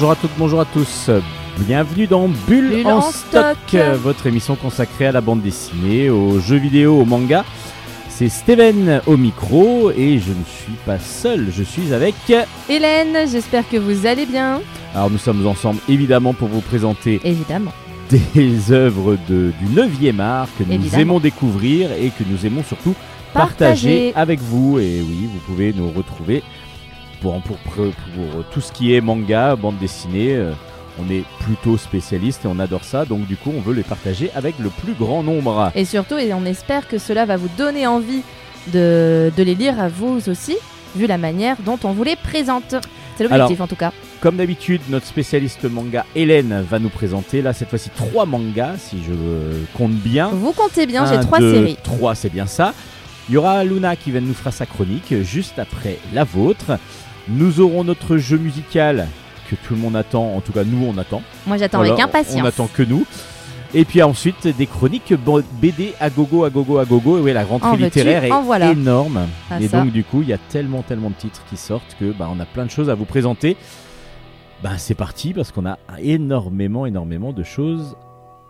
[0.00, 1.10] Bonjour à toutes, bonjour à tous.
[1.58, 3.80] Bienvenue dans Bulle, Bulle en, en stock, stock.
[4.02, 7.44] votre émission consacrée à la bande dessinée, aux jeux vidéo, au manga.
[8.08, 12.14] C'est Steven au micro et je ne suis pas seul, je suis avec...
[12.70, 14.62] Hélène, j'espère que vous allez bien.
[14.94, 17.72] Alors nous sommes ensemble évidemment pour vous présenter Évidemment.
[18.08, 18.22] des
[18.72, 21.02] œuvres de, du 9e art que nous Évidemment.
[21.02, 22.94] aimons découvrir et que nous aimons surtout
[23.34, 24.12] Partager.
[24.12, 24.78] partager avec vous.
[24.78, 26.42] Et oui, vous pouvez nous retrouver
[27.20, 30.34] pour, pour, pour, pour tout ce qui est manga, bande dessinée.
[30.36, 30.52] euh,
[30.98, 34.30] On est plutôt spécialiste et on adore ça, donc du coup on veut les partager
[34.34, 35.70] avec le plus grand nombre.
[35.74, 38.22] Et surtout, et on espère que cela va vous donner envie
[38.74, 40.56] de, de les lire à vous aussi,
[40.96, 42.74] vu la manière dont on vous les présente.
[43.16, 43.92] C'est l'objectif en tout cas.
[44.20, 48.98] Comme d'habitude, notre spécialiste manga Hélène va nous présenter là cette fois-ci trois mangas, si
[49.02, 49.14] je
[49.78, 50.28] compte bien.
[50.28, 51.76] Vous comptez bien, j'ai trois deux, séries.
[51.82, 52.74] Trois, c'est bien ça.
[53.28, 56.72] Il y aura Luna qui va nous fera sa chronique juste après la vôtre.
[57.30, 59.06] Nous aurons notre jeu musical
[59.48, 61.22] que tout le monde attend, en tout cas nous on attend.
[61.46, 62.42] Moi j'attends avec impatience.
[62.42, 63.06] On attend que nous.
[63.72, 65.14] Et puis ensuite des chroniques
[65.60, 67.18] BD à gogo, à gogo, à gogo.
[67.18, 69.28] Et oui, la rentrée en littéraire est énorme.
[69.48, 72.12] Ah, Et donc du coup, il y a tellement, tellement de titres qui sortent que
[72.12, 73.56] bah, on a plein de choses à vous présenter.
[74.64, 77.96] Bah, c'est parti parce qu'on a énormément, énormément de choses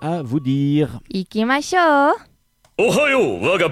[0.00, 1.00] à vous dire.
[1.12, 1.76] Ikimashou
[2.78, 3.68] Ohayo, waga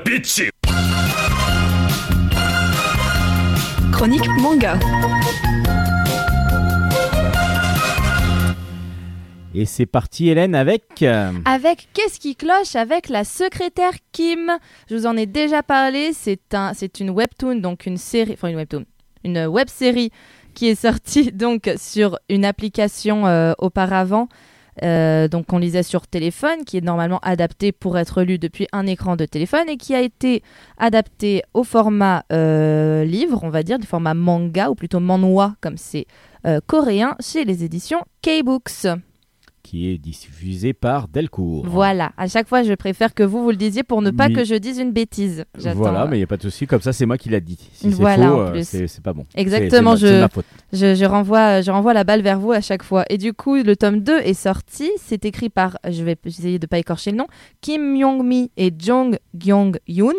[3.99, 4.79] Chronique manga.
[9.55, 11.03] Et c'est parti, Hélène, avec.
[11.03, 14.53] euh, Avec Qu'est-ce qui cloche avec la secrétaire Kim?
[14.89, 18.49] Je vous en ai déjà parlé, c'est un, c'est une webtoon, donc une série, enfin
[18.49, 18.85] une webtoon,
[19.25, 20.13] une web série
[20.55, 24.29] qui est sortie donc sur une application euh, auparavant.
[24.83, 28.87] Euh, donc on lisait sur téléphone, qui est normalement adapté pour être lu depuis un
[28.87, 30.43] écran de téléphone et qui a été
[30.77, 35.77] adapté au format euh, livre, on va dire, du format manga ou plutôt manhwa comme
[35.77, 36.07] c'est
[36.47, 38.87] euh, coréen chez les éditions K-Books.
[39.69, 41.67] Qui est diffusé par Delcourt.
[41.67, 44.33] Voilà, à chaque fois je préfère que vous vous le disiez pour ne pas Oui.
[44.33, 45.45] que je dise une bêtise.
[45.75, 46.67] Voilà, mais il n'y a pas de souci.
[46.67, 47.59] Comme ça, c'est moi qui l'a dit.
[47.75, 49.27] Si Voilà, euh, c'est pas bon.
[49.35, 50.47] Exactement, ma- je- c'est ma faute.
[50.73, 53.05] je, je renvoie, je renvoie la balle vers vous à chaque fois.
[53.11, 54.91] Et du coup, le tome 2 est sorti.
[54.99, 57.27] C'est écrit par, je vais essayer de pas écorcher le nom,
[57.61, 60.15] Kim Myong-mi et Jong Gyong-yoon.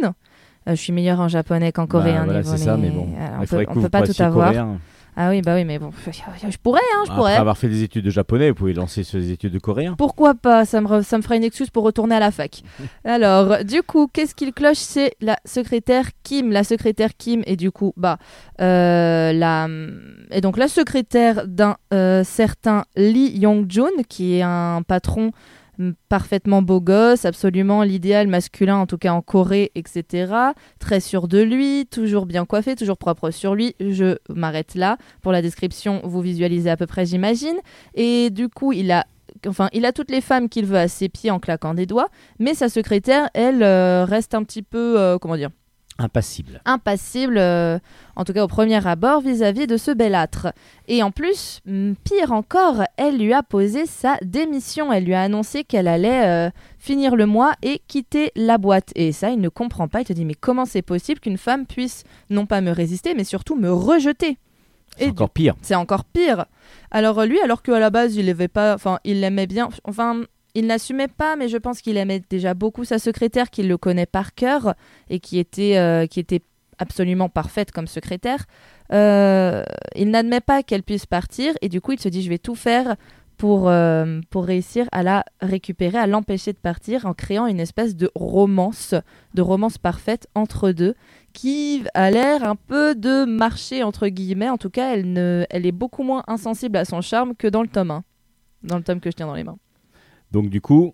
[0.68, 2.20] Euh, je suis meilleure en japonais qu'en coréen.
[2.20, 3.08] Bah, voilà, c'est ça, mais bon.
[3.18, 4.48] Alors, on faudrait peut, on pas tout avoir.
[4.50, 4.78] coréen.
[5.22, 7.32] Ah oui, bah oui, mais bon, je pourrais, hein, je pourrais.
[7.32, 9.96] Après avoir fait des études de japonais, vous pouvez lancer sur des études de coréen.
[9.98, 12.64] Pourquoi pas ça me, ça me fera une excuse pour retourner à la fac.
[13.04, 14.78] Alors, du coup, qu'est-ce qu'il cloche?
[14.78, 16.54] C'est la secrétaire Kim.
[16.54, 18.18] La secrétaire Kim et du coup, bah,
[18.62, 19.68] euh, la...
[20.32, 25.32] Et donc, la secrétaire d'un euh, certain Lee Yong-jun, qui est un patron
[26.10, 30.34] parfaitement beau gosse, absolument l'idéal masculin, en tout cas en Corée, etc.
[30.80, 33.76] Très sûr de lui, toujours bien coiffé, toujours propre sur lui.
[33.80, 34.98] Je m'arrête là.
[35.22, 37.58] Pour la description, vous visualisez à peu près, j'imagine.
[37.96, 39.06] Et du coup, il a
[39.48, 42.10] enfin, il a toutes les femmes qu'il veut à ses pieds en claquant des doigts,
[42.40, 45.50] mais sa secrétaire, elle, euh, reste un petit peu, euh, comment dire,
[46.00, 46.62] Impassible.
[46.66, 47.78] impassible, euh,
[48.16, 50.48] en tout cas au premier abord, vis-à-vis de ce belâtre.
[50.88, 54.92] Et en plus, mm, pire encore, elle lui a posé sa démission.
[54.94, 58.92] Elle lui a annoncé qu'elle allait euh, finir le mois et quitter la boîte.
[58.96, 60.02] Et ça, il ne comprend pas.
[60.02, 63.26] Il te dit, mais comment c'est possible qu'une femme puisse non pas me résister, mais
[63.26, 64.38] surtout me rejeter?
[64.98, 65.56] C'est encore pire.
[65.62, 66.46] c'est encore pire.
[66.92, 70.24] Alors euh, lui, alors qu'à la base, il l'aimait pas, enfin, il l'aimait bien, enfin,
[70.56, 74.06] il n'assumait pas, mais je pense qu'il aimait déjà beaucoup sa secrétaire, qu'il le connaît
[74.06, 74.74] par cœur
[75.10, 76.42] et qui était, euh, qui était
[76.78, 78.46] absolument parfaite comme secrétaire.
[78.92, 79.64] Euh,
[79.96, 82.56] il n'admet pas qu'elle puisse partir et du coup, il se dit, je vais tout
[82.56, 82.96] faire
[83.38, 87.96] pour, euh, pour réussir à la récupérer, à l'empêcher de partir en créant une espèce
[87.96, 88.96] de romance,
[89.34, 90.96] de romance parfaite entre deux
[91.34, 94.50] qui a l'air un peu de marcher entre guillemets.
[94.50, 97.62] En tout cas, elle, ne, elle est beaucoup moins insensible à son charme que dans
[97.62, 98.04] le tome 1.
[98.64, 99.58] Dans le tome que je tiens dans les mains.
[100.32, 100.94] Donc du coup,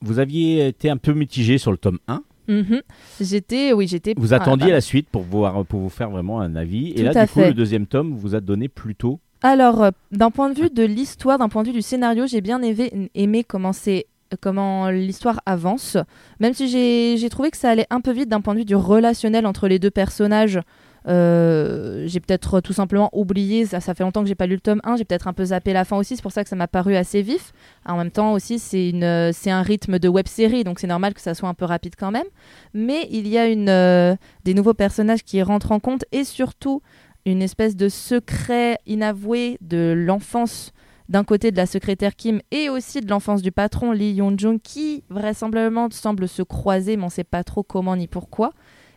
[0.00, 2.22] vous aviez été un peu mitigé sur le tome 1.
[2.46, 2.82] Mhm.
[3.20, 4.14] J'étais, oui, j'étais.
[4.16, 6.90] Vous attendiez la suite pour, vous faire vraiment un avis.
[6.90, 7.48] Et Tout là, à du coup, fait.
[7.48, 9.20] le deuxième tome vous a donné plutôt.
[9.42, 12.40] Alors, euh, d'un point de vue de l'histoire, d'un point de vue du scénario, j'ai
[12.40, 14.06] bien aimé, aimé comment c'est
[14.40, 15.96] comment l'histoire avance,
[16.40, 18.64] même si j'ai j'ai trouvé que ça allait un peu vite d'un point de vue
[18.64, 20.60] du relationnel entre les deux personnages.
[21.06, 24.60] Euh, j'ai peut-être tout simplement oublié, ça, ça fait longtemps que j'ai pas lu le
[24.60, 26.56] tome 1, j'ai peut-être un peu zappé la fin aussi, c'est pour ça que ça
[26.56, 27.52] m'a paru assez vif.
[27.84, 28.92] En même temps aussi, c'est
[29.32, 31.94] c'est un rythme de web série, donc c'est normal que ça soit un peu rapide
[31.98, 32.26] quand même.
[32.72, 36.80] Mais il y a une, euh, des nouveaux personnages qui rentrent en compte et surtout
[37.26, 40.72] une espèce de secret inavoué de l'enfance
[41.08, 45.04] d'un côté de la secrétaire Kim et aussi de l'enfance du patron Lee Yong-jung qui
[45.10, 48.52] vraisemblablement semble se croiser mais on sait pas trop comment ni pourquoi.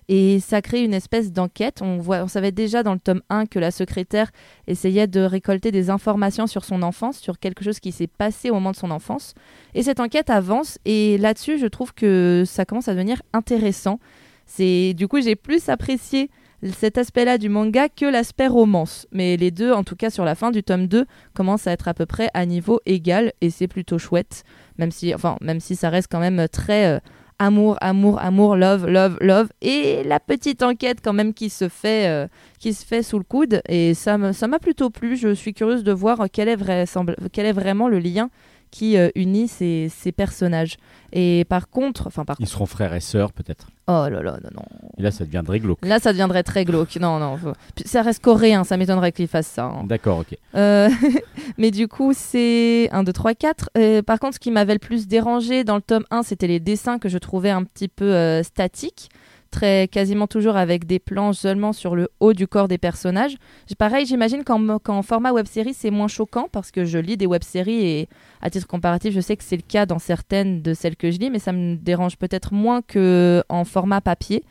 [0.09, 1.81] Et ça crée une espèce d'enquête.
[1.81, 4.31] On, savait déjà dans le tome 1 que la secrétaire
[4.67, 8.55] essayait de récolter des informations sur son enfance, sur quelque chose qui s'est passé au
[8.55, 9.33] moment de son enfance.
[9.73, 10.79] Et cette enquête avance.
[10.85, 13.99] Et là-dessus, je trouve que ça commence à devenir intéressant.
[14.45, 16.29] C'est du coup, j'ai plus apprécié
[16.63, 19.07] cet aspect-là du manga que l'aspect romance.
[19.11, 21.87] Mais les deux, en tout cas sur la fin du tome 2, commencent à être
[21.87, 24.43] à peu près à niveau égal et c'est plutôt chouette.
[24.77, 26.99] Même si, enfin, même si ça reste quand même très euh,
[27.39, 29.49] amour, amour, amour, love, love, love.
[29.61, 32.27] Et la petite enquête quand même qui se fait, euh,
[32.59, 33.61] qui se fait sous le coude.
[33.67, 35.15] Et ça m'a plutôt plu.
[35.15, 38.29] Je suis curieuse de voir quel est vraiment le lien
[38.71, 40.77] qui euh, unit ces, ces personnages.
[41.13, 43.67] Et par contre, enfin par Ils seront frères et sœurs peut-être.
[43.87, 44.63] Oh là là, non, non.
[44.97, 45.79] Et là, ça deviendrait glauque.
[45.85, 46.97] Là, ça deviendrait très glauque.
[46.97, 47.37] Non, non.
[47.37, 47.53] faut-
[47.85, 49.65] ça reste coréen, ça m'étonnerait qu'il fasse ça.
[49.65, 49.83] hein.
[49.85, 50.37] D'accord, ok.
[50.55, 50.89] Euh,
[51.57, 53.69] mais du coup, c'est 1, 2, 3, 4.
[53.77, 56.59] Euh, par contre, ce qui m'avait le plus dérangé dans le tome 1, c'était les
[56.59, 59.09] dessins que je trouvais un petit peu euh, statiques.
[59.51, 63.37] Très, quasiment toujours avec des plans seulement sur le haut du corps des personnages.
[63.77, 68.09] Pareil, j'imagine qu'en format web-série, c'est moins choquant parce que je lis des web-séries et
[68.41, 71.19] à titre comparatif, je sais que c'est le cas dans certaines de celles que je
[71.19, 74.43] lis, mais ça me dérange peut-être moins que en format papier.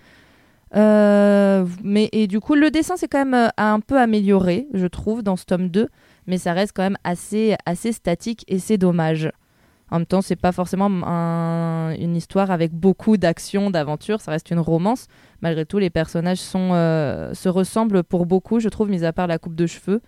[0.74, 4.86] Euh, mais et du coup, le dessin c'est quand même euh, un peu amélioré, je
[4.86, 5.88] trouve, dans ce tome 2,
[6.26, 9.30] mais ça reste quand même assez, assez statique et c'est dommage.
[9.90, 14.50] En même temps, c'est pas forcément un- une histoire avec beaucoup d'action, d'aventure, ça reste
[14.50, 15.06] une romance.
[15.42, 19.26] Malgré tout, les personnages sont, euh, se ressemblent pour beaucoup, je trouve, mis à part
[19.28, 20.00] la coupe de cheveux.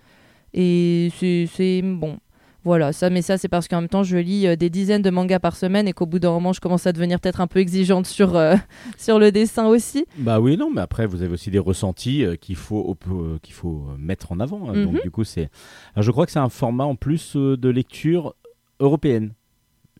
[0.53, 2.17] Et c'est bon.
[2.65, 5.09] Voilà, ça, mais ça, c'est parce qu'en même temps, je lis euh, des dizaines de
[5.09, 7.59] mangas par semaine et qu'au bout d'un moment, je commence à devenir peut-être un peu
[7.59, 8.55] exigeante sur, euh,
[8.97, 10.05] sur le dessin aussi.
[10.17, 12.97] Bah oui, non, mais après, vous avez aussi des ressentis euh, qu'il faut,
[13.41, 14.69] qu'il faut mettre en avant.
[14.69, 14.73] hein.
[14.75, 14.83] Mhm.
[14.83, 15.49] Donc, du coup, c'est.
[15.95, 18.35] Je crois que c'est un format en plus de lecture
[18.81, 19.31] européenne.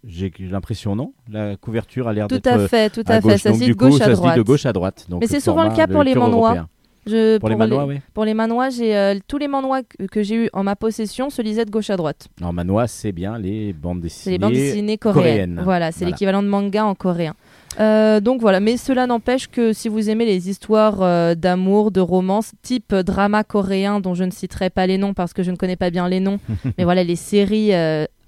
[0.07, 1.13] J'ai l'impression, non?
[1.30, 2.48] La couverture a l'air Tout d'être.
[2.48, 3.28] à euh, fait, tout à à fait.
[3.30, 3.42] gauche.
[3.42, 4.38] Ça Donc, se de coup, ça à se droite.
[4.38, 5.06] de gauche à droite.
[5.10, 6.68] Donc, Mais c'est souvent le cas pour les européen.
[7.07, 8.00] Je- Pour les manhwa, oui.
[8.13, 11.30] Pour les manhwa, j'ai euh, tous les manhwa que, que j'ai eu en ma possession
[11.30, 12.28] se lisaient de gauche à droite.
[12.40, 14.34] Alors, manhwa, c'est bien les bandes dessinées.
[14.34, 15.24] les bandes dessinées coréennes.
[15.56, 15.62] coréennes.
[15.63, 16.12] Voilà, c'est Voilà.
[16.12, 17.34] l'équivalent de manga en coréen.
[17.80, 22.02] Euh, donc voilà, mais cela n'empêche que si vous aimez les histoires euh, d'amour, de
[22.02, 25.56] romance, type drama coréen dont je ne citerai pas les noms parce que je ne
[25.56, 26.40] connais pas bien les noms,
[26.78, 27.72] mais voilà les séries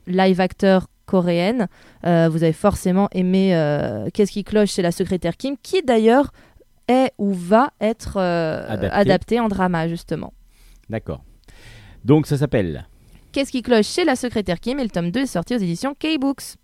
[0.08, 1.68] live acteurs coréennes,
[2.06, 6.32] euh, vous avez forcément aimé euh, Qu'est-ce qui cloche chez la secrétaire Kim, qui d'ailleurs
[6.88, 8.96] est ou va être euh, Adapté.
[8.96, 10.34] adapté en drama justement.
[10.90, 11.22] D'accord.
[12.06, 12.88] Donc, ça s'appelle.
[13.34, 15.94] Qu'est-ce qui cloche chez la secrétaire Kim et le tome 2 est sorti aux éditions
[15.94, 16.56] K-Books.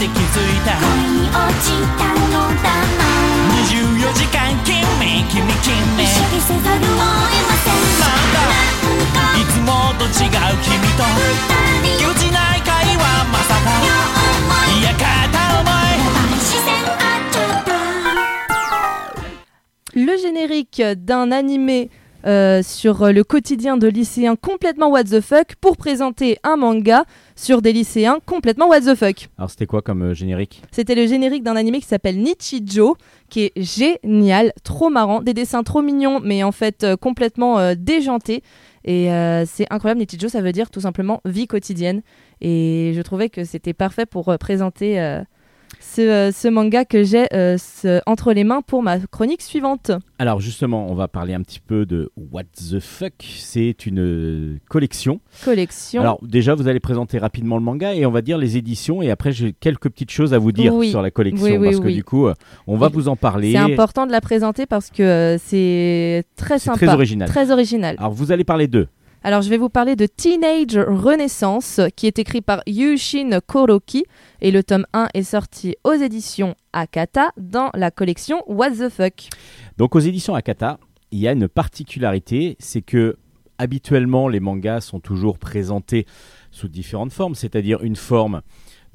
[0.00, 0.88] て気づいた恋
[1.20, 1.68] に落ち
[2.00, 3.04] たのだな
[3.68, 4.80] 24時間君
[5.28, 9.68] 君君意識せざるを得ませんなんだなんかいつも
[9.98, 15.04] と違う君と二人ぎこちない会話まさか思いいや片
[15.60, 16.00] 思い
[16.40, 17.76] 自然あっちゃった
[19.94, 21.90] Le générique d'un animé
[22.25, 27.61] euh, sur le quotidien de lycéens complètement what the fuck pour présenter un manga sur
[27.61, 29.29] des lycéens complètement what the fuck.
[29.37, 30.61] Alors, c'était quoi comme euh, générique?
[30.71, 32.95] C'était le générique d'un animé qui s'appelle Nichijo,
[33.29, 38.43] qui est génial, trop marrant, des dessins trop mignons, mais en fait euh, complètement déjantés.
[38.83, 39.09] Et
[39.45, 42.01] c'est incroyable, Nichijo, ça veut dire tout simplement vie quotidienne.
[42.41, 45.21] Et je trouvais que c'était parfait pour présenter
[45.95, 49.91] ce, euh, ce manga que j'ai euh, ce- entre les mains pour ma chronique suivante.
[50.19, 53.13] Alors justement, on va parler un petit peu de What the Fuck?
[53.39, 55.19] C'est une euh, collection.
[55.43, 56.01] Collection.
[56.01, 59.11] Alors déjà, vous allez présenter rapidement le manga et on va dire les éditions et
[59.11, 60.89] après j'ai quelques petites choses à vous dire Oui.
[60.89, 62.27] sur la collection Oui, oui, parce que du coup,
[62.67, 63.51] on va vous en parler.
[63.53, 66.77] c'est important de la présenter parce que c'est très sympa.
[66.77, 67.27] très original.
[67.29, 67.95] Très original.
[67.99, 68.87] Alors vous allez parler d'eux.
[69.23, 74.03] Alors, je vais vous parler de Teenage Renaissance, qui est écrit par Yushin Koroki,
[74.41, 79.29] et le tome 1 est sorti aux éditions Akata dans la collection What the Fuck.
[79.77, 80.79] Donc aux éditions Akata,
[81.11, 83.17] il y a une particularité, c'est que
[83.59, 86.07] habituellement les mangas sont toujours présentés
[86.49, 88.41] sous différentes formes, c'est-à-dire une forme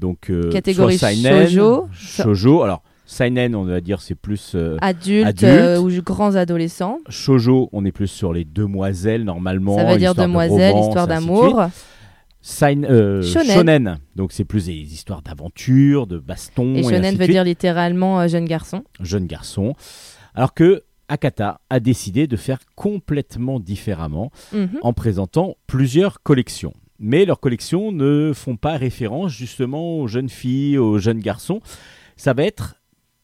[0.00, 1.88] donc euh, Catégorie shoujo.
[1.92, 2.62] shoujo.
[2.62, 5.45] Alors seinen, on va dire c'est plus euh, Adulte, Adulte.
[5.45, 6.99] euh, ou grands adolescents.
[7.09, 9.77] Shoujo, on est plus sur les demoiselles normalement.
[9.77, 11.61] Ça veut dire histoire de demoiselle, romance, histoire d'amour.
[11.61, 13.47] euh, Shonen.
[13.55, 13.99] shonen.
[14.15, 16.75] donc c'est plus des histoires d'aventure, de baston.
[16.75, 18.85] Et shonen veut dire littéralement euh, jeune garçon.
[19.01, 19.75] jeune garçon.
[20.35, 24.79] Alors que Akata a décidé de faire complètement différemment Mhm.
[24.83, 26.73] en présentant plusieurs collections.
[26.99, 31.61] Mais leurs collections ne font pas référence justement aux jeunes filles, aux jeunes garçons.
[32.17, 32.75] Ça va être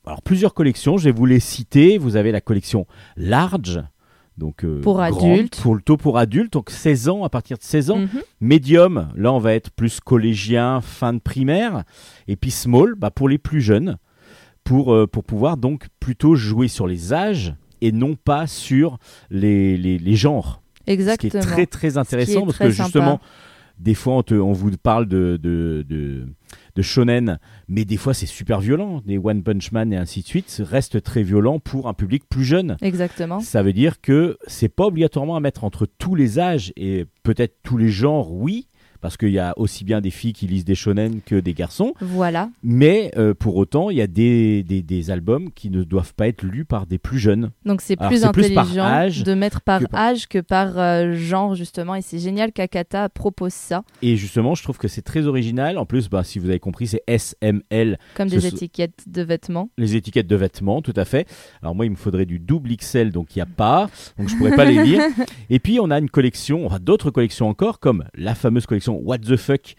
[0.06, 1.98] alors plusieurs collections, je vais vous les citer.
[1.98, 3.82] Vous avez la collection Large,
[4.36, 5.60] Donc, euh, Pour adultes.
[5.60, 7.98] Pour, plutôt pour adultes, donc 16 ans, à partir de 16 ans.
[7.98, 8.08] Mhm.
[8.40, 11.84] Medium, là on va être plus collégien, fin de primaire.
[12.26, 13.98] Et puis small, bah, pour les plus jeunes,
[14.64, 18.98] pour, euh, pour pouvoir donc plutôt jouer sur les âges et non pas sur
[19.30, 20.62] les, les, les genres.
[20.86, 21.30] Exactement.
[21.30, 23.20] Ce qui est très très intéressant est parce très que sympa.
[23.78, 26.26] Des fois on, te- on vous parle de, de, de,
[26.76, 27.38] de shonen,
[27.68, 29.02] mais des fois c'est super violent.
[29.04, 32.44] Des One Punch Man et ainsi de suite restent très violents pour un public plus
[32.44, 32.76] jeune.
[32.82, 33.40] Exactement.
[33.40, 37.56] Ça veut dire que c'est pas obligatoirement à mettre entre tous les âges et peut-être
[37.62, 38.68] tous les genres, oui,
[39.02, 41.92] parce qu'il y a aussi bien des filles qui lisent des shonen que des garçons.
[42.00, 42.48] Voilà.
[42.62, 46.28] Mais euh, pour autant, il y a des, des, des albums qui ne doivent pas
[46.28, 47.50] être lus par des plus jeunes.
[47.66, 51.14] Donc c'est Alors, plus intelligent âge de mettre par que par- âge que par euh,
[51.14, 55.26] genre justement et c'est génial qu'Akata propose ça Et justement, je trouve que c'est très
[55.26, 55.76] original.
[55.78, 59.68] En plus, bah, si vous avez compris, c'est SML, comme des étiquettes de vêtements.
[59.78, 61.26] les étiquettes de vêtements, tout à fait.
[61.60, 64.36] Alors moi, il me faudrait du double XL, donc il n'y a pas, donc je
[64.36, 65.00] pourrais pas les lire.
[65.50, 68.91] Et puis on a une collection, on a d'autres collections encore, comme la fameuse collection
[68.92, 69.74] What the Fuck,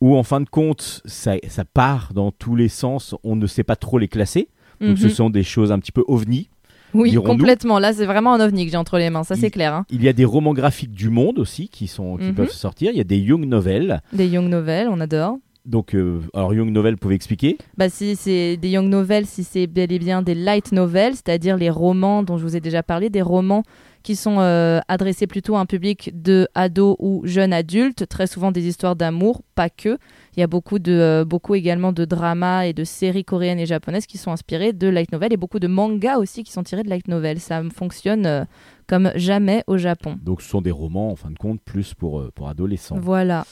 [0.00, 3.64] où en fin de compte, ça, ça part dans tous les sens, on ne sait
[3.64, 4.48] pas trop les classer.
[4.80, 5.10] Donc ce Mhm.
[5.10, 6.48] sont des choses un petit peu ovni.
[6.94, 7.78] Oui, complètement.
[7.78, 9.74] Là, c'est vraiment un ovni que j'ai entre les mains, ça c'est clair.
[9.74, 9.84] hein.
[9.90, 12.34] Il y a des romans graphiques du monde aussi qui, sont, qui Mhm.
[12.34, 12.92] peuvent sortir.
[12.92, 14.00] Il y a des young novels.
[14.12, 15.36] Des young novels, on adore.
[15.66, 17.58] Donc, euh, alors young novel, vous pouvez expliquer?
[17.76, 21.58] Bah si c'est des young novels, si c'est bel et bien des light novels, c'est-à-dire
[21.58, 23.64] les romans dont je vous ai déjà parlé, des romans
[24.02, 28.50] qui sont euh, adressés plutôt à un public de ados ou jeunes adultes, très souvent
[28.52, 29.98] des histoires d'amour, pas que.
[30.36, 33.66] Il y a beaucoup de euh, beaucoup également de dramas et de séries coréennes et
[33.66, 36.82] japonaises qui sont inspirées de light novels et beaucoup de mangas aussi qui sont tirés
[36.84, 37.40] de light novels.
[37.40, 38.44] Ça fonctionne euh,
[38.86, 40.16] comme jamais au Japon.
[40.22, 42.98] Donc ce sont des romans, en fin de compte, plus pour, euh, pour adolescents.
[43.00, 43.44] Voilà.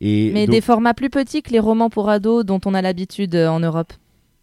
[0.00, 2.82] Et Mais donc- des formats plus petits que les romans pour ados dont on a
[2.82, 3.92] l'habitude en Europe.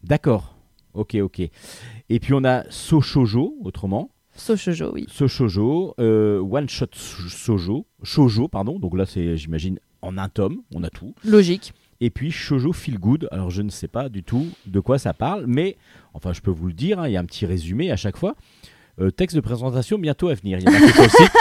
[0.04, 0.54] D'accord.
[0.94, 1.40] Ok, ok.
[1.40, 4.10] Et puis on a So Shoujo, autrement.
[4.34, 5.06] So shoujo, oui.
[5.08, 8.78] So Shoujo, euh, One Shot Shoujo, Shoujo, pardon.
[8.78, 11.14] Donc là, c'est, j'imagine, en un tome, on a tout.
[11.24, 11.72] Logique.
[12.00, 13.28] Et puis Shoujo Feel Good.
[13.30, 15.76] Alors je ne sais pas du tout de quoi ça parle, mais
[16.14, 18.16] enfin, je peux vous le dire, hein, il y a un petit résumé à chaque
[18.16, 18.34] fois.
[19.00, 20.58] Euh, texte de présentation bientôt à venir.
[20.58, 21.32] Il y a sur le site.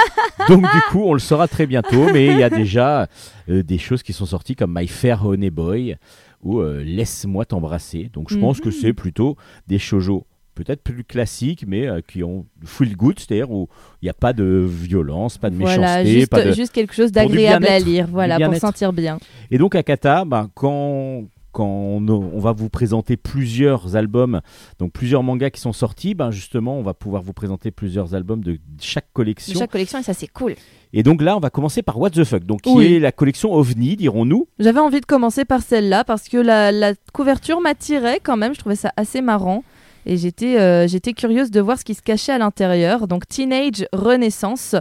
[0.48, 3.08] Donc du coup, on le saura très bientôt, mais il y a déjà
[3.50, 5.98] euh, des choses qui sont sorties comme My Fair Honey Boy
[6.44, 8.10] ou euh, Laisse-moi t'embrasser.
[8.14, 9.36] Donc je pense que c'est plutôt
[9.68, 13.68] des shoujo peut-être plus classiques, mais euh, qui ont feel good, c'est-à-dire où
[14.02, 16.52] il n'y a pas de violence, pas de Voilà, méchanceté, juste, pas de...
[16.52, 19.18] juste quelque chose d'agréable à lire, voilà, pour sentir bien.
[19.50, 24.42] Et donc à Kata, ben, quand, quand on, on va vous présenter plusieurs albums,
[24.80, 28.44] donc plusieurs mangas qui sont sortis, ben, justement on va pouvoir vous présenter plusieurs albums
[28.44, 29.60] de chaque De collection.
[29.60, 30.56] chaque collection, et ça c'est cool.
[30.94, 32.94] Et donc là on va commencer par What the Fuck, donc qui Oui.
[32.96, 34.48] est la collection OVNI, dirons-nous.
[34.60, 38.60] J'avais envie de commencer par celle-là parce que la, la couverture m'attirait quand même, je
[38.60, 39.64] trouvais ça assez marrant.
[40.06, 43.08] Et j'étais euh, j'étais curieuse de voir ce qui se cachait à l'intérieur.
[43.08, 44.76] Donc Teenage Renaissance,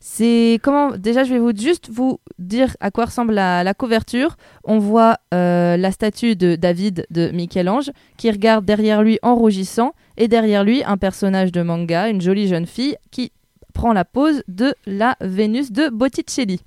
[0.00, 4.36] c'est comment Déjà, je vais vous juste vous dire à quoi ressemble la, la couverture.
[4.64, 9.92] On voit euh, la statue de David de Michel-Ange qui regarde derrière lui en rougissant
[10.16, 13.30] et derrière lui un personnage de manga, une jolie jeune fille qui
[13.72, 16.60] prend la pose de la Vénus de Botticelli.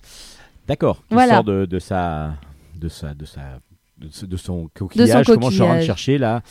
[0.67, 1.35] D'accord, qui Voilà.
[1.35, 2.33] sort de, de sa,
[2.75, 3.41] de sa, de sa,
[3.97, 5.25] de, ce- de son coquillage.
[5.25, 5.85] Comment je suis en train de coquillage.
[5.85, 6.41] chercher là?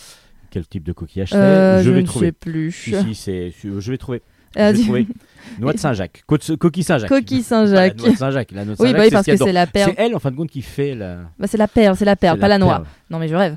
[0.56, 2.28] Quel type de coquillage c'est Euh, Je vais ne trouver.
[2.28, 2.72] sais plus.
[2.72, 4.22] Si, si, c'est, je vais trouver.
[4.56, 5.06] Je vais trouver.
[5.60, 7.10] Noix de Saint-Jacques, coquille Saint-Jacques.
[7.10, 7.98] Coquille Saint-Jacques.
[7.98, 8.52] noix de Saint-Jacques.
[8.52, 9.92] La noix de Oui, bah oui, c'est parce ce que c'est la perle.
[9.94, 11.18] C'est elle en fin de compte qui fait la.
[11.38, 12.76] Bah, c'est la perle, c'est la perle, c'est pas la noix.
[12.76, 12.86] perle.
[13.10, 13.56] Non mais je rêve.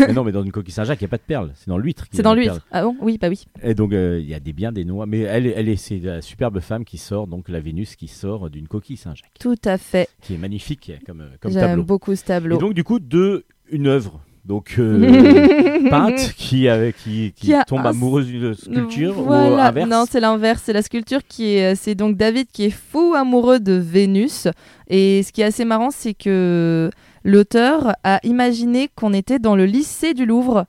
[0.00, 1.52] mais non, mais dans une coquille Saint-Jacques, il n'y a pas de perles.
[1.54, 2.04] C'est dans l'huître.
[2.12, 2.60] C'est dans l'huître.
[2.70, 2.94] Ah bon?
[3.00, 3.46] Oui, bah oui.
[3.62, 5.06] Et donc, euh, il y a des biens, des noix.
[5.06, 8.50] Mais elle, elle est, c'est la superbe femme qui sort, donc la Vénus qui sort
[8.50, 10.06] d'une coquille Saint-Jacques, Tout à fait.
[10.20, 11.82] qui est magnifique comme, euh, comme J'aime tableau.
[11.82, 12.58] beaucoup ce Et tableau.
[12.58, 14.20] donc, du coup, de une œuvre.
[14.46, 19.88] Donc, euh, peinte qui, avait- qui, qui Qui a tombe amoureuse d'une sculpture ou inverse.
[19.90, 20.62] Non, c'est l'inverse.
[20.64, 21.74] C'est la sculpture qui est.
[21.74, 24.46] C'est donc David qui est fou amoureux de Vénus.
[24.88, 26.90] Et ce qui est assez marrant, c'est que
[27.24, 30.66] l'auteur a imaginé qu'on était dans le lycée du Louvre.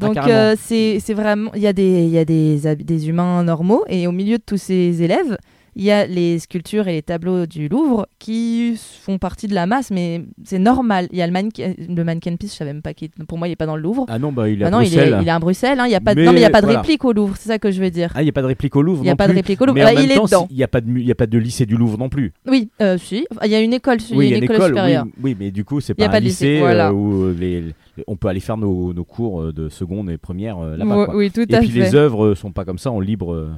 [0.00, 0.38] Donc Ah, carrément.
[0.38, 4.12] euh, c'est vraiment il y a des il y a des humains normaux et au
[4.12, 5.38] milieu de tous ces élèves
[5.78, 9.66] il y a les sculptures et les tableaux du Louvre qui font partie de la
[9.66, 12.80] masse mais c'est normal il y a le mannequin le mannequin piece je savais même
[12.82, 14.64] pas qu'il pour moi il est pas dans le Louvre Ah non, bah, il est
[14.64, 15.14] Ah à non il Bruxelles.
[15.18, 16.20] est il est à Bruxelles hein, il y a pas de...
[16.20, 16.80] Mais non mais il y a pas de voilà.
[16.80, 18.46] réplique au Louvre c'est ça que je veux dire Ah, il n'y a pas de
[18.46, 19.94] réplique au Louvre il y a non pas de réplique au Louvre Mais Ah, en
[19.94, 21.38] même il est temps, dedans il n'y a, pas de il y a pas de
[21.38, 22.32] lycée du Louvre non plus.
[22.48, 25.04] oui euh, si il y a une école il y a une y école, supérieure
[25.22, 26.88] oui, mais du coup, c'est y a pas pas un de lycée, lycée, voilà.
[26.88, 27.74] euh, où les, les-
[28.06, 30.96] on peut aller faire nos, nos cours euh, de seconde et première euh, là-bas.
[30.98, 31.16] oui, quoi.
[31.16, 33.32] oui, tout Et à puis fait les œuvres euh, sont pas comme ça en libre
[33.32, 33.50] euh,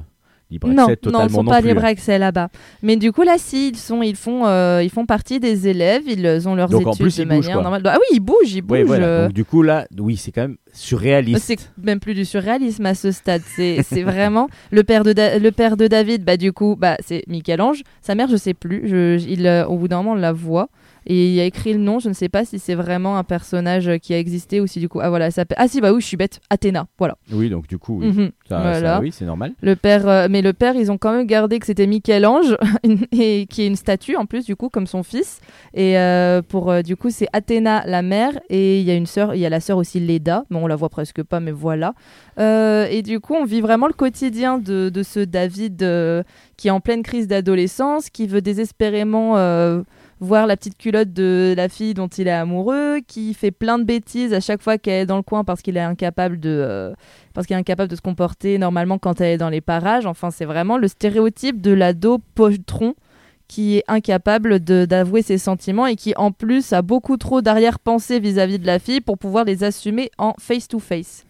[0.51, 1.67] libre Non, accès non, totalement ils sont non pas plus.
[1.69, 2.49] libre accès là-bas.
[2.81, 6.03] Mais du coup, là, si, ils, sont, ils, font, euh, ils font partie des élèves,
[6.07, 7.81] ils ont leurs Donc, en études plus, de ils manière normale.
[7.85, 8.77] Ah oui, ils bougent, ils bougent.
[8.79, 9.05] Ouais, voilà.
[9.05, 11.43] euh, Donc du coup là, oui, c'est quand même surréaliste.
[11.45, 13.41] C'est même plus du surréalisme à ce stade.
[13.55, 16.23] C'est c'est vraiment le père de Da- le père de David.
[16.23, 17.83] Bah du coup, bah c'est Michel-Ange.
[18.01, 18.87] Sa mère, je sais plus.
[18.87, 20.69] Je, il, euh, au bout d'un moment, on la voit.
[21.11, 23.23] Et il y a écrit le nom, je ne sais pas si c'est vraiment un
[23.23, 24.99] personnage euh, qui a existé ou si du coup.
[25.01, 25.57] Ah voilà, s'appelle.
[25.59, 26.39] Ah si, bah oui, je suis bête.
[26.51, 27.17] Athéna, voilà.
[27.31, 28.29] Oui, donc du coup, oui, Mhm.
[28.47, 28.99] ça, ça, Voilà.
[29.01, 29.53] oui, c'est normal.
[29.61, 32.55] Le père, euh, mais le père, ils ont quand même gardé que c'était Michel-Ange,
[33.11, 35.39] et qui est une statue en plus, du coup, comme son fils.
[35.73, 39.07] Et euh, pour, euh, du coup, c'est Athéna, la mère, et il y a une
[39.07, 40.45] sœur, il y a la sœur aussi Leda.
[40.51, 41.95] Bon, on la voit presque pas, mais voilà.
[42.37, 45.77] Et du coup, on vit vraiment le quotidien de, de ce David
[46.55, 49.35] qui est en pleine crise d'adolescence, qui veut désespérément
[50.19, 53.83] voir la petite culotte de la fille dont il est amoureux, qui fait plein de
[53.83, 56.93] bêtises à chaque fois qu'elle est dans le coin parce qu'il est incapable de, euh,
[57.33, 60.05] parce qu'il est incapable de se comporter normalement quand elle est dans les parages.
[60.05, 62.95] Enfin, c'est vraiment le stéréotype de l'ado poltron
[63.47, 68.59] qui est incapable d'avouer ses sentiments et qui en plus a beaucoup trop d'arrière-pensée vis-à-vis
[68.59, 71.25] de la fille pour pouvoir les assumer en face-to-face.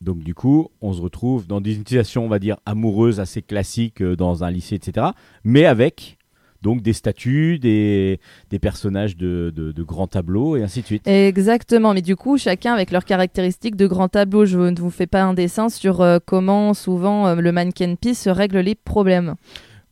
[0.00, 4.02] Donc du coup, on se retrouve dans des situations, on va dire, amoureuses assez classiques
[4.02, 5.06] euh, dans un lycée, etc.
[5.44, 6.18] Mais avec
[6.62, 8.18] donc des statues, des,
[8.60, 11.06] personnages de, de, grands tableaux et ainsi de suite.
[11.06, 14.46] Exactement, mais du coup, chacun avec leurs caractéristiques de grand tableau.
[14.46, 18.28] Je ne vous fais pas un dessin sur euh, comment souvent euh, le mannequin piece
[18.28, 19.34] règle les problèmes.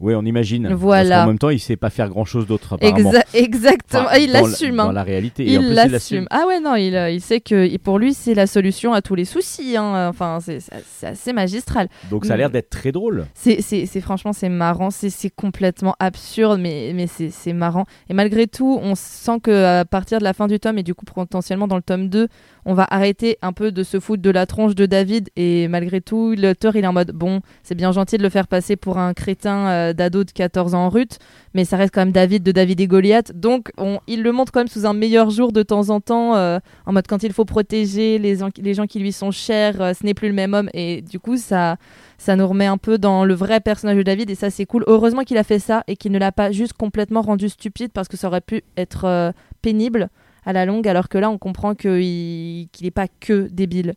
[0.00, 0.72] Oui, on imagine.
[0.72, 1.10] Voilà.
[1.10, 3.12] Parce qu'en même temps, il sait pas faire grand-chose d'autre apparemment.
[3.12, 4.76] Exa- exactement, Enfin, Ah, il dans la- l'assume.
[4.76, 4.92] Dans hein.
[4.92, 5.42] la réalité.
[5.58, 6.26] En Il l'assume.
[6.30, 9.14] Ah ouais, non, il, euh, il sait que pour lui, c'est la solution à tous
[9.14, 9.76] les soucis.
[9.76, 10.08] hein.
[10.08, 11.88] Enfin, c'est assez magistral.
[12.10, 13.26] Donc ça a l'air d'être très drôle.
[13.34, 13.60] C'est,
[14.00, 17.84] franchement, c'est marrant, c'est, complètement absurde, mais, mais c'est, c'est marrant.
[18.08, 20.94] Et malgré tout, on sent que à partir de la fin du tome, et du
[20.94, 22.28] coup potentiellement dans le tome 2,
[22.70, 25.28] on va arrêter un peu de se foutre de la tronche de David.
[25.34, 28.46] Et malgré tout, l'auteur, il est en mode, bon, c'est bien gentil de le faire
[28.46, 31.18] passer pour un crétin euh, d'ado de 14 ans en rut,
[31.52, 33.32] mais ça reste quand même David de David et Goliath.
[33.34, 36.36] Donc, on, il le montre quand même sous un meilleur jour de temps en temps,
[36.36, 39.80] euh, en mode quand il faut protéger les, en- les gens qui lui sont chers,
[39.82, 40.70] euh, ce n'est plus le même homme.
[40.72, 41.76] Et du coup, ça
[42.18, 44.84] ça nous remet un peu dans le vrai personnage de David et ça c'est cool.
[44.86, 48.08] Heureusement qu'il a fait ça et qu'il ne l'a pas juste complètement rendu stupide parce
[48.08, 50.10] que ça aurait pu être pénible
[50.44, 53.94] à la longue alors que là on comprend qu'il n'est pas que débile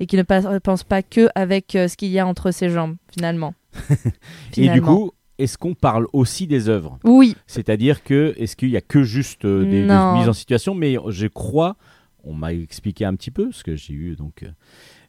[0.00, 2.96] et qu'il ne pense pas que avec euh, ce qu'il y a entre ses jambes
[3.10, 3.54] finalement.
[4.56, 6.98] Et du coup, est-ce qu'on parle aussi des œuvres?
[7.04, 10.74] Oui, C'est-à-dire que est-ce qu'il y a que juste euh, des, mises en situation?
[10.74, 11.76] Mais je crois,
[12.24, 14.50] on m'a expliqué un petit peu, parce que j'ai eu donc euh,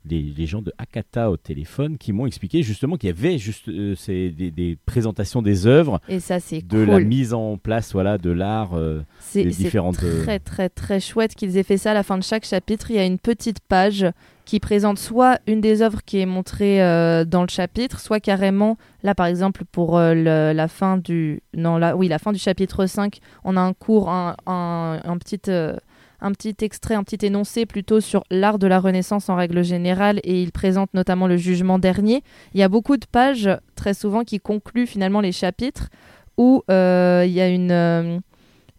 [0.06, 3.68] les, les gens de Akata au téléphone qui m'ont expliqué justement qu'il y avait juste
[3.68, 6.88] euh, ces- des, des présentations des œuvres, et ça c'est de cool.
[6.88, 8.74] la mise en place voilà de l'art.
[8.76, 11.94] euh, C'est des c'est différentes, euh, très très très chouette qu'ils aient fait ça à
[11.94, 12.92] la fin de chaque chapitre.
[12.92, 14.06] Il y a une petite page
[14.46, 18.78] qui présente soit une des œuvres qui est montrée euh, dans le chapitre, soit carrément
[19.04, 22.40] là par exemple pour euh, le- la fin du non là oui la fin du
[22.40, 25.76] chapitre 5, on a un cours un, un, un petit euh,
[26.22, 30.20] un petit extrait, un petit énoncé plutôt sur l'art de la Renaissance en règle générale
[30.24, 32.24] et il présente notamment le jugement dernier.
[32.54, 35.90] Il y a beaucoup de pages très souvent qui concluent finalement les chapitres
[36.38, 38.20] où euh, il y a une euh,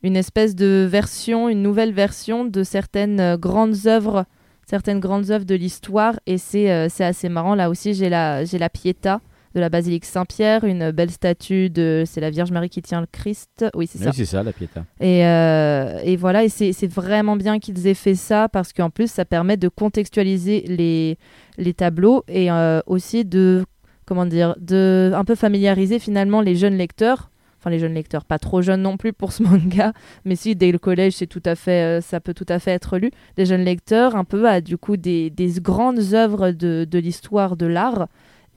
[0.02, 4.24] une espèce de version, une nouvelle version de certaines euh, grandes œuvres,
[4.66, 6.18] certaines grandes œuvres de l'histoire.
[6.26, 7.54] Et c'est assez marrant.
[7.54, 9.20] Là aussi, j'ai la, la Pietà
[9.54, 12.04] de la basilique Saint-Pierre, une belle statue de.
[12.06, 13.66] C'est la Vierge Marie qui tient le Christ.
[13.74, 14.06] Oui, c'est ça.
[14.06, 14.84] Oui, c'est ça la Pietà.
[15.00, 19.10] Et, euh, et voilà, et c'est vraiment bien qu'ils aient fait ça parce qu'en plus,
[19.10, 21.18] ça permet de contextualiser les,
[21.58, 23.64] les tableaux et euh, aussi de,
[24.06, 27.30] comment dire, de un peu familiariser finalement les jeunes lecteurs.
[27.58, 29.92] Enfin, les jeunes lecteurs, pas trop jeunes non plus pour ce manga,
[30.24, 32.70] mais si dès le collège, c'est tout à fait, euh, ça peut tout à fait
[32.70, 33.10] être lu.
[33.36, 37.56] Les jeunes lecteurs, un peu à du coup des, des grandes œuvres de, de l'histoire
[37.58, 38.06] de l'art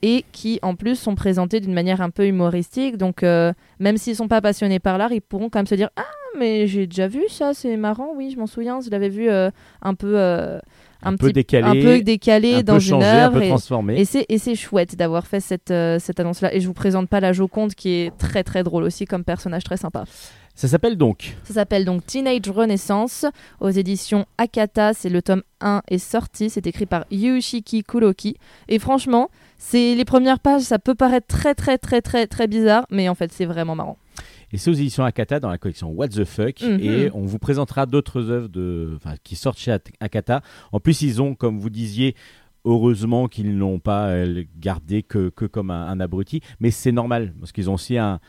[0.06, 2.98] et qui en plus sont présentées d'une manière un peu humoristique.
[2.98, 5.88] Donc, euh, même s'ils sont pas passionnés par l'art, ils pourront quand même se dire
[5.96, 6.04] Ah,
[6.38, 9.48] mais j'ai déjà vu ça, c'est marrant, oui, je m'en souviens, je l'avais vu euh,
[9.80, 10.58] un peu, euh,
[11.02, 13.38] Un peu décalé, un peu décalé un dans peu une changé, un œuvre.
[13.38, 13.98] peu et- transformé.
[13.98, 16.54] et c'est et c'est chouette d'avoir fait cette, cette annonce-là.
[16.54, 19.64] Et je vous présente pas la Joconde qui est très très drôle aussi comme personnage
[19.64, 20.04] très sympa.
[20.56, 23.26] Ça s'appelle donc Ça s'appelle donc Teenage Renaissance
[23.60, 24.92] aux éditions Akata.
[24.94, 26.48] C'est le tome 1 est sorti.
[26.48, 28.36] C'est écrit par Yushiki Kuroki.
[28.68, 32.86] Et franchement, c'est les premières pages, ça peut paraître très très très très très bizarre,
[32.90, 33.98] mais en fait c'est vraiment marrant.
[34.52, 36.62] Et c'est aux éditions Akata dans la collection What the Fuck.
[36.62, 36.78] Mhm.
[36.80, 40.42] Et on vous présentera d'autres œuvres de, enfin, qui sortent chez At- Akata.
[40.70, 42.14] En plus, ils ont, comme vous disiez,
[42.64, 46.40] heureusement qu'ils n'ont pas euh, gardé que, que comme un, un abruti.
[46.60, 48.20] Mais c'est normal, parce qu'ils ont aussi un,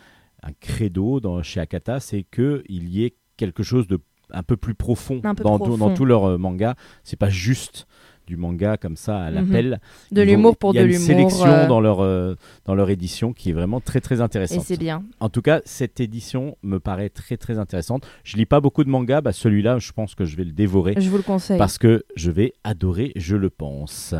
[0.41, 3.99] un credo dans, chez Akata, c'est qu'il y ait quelque chose de
[4.31, 5.77] un peu plus profond, peu dans, profond.
[5.77, 6.73] dans tous leurs euh, mangas.
[7.03, 7.85] C'est pas juste
[8.25, 9.35] du manga comme ça à mhm.
[9.35, 9.79] l'appel.
[10.11, 10.89] De l'humour pour de l'humour.
[10.89, 12.35] Il y a une sélection euh, dans, leur, euh,
[12.65, 14.61] dans leur édition qui est vraiment très très intéressante.
[14.63, 15.03] Et c'est bien.
[15.19, 18.05] En tout cas, cette édition me paraît très très intéressante.
[18.23, 20.95] Je lis pas beaucoup de mangas, bah, celui-là, je pense que je vais le dévorer.
[20.97, 21.57] Je vous le conseille.
[21.57, 24.13] Parce que je vais adorer, je le pense.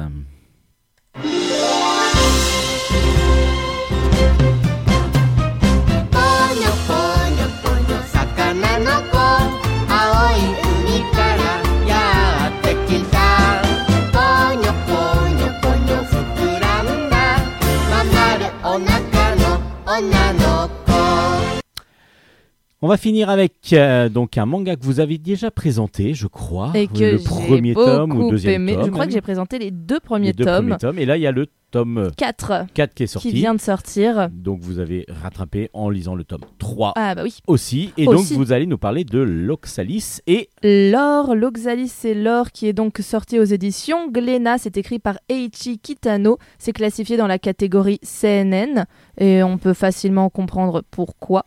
[22.85, 26.69] On va finir avec euh, donc un manga que vous avez déjà présenté, je crois,
[26.75, 28.73] Et que le premier tome ou deuxième aimé.
[28.75, 28.85] tome.
[28.85, 30.65] Je crois que j'ai présenté les deux Les premiers deux tomes.
[30.67, 30.99] premiers tomes.
[30.99, 33.31] Et là, il y a le tome 4 4 qui est qui sorti.
[33.31, 34.29] vient de sortir.
[34.31, 37.39] Donc vous avez rattrapé en lisant le tome 3 Ah bah oui.
[37.47, 37.91] aussi.
[37.97, 38.33] Et Aussi.
[38.35, 42.99] donc vous allez nous parler de l'Oxalis et L'or, l'Oxalis c'est l'or qui est donc
[42.99, 44.59] sorti aux éditions Glénat.
[44.59, 46.37] C'est écrit par Eiichi Kitano.
[46.59, 48.85] C'est classifié dans la catégorie CNN
[49.17, 51.45] et on peut facilement comprendre pourquoi.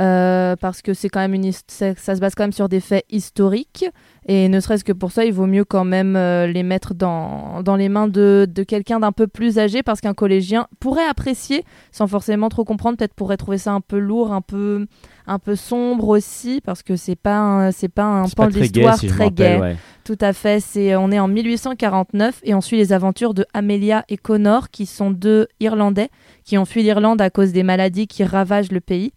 [0.00, 2.78] Euh, parce que c'est quand même une ça, ça se base quand même sur des
[2.78, 3.84] faits historiques
[4.28, 7.64] et ne serait-ce que pour ça il vaut mieux quand même euh, les mettre dans,
[7.64, 11.64] dans les mains de, de quelqu'un d'un peu plus âgé parce qu'un collégien pourrait apprécier
[11.90, 14.86] sans forcément trop comprendre peut-être pourrait trouver ça un peu lourd un peu
[15.26, 18.60] un peu sombre aussi parce que c'est pas c'est pas un pan pas de très
[18.60, 19.76] l'histoire si très ouais.
[20.04, 20.60] tout à fait.
[20.60, 24.86] C'est, on est en 1849 et on suit les aventures de Amelia et Connor, qui
[24.86, 26.08] sont deux Irlandais
[26.44, 29.12] qui ont fui l'Irlande à cause des maladies qui ravagent le pays.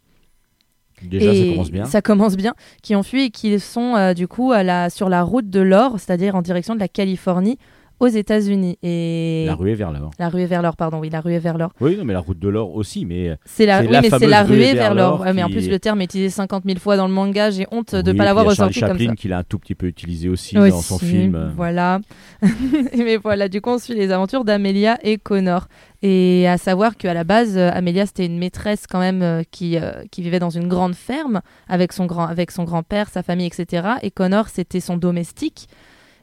[1.04, 1.84] Déjà, Et ça commence bien.
[1.84, 2.54] Ça commence bien.
[2.82, 5.60] Qui ont fui et qui sont euh, du coup à la, sur la route de
[5.60, 7.58] l'or, c'est-à-dire en direction de la Californie,
[8.02, 8.78] aux États-Unis.
[8.82, 10.10] Et La ruée vers l'or.
[10.18, 10.98] La ruée vers l'or, pardon.
[10.98, 11.70] Oui, la ruée vers l'or.
[11.80, 14.18] Oui, non, mais la route de l'or aussi, mais C'est la, oui, la mais c'est
[14.18, 15.20] fameuse la ruée ruée vers l'or.
[15.20, 17.50] Ouais, mais en plus, le terme est utilisé 50 000 fois dans le manga.
[17.50, 18.98] J'ai honte de ne pas l'avoir a ressorti comme ça.
[18.98, 21.52] Chaplin qui l'a un tout petit peu utilisé aussi, dans son film.
[21.56, 22.00] Voilà.
[22.96, 25.68] Mais voilà, du coup, on suit les aventures d'Amélia et Connor.
[26.02, 29.78] Et à savoir qu'à la base, euh, Amélia, c'était une maîtresse quand même euh, qui,
[29.78, 33.46] euh, qui vivait dans une grande ferme avec son, grand, avec son grand-père, sa famille,
[33.46, 33.88] etc.
[34.02, 35.68] Et Connor, c'était son domestique.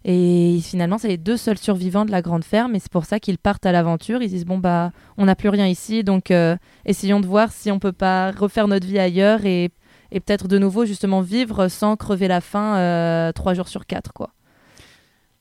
[0.05, 2.75] Et finalement, c'est les deux seuls survivants de la grande ferme.
[2.75, 4.21] Et c'est pour ça qu'ils partent à l'aventure.
[4.21, 6.03] Ils disent, bon, bah, on n'a plus rien ici.
[6.03, 9.71] Donc, euh, essayons de voir si on peut pas refaire notre vie ailleurs et,
[10.12, 14.13] et peut-être de nouveau, justement, vivre sans crever la faim euh, trois jours sur quatre,
[14.13, 14.29] quoi.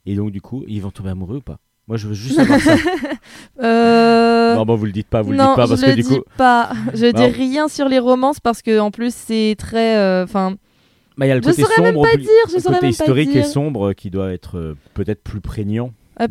[0.07, 1.59] Et donc, du coup, ils vont tomber amoureux ou pas?
[1.87, 2.75] Moi, je veux juste savoir ça.
[3.63, 4.55] Euh...
[4.55, 5.97] Non, bon, vous le dites pas, vous le non, dites pas parce je que le
[5.97, 6.71] du dis coup, pas.
[6.95, 9.97] Je dis rien sur les romances parce que en plus c'est très.
[9.97, 10.55] euh, Enfin,
[11.19, 12.31] bah, il y a le je côté saurais même sombre, pas plus- dire.
[12.49, 15.93] Je le côté même historique et sombre qui doit être euh, peut-être plus prégnant.
[16.21, 16.27] Euh,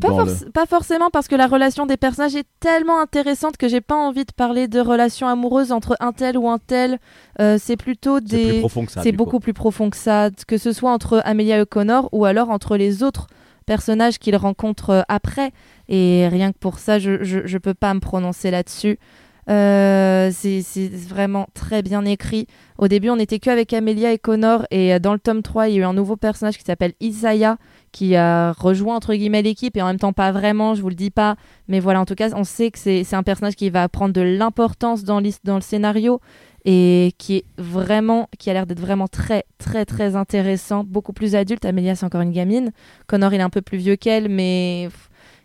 [0.53, 4.25] pas, forcément parce que la relation des personnages est tellement intéressante que j'ai pas envie
[4.25, 6.99] de parler de relations amoureuses entre un tel ou un tel.
[7.39, 8.61] Euh, c'est plutôt des.
[8.87, 9.17] C'est coup.
[9.17, 12.75] beaucoup plus profond que ça, que ce soit entre Amelia et Connor ou alors entre
[12.75, 13.27] les autres
[13.65, 15.51] personnages qu'il rencontre après.
[15.87, 18.99] Et rien que pour ça, je, je, je peux pas me prononcer là-dessus.
[19.49, 22.47] Euh, c'est vraiment très bien écrit.
[22.77, 25.69] Au début, on n'était que avec Amelia et Connor, et euh, dans le tome 3,
[25.69, 27.57] il y a eu un nouveau personnage qui s'appelle Isaiah,
[27.91, 30.95] qui a rejoint entre guillemets l'équipe, et en même temps pas vraiment, je vous le
[30.95, 31.37] dis pas.
[31.69, 34.21] Mais voilà, en tout cas, on sait que c'est un personnage qui va prendre de
[34.21, 36.19] l'importance dans, dans le scénario,
[36.65, 41.35] et qui est vraiment, qui a l'air d'être vraiment très, très, très intéressant, beaucoup plus
[41.35, 41.63] adulte.
[41.63, 42.71] Amelia, c'est encore une gamine.
[43.07, 44.89] Connor, il est un peu plus vieux qu'elle, mais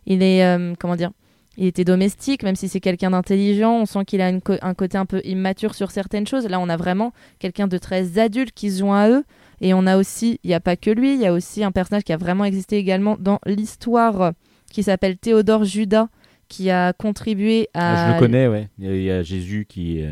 [0.06, 1.12] il est, euh, comment dire,
[1.58, 3.72] il était domestique, même si c'est quelqu'un d'intelligent.
[3.74, 6.46] On sent qu'il a un côté un peu immature sur certaines choses.
[6.48, 9.24] Là, on a vraiment quelqu'un de très adulte qui se joint à eux.
[9.60, 11.70] Et on a aussi, il n'y a pas que lui, il y a aussi un
[11.70, 14.30] personnage qui a vraiment existé également dans l'histoire, euh,
[14.72, 16.08] qui s'appelle Théodore Judas,
[16.48, 17.92] qui a contribué à.
[17.92, 18.68] Ah, je le connais, ouais.
[18.78, 20.02] Il y a- il y a Jésus qui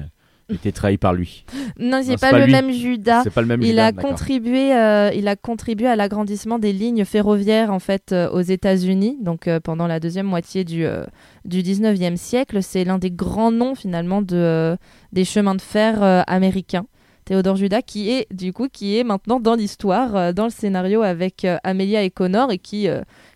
[0.54, 1.44] était trahi par lui.
[1.78, 2.52] Non, c'est pas, pas le lui.
[2.52, 3.22] même Judas.
[3.24, 6.72] C'est pas le même Il Judas, a contribué, euh, il a contribué à l'agrandissement des
[6.72, 9.18] lignes ferroviaires en fait euh, aux États-Unis.
[9.20, 10.84] Donc euh, pendant la deuxième moitié du
[11.44, 14.76] du 19e siècle, c'est l'un des grands noms finalement de
[15.12, 16.86] des chemins de fer américains.
[17.24, 21.46] Théodore Judas qui est du coup qui est maintenant dans l'histoire, dans le scénario avec
[21.62, 22.88] Amelia et Connor et qui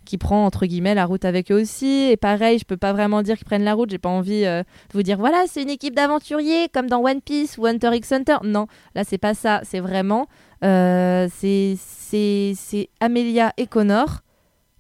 [0.05, 2.09] qui prend entre guillemets la route avec eux aussi.
[2.11, 3.91] Et pareil, je peux pas vraiment dire qu'ils prennent la route.
[3.91, 7.21] J'ai pas envie euh, de vous dire voilà c'est une équipe d'aventuriers comme dans One
[7.21, 8.37] Piece ou Hunter x Hunter.
[8.45, 9.61] Non, là c'est pas ça.
[9.65, 10.27] C'est vraiment
[10.65, 14.21] euh, c'est Amelia et Connor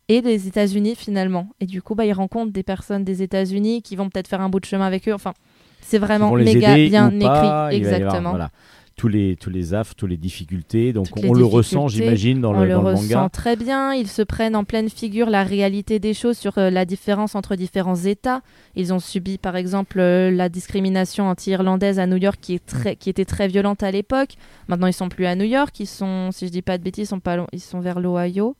[0.08, 1.48] et des États-Unis finalement.
[1.60, 4.48] Et du coup bah ils rencontrent des personnes des États-Unis qui vont peut-être faire un
[4.48, 5.14] bout de chemin avec eux.
[5.14, 5.34] Enfin
[5.80, 8.30] c'est vraiment les méga bien pas, écrit il va y avoir, exactement.
[8.30, 8.50] voilà,
[8.96, 10.92] tous les tous les affres, toutes les difficultés.
[10.92, 13.28] Donc Toutes on le ressent, j'imagine, dans on le, le dans le ressent manga.
[13.28, 13.92] très bien.
[13.92, 17.56] Ils se prennent en pleine figure la réalité des choses sur euh, la différence entre
[17.56, 18.42] différents États.
[18.76, 22.96] Ils ont subi, par exemple, euh, la discrimination anti-irlandaise à New York qui, est très,
[22.96, 24.34] qui était très violente à l'époque.
[24.68, 25.78] Maintenant, ils sont plus à New York.
[25.80, 28.00] Ils sont, si je dis pas de bêtises, ils sont, pas lo- ils sont vers
[28.00, 28.56] l'Ohio.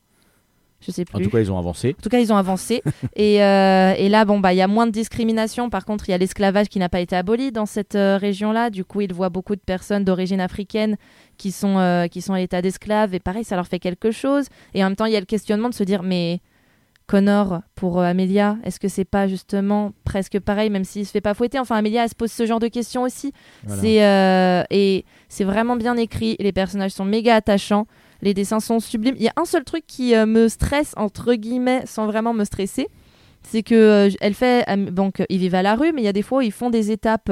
[0.87, 1.17] Je sais plus.
[1.17, 1.95] En tout cas, ils ont avancé.
[1.99, 2.83] En tout cas, ils ont avancé.
[3.17, 5.71] et, euh, et là, bon, bah, il y a moins de discrimination.
[5.71, 8.71] Par contre, il y a l'esclavage qui n'a pas été aboli dans cette euh, région-là.
[8.71, 10.97] Du coup, ils voient beaucoup de personnes d'origine africaine
[11.39, 13.15] qui sont, euh, qui sont à l'état d'esclaves.
[13.15, 14.47] Et pareil, ça leur fait quelque chose.
[14.75, 16.41] Et en même temps, il y a le questionnement de se dire, mais
[17.07, 21.35] Connor, pour Amelia, est-ce que c'est pas justement presque pareil, même s'il se fait pas
[21.35, 21.59] fouetter?
[21.59, 23.33] Enfin, Amelia, elle se pose ce genre de questions aussi.
[23.65, 23.83] Voilà.
[23.83, 26.37] C'est et c'est vraiment bien écrit.
[26.41, 27.87] Les personnages sont méga attachants.
[28.25, 29.15] Les dessins sont sublimes.
[29.19, 32.45] Il y a un seul truc qui euh, me stresse entre guillemets, sans vraiment me
[32.45, 32.89] stresser,
[33.43, 36.15] c'est que euh, elle fait donc ils vivent à la rue, mais il y a
[36.15, 37.31] des fois où ils font des étapes.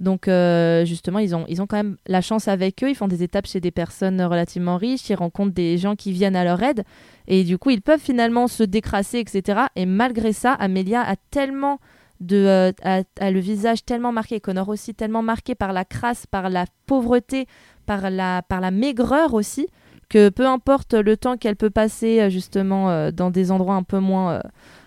[0.00, 2.90] Donc euh, justement, ils ont ils ont quand même la chance avec eux.
[2.90, 5.08] Ils font des étapes chez des personnes relativement riches.
[5.10, 6.82] Ils rencontrent des gens qui viennent à leur aide
[7.28, 9.60] et du coup ils peuvent finalement se décrasser, etc.
[9.76, 11.78] Et malgré ça, Amelia a tellement
[12.18, 16.64] de a, le visage tellement marqué, Connor aussi tellement marqué par la crasse, par la
[16.86, 17.46] pauvreté,
[17.86, 19.68] par la par la maigreur aussi,
[20.12, 23.82] que peu importe le temps qu'elle peut passer euh, justement euh, dans des endroits un
[23.82, 24.40] peu moins, euh,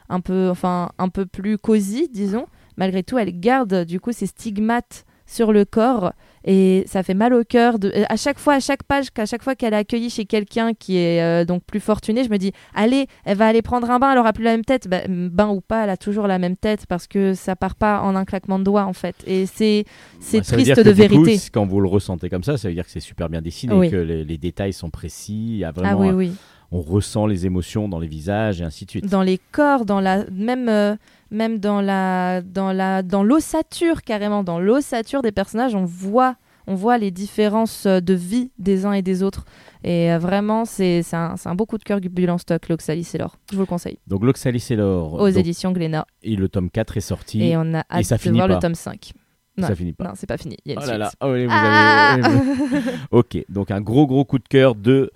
[0.07, 2.45] un peu enfin un peu plus cosy, disons,
[2.77, 6.13] malgré tout, elle garde du coup ses stigmates sur le corps
[6.45, 9.43] et ça fait mal au cœur de à chaque fois à chaque page qu'à chaque
[9.43, 12.51] fois qu'elle est accueillie chez quelqu'un qui est euh, donc plus fortuné je me dis
[12.75, 14.11] allez elle va aller prendre un bain.
[14.13, 14.87] Elle aura plus la même tête.
[14.87, 18.01] Bah, bain ou pas elle a toujours la même tête parce que ça part pas
[18.01, 19.15] en un claquement de doigts en fait.
[19.25, 19.85] Et c'est
[20.19, 21.37] c'est Bah, triste de coup, vérité.
[21.51, 23.89] quand vous le ressentez comme ça, ça veut dire que c'est super bien dessiné, Oui.
[23.89, 25.47] que les, les détails sont précis.
[25.49, 26.31] Il y a ah vraiment, oui un- oui
[26.71, 29.05] on ressent les émotions dans les visages et ainsi de suite.
[29.09, 30.95] dans les corps, dans la même euh,
[31.31, 36.35] même dans la dans la dans l'ossature carrément, dans l'ossature des personnages, on voit
[36.67, 39.45] on voit les différences euh, de vie des uns et des autres.
[39.83, 43.37] Et euh, vraiment, c'est un, un beau coup de cœur Bulan Stock, l'Oxalis et l'or.
[43.51, 43.99] Je vous le conseille.
[44.07, 45.13] Donc l'Oxalis et l'or.
[45.13, 46.07] Aux donc, éditions Glénat.
[46.23, 47.43] et le tome 4 est sorti.
[47.43, 48.55] Et on a hâte ça de finit voir pas.
[48.55, 49.11] le tome 5.
[49.57, 50.03] Non, Ça finit pas.
[50.05, 50.57] Non, c'est pas fini.
[50.65, 51.11] Il y a une Oh là là.
[51.21, 55.11] Oh Ah avez- vous- ok, donc un gros gros coup de cœur de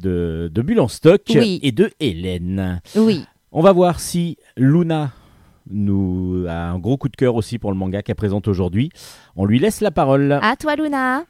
[0.00, 1.60] de, de Bulle en stock Oui.
[1.62, 2.80] et de Hélène.
[2.96, 3.24] Oui.
[3.52, 5.12] On va voir si Luna
[5.70, 8.90] nous a un gros coup de cœur aussi pour le manga qu'elle présente aujourd'hui.
[9.36, 10.32] On lui laisse la parole.
[10.42, 11.24] À toi, Luna.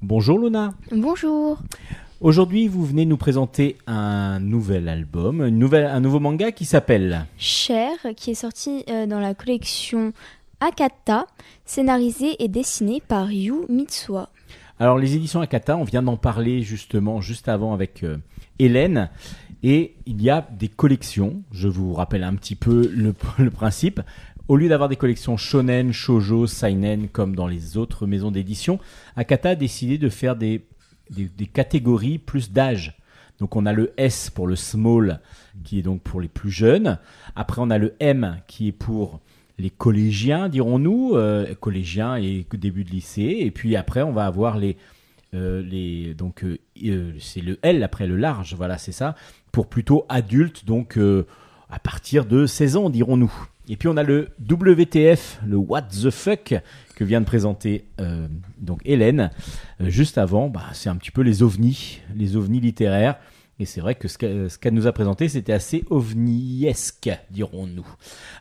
[0.00, 0.74] Bonjour Luna.
[0.90, 1.58] Bonjour.
[2.20, 7.26] Aujourd'hui, vous venez nous présenter un nouvel album, une nouvelle, un nouveau manga qui s'appelle.
[7.36, 10.12] Cher, qui est sorti euh, dans la collection
[10.60, 11.26] Akata,
[11.64, 14.28] scénarisé et dessiné par Yu Mitsuha.
[14.82, 18.16] Alors, les éditions Akata, on vient d'en parler justement juste avant avec euh,
[18.58, 19.10] Hélène.
[19.62, 21.44] Et il y a des collections.
[21.52, 23.12] Je vous rappelle un petit peu le,
[23.52, 24.00] principe.
[24.48, 28.80] Au lieu d'avoir des collections shonen, shoujo, seinen comme dans les autres maisons d'édition,
[29.14, 30.66] Akata a décidé de faire des
[31.52, 32.98] catégories plus d'âge.
[33.38, 35.20] Donc on a le S pour le small
[35.62, 36.98] qui est donc pour les plus jeunes.
[37.36, 39.20] Après on a le M qui est pour
[39.58, 43.36] les collégiens, dirons-nous, euh, collégiens et début de lycée.
[43.40, 44.76] Et puis après on va avoir les
[45.34, 49.14] euh, les donc euh, c'est le L après le large, voilà c'est ça
[49.50, 50.98] pour plutôt adultes donc
[51.70, 53.32] à partir de 16 ans dirons-nous.
[53.68, 56.54] Et puis on a le WTF, le What the fuck
[56.96, 57.84] que vient de présenter
[58.58, 59.30] donc Hélène
[59.80, 60.48] juste avant.
[60.48, 63.16] Bah, c'est un petit peu les ovnis, les ovnis littéraires.
[63.62, 64.18] Et c'est vrai que ce
[64.58, 67.86] qu'elle nous a présenté, c'était assez ovniesque, dirons-nous.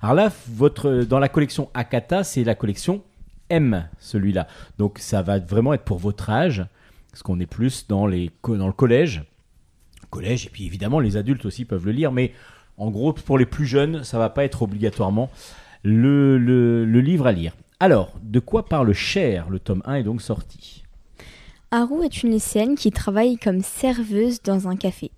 [0.02, 3.04] Alors là, votre, dans la collection Akata, c'est la collection
[3.52, 4.48] M, celui-là.
[4.80, 6.66] Donc ça va vraiment être pour votre âge,
[7.12, 9.24] parce qu'on est plus dans, le collège.
[10.10, 12.34] Collège, et puis évidemment, les adultes aussi peuvent le lire, mais
[12.78, 15.30] en gros, pour les plus jeunes, ça va pas être obligatoirement
[15.84, 17.54] le, le, le livre à lire.
[17.80, 20.81] Alors, de quoi parle Cher Le tome 1 est donc sorti?
[21.74, 25.10] Haru est une lycéenne qui travaille comme serveuse dans un café.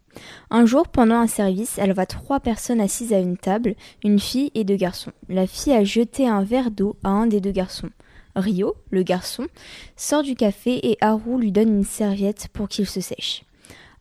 [0.52, 4.52] Un jour, pendant un service, elle voit trois personnes assises à une table, une fille
[4.54, 5.14] et deux garçons.
[5.30, 7.90] La fille a jeté un verre d'eau à un des deux garçons.
[8.36, 9.48] Rio, le garçon,
[9.96, 13.46] sort du café et Haru lui donne une serviette pour qu'il se sèche.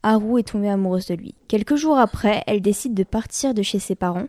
[0.03, 1.35] Haru est tombée amoureuse de lui.
[1.49, 4.27] Quelques jours après, elle décide de partir de chez ses parents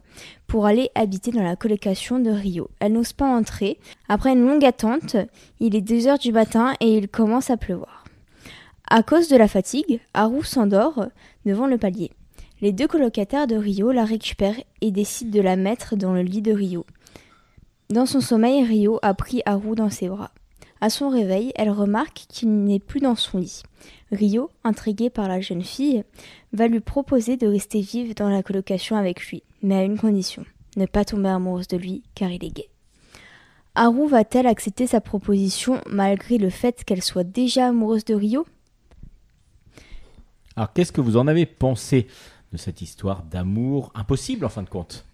[0.47, 2.69] pour aller habiter dans la colocation de Rio.
[2.79, 3.79] Elle n'ose pas entrer.
[4.07, 5.17] Après une longue attente,
[5.59, 8.02] il est 2 heures du matin et il commence à pleuvoir.
[8.95, 11.07] À cause de la fatigue, Haru s'endort
[11.47, 12.11] devant le palier.
[12.61, 16.43] Les deux colocataires de Rio la récupèrent et décident de la mettre dans le lit
[16.43, 16.85] de Rio.
[17.89, 20.29] Dans son sommeil, Rio a pris Haru dans ses bras.
[20.79, 23.63] À son réveil, elle remarque qu'il n'est plus dans son lit.
[24.11, 26.03] Rio, intrigué par la jeune fille,
[26.51, 30.45] va lui proposer de rester vive dans la colocation avec lui, mais à une condition
[30.77, 32.69] ne pas tomber amoureuse de lui car il est gay.
[33.73, 38.45] Haru va-t-elle accepter sa proposition malgré le fait qu'elle soit déjà amoureuse de Rio?
[40.55, 42.07] Alors, qu'est-ce que vous en avez pensé
[42.51, 45.05] de cette histoire d'amour impossible en fin de compte?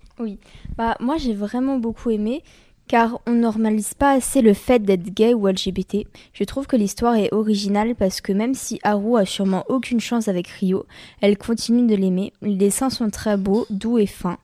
[0.78, 2.43] Bah, moi j'ai vraiment beaucoup aimé
[2.88, 6.08] car on normalise pas assez le fait d'être gay ou LGBT.
[6.34, 10.28] Je trouve que l'histoire est originale parce que même si Haru a sûrement aucune chance
[10.28, 10.88] avec Rio,
[11.21, 12.34] elle continue de l'aimer.
[12.41, 14.39] Les dessins sont très beaux, doux et fins.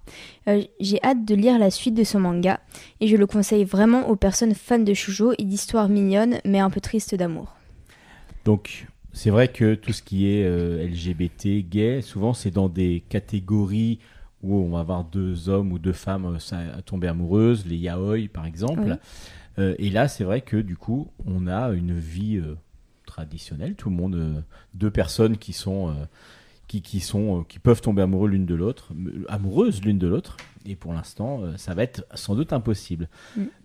[0.47, 2.59] Euh, J'ai hâte de lire la suite de son manga
[3.01, 6.69] et je le conseille vraiment aux personnes fans de shoujo et d'histoires mignonnes mais un
[6.69, 7.55] peu tristes d'amour.
[8.45, 13.01] Donc, c'est vrai que tout ce qui est euh, LGBT, gay, souvent c'est dans des
[13.07, 13.99] catégories
[14.43, 18.45] où on va avoir deux hommes ou deux femmes euh, tomber amoureuses, les yaoi par
[18.45, 18.81] exemple.
[18.85, 18.93] Oui.
[19.57, 22.41] Euh, et là, c'est vrai que du coup, on a une vie
[23.05, 25.95] traditionnelle, tout le monde, deux personnes qui sont,
[26.67, 28.91] qui, qui sont, qui peuvent tomber amoureux l'une de l'autre,
[29.29, 30.35] amoureuses l'une de l'autre.
[30.65, 33.07] Et pour l'instant, ça va être sans doute impossible.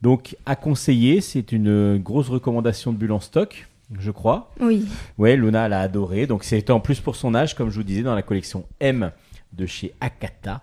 [0.01, 3.67] Donc, à conseiller, c'est une grosse recommandation de Bulle en stock,
[3.99, 4.53] je crois.
[4.61, 4.87] Oui.
[5.19, 6.27] Ouais, Luna l'a adoré.
[6.27, 9.11] Donc c'était en plus pour son âge, comme je vous disais, dans la collection M
[9.53, 10.63] de chez Akata.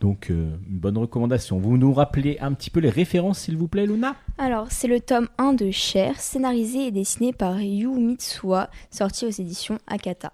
[0.00, 1.58] Donc euh, une bonne recommandation.
[1.58, 4.16] Vous nous rappelez un petit peu les références, s'il vous plaît, Luna?
[4.36, 9.30] Alors, c'est le tome 1 de Cher, scénarisé et dessiné par Yu Mitsuha, sorti aux
[9.30, 10.32] éditions Akata.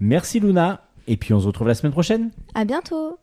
[0.00, 0.82] Merci Luna.
[1.06, 2.30] Et puis on se retrouve la semaine prochaine.
[2.54, 3.18] À bientôt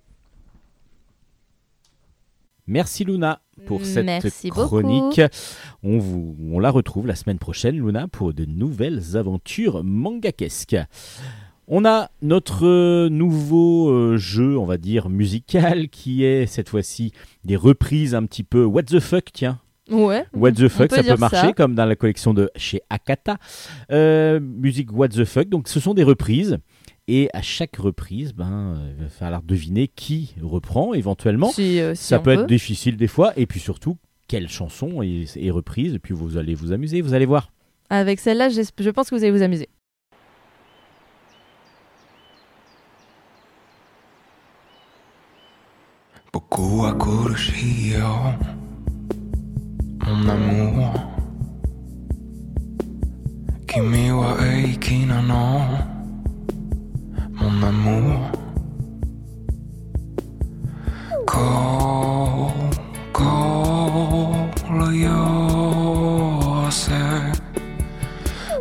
[2.67, 4.67] Merci Luna pour cette Merci beaucoup.
[4.67, 5.21] chronique.
[5.83, 10.77] On, vous, on la retrouve la semaine prochaine, Luna, pour de nouvelles aventures mangakesques.
[11.67, 17.11] On a notre nouveau euh, jeu, on va dire, musical, qui est cette fois-ci
[17.43, 19.59] des reprises un petit peu what the fuck, tiens.
[19.91, 20.25] Ouais.
[20.33, 21.53] What the fuck, peut ça peut marcher, ça.
[21.53, 23.37] comme dans la collection de chez Akata.
[23.91, 26.57] Euh, musique What the fuck, donc ce sont des reprises.
[27.11, 31.51] Et à chaque reprise, ben, euh, il va falloir deviner qui reprend éventuellement.
[31.57, 33.33] Euh, Ça peut, être difficile des fois.
[33.35, 35.95] Et puis surtout, quelle chanson est, reprise.
[35.95, 37.51] Et puis vous allez vous amuser, vous allez voir.
[37.89, 39.69] Avec celle-là, je pense que vous allez vous amuser.
[50.05, 50.93] Mon amour.
[53.67, 54.37] Kimi wa
[57.39, 58.19] mon amour.
[61.25, 62.53] Call,
[63.13, 64.49] call
[65.05, 66.21] yourself.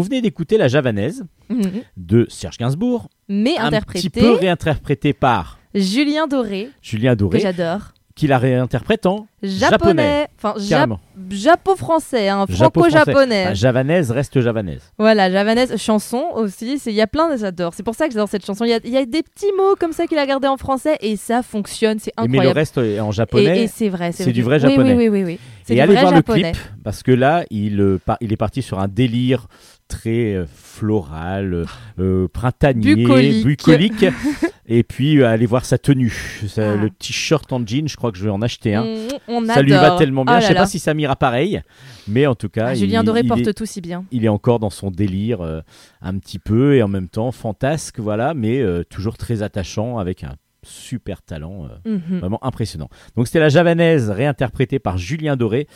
[0.00, 1.70] Vous venez d'écouter La Javanaise Mhm.
[1.96, 7.40] de Serge Gainsbourg, Mais un interprété petit peu réinterprété par Julien Doré, Julien que Doré,
[7.40, 7.92] j'adore.
[8.14, 10.26] qui la réinterprète en Japonais.
[10.38, 11.00] Enfin, Jap- carrément.
[11.30, 13.44] japo-français, hein, franco-japonais.
[13.46, 14.82] Bah, javanaise reste javanaise.
[14.98, 16.80] Voilà, javanaise, chanson aussi.
[16.86, 17.74] Il y a plein de j'adore.
[17.74, 18.64] C'est pour ça que j'adore cette chanson.
[18.64, 20.56] Il y, a, il y a des petits mots comme ça qu'il a gardé en
[20.56, 21.98] français et ça fonctionne.
[21.98, 22.58] C'est Et mais le incroyable.
[22.58, 23.62] reste est en japonais.
[23.64, 24.12] et c'est vrai.
[24.12, 24.94] c'est du vrai japonais.
[24.94, 25.38] Oui, oui, oui.
[25.68, 26.42] Et allez voir japonais.
[26.42, 29.46] le clip parce que là, il, euh, par- il est parti sur un délire
[29.88, 31.66] très euh, floral,
[31.98, 33.44] euh, printanier, Bucolique.
[33.46, 34.04] bucolique.
[34.66, 36.12] et puis euh, allez voir sa tenue,
[36.56, 36.74] Ah.
[36.76, 37.88] le t-shirt en jean.
[37.88, 38.82] Je crois que je vais en acheter un.
[39.28, 40.34] On, on Ça lui va tellement bien.
[40.36, 40.60] Oh je là sais là.
[40.60, 41.62] pas si ça m'ira pareil,
[42.08, 44.04] mais en tout cas, Ah, il, Julien Doré il porte est, tout si bien.
[44.12, 45.60] il est encore dans son délire euh,
[46.02, 50.24] un petit peu et en même temps fantasque, voilà, mais euh, toujours très attachant avec
[50.24, 50.34] un
[50.64, 51.68] super talent.
[51.86, 52.18] euh, Mhm.
[52.18, 52.88] Vraiment impressionnant.
[53.16, 55.68] Donc c'était la javanaise réinterprétée par Julien Doré.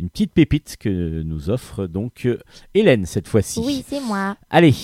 [0.00, 2.38] Une petite pépite que nous offre donc euh,
[2.74, 3.84] Hélène cette fois-ci.
[3.86, 4.36] c'est moi.
[4.48, 4.74] Allez,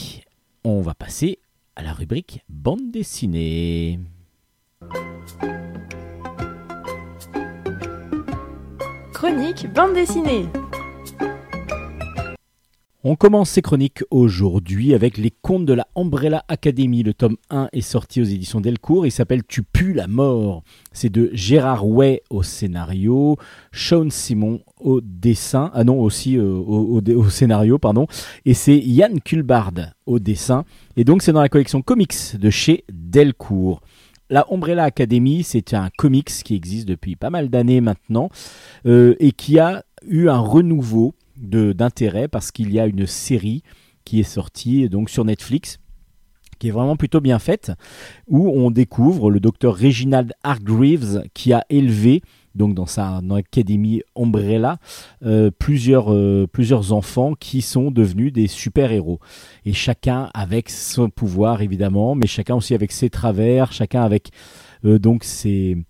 [0.64, 1.38] on va passer
[1.76, 4.00] à la rubrique bande dessinée.
[9.12, 10.46] Chronique bande dessinée.
[13.06, 17.02] On commence ces chroniques aujourd'hui avec les contes de la Umbrella Academy.
[17.02, 19.04] Le tome 1 est sorti aux éditions Delcourt.
[19.04, 20.62] Il s'appelle Tu pues la mort.
[20.90, 23.36] C'est de Gérard Way au scénario,
[23.72, 25.70] Sean Simon au dessin.
[25.74, 28.06] Ah non, aussi euh, au, scénario, pardon.
[28.46, 29.72] Et c'est Yann Kulbard
[30.06, 30.64] au dessin.
[30.96, 33.82] Et donc c'est dans la collection comics de chez Delcourt.
[34.30, 38.30] La Umbrella Academy, c'est un comics qui existe depuis pas mal d'années maintenant
[38.86, 41.12] euh, et qui a eu un renouveau
[41.44, 43.62] d'intérêt parce qu'il y a une série
[44.04, 45.78] qui est sortie donc sur Netflix
[46.58, 47.72] qui est vraiment plutôt bien faite
[48.28, 52.22] où on découvre le docteur Reginald Hargreaves qui a élevé
[52.54, 54.78] donc dans sa académie Umbrella
[55.24, 59.18] euh, plusieurs euh, plusieurs enfants qui sont devenus des super héros
[59.64, 64.30] et chacun avec son pouvoir évidemment mais chacun aussi avec ses travers chacun avec
[64.84, 65.84] euh, donc ses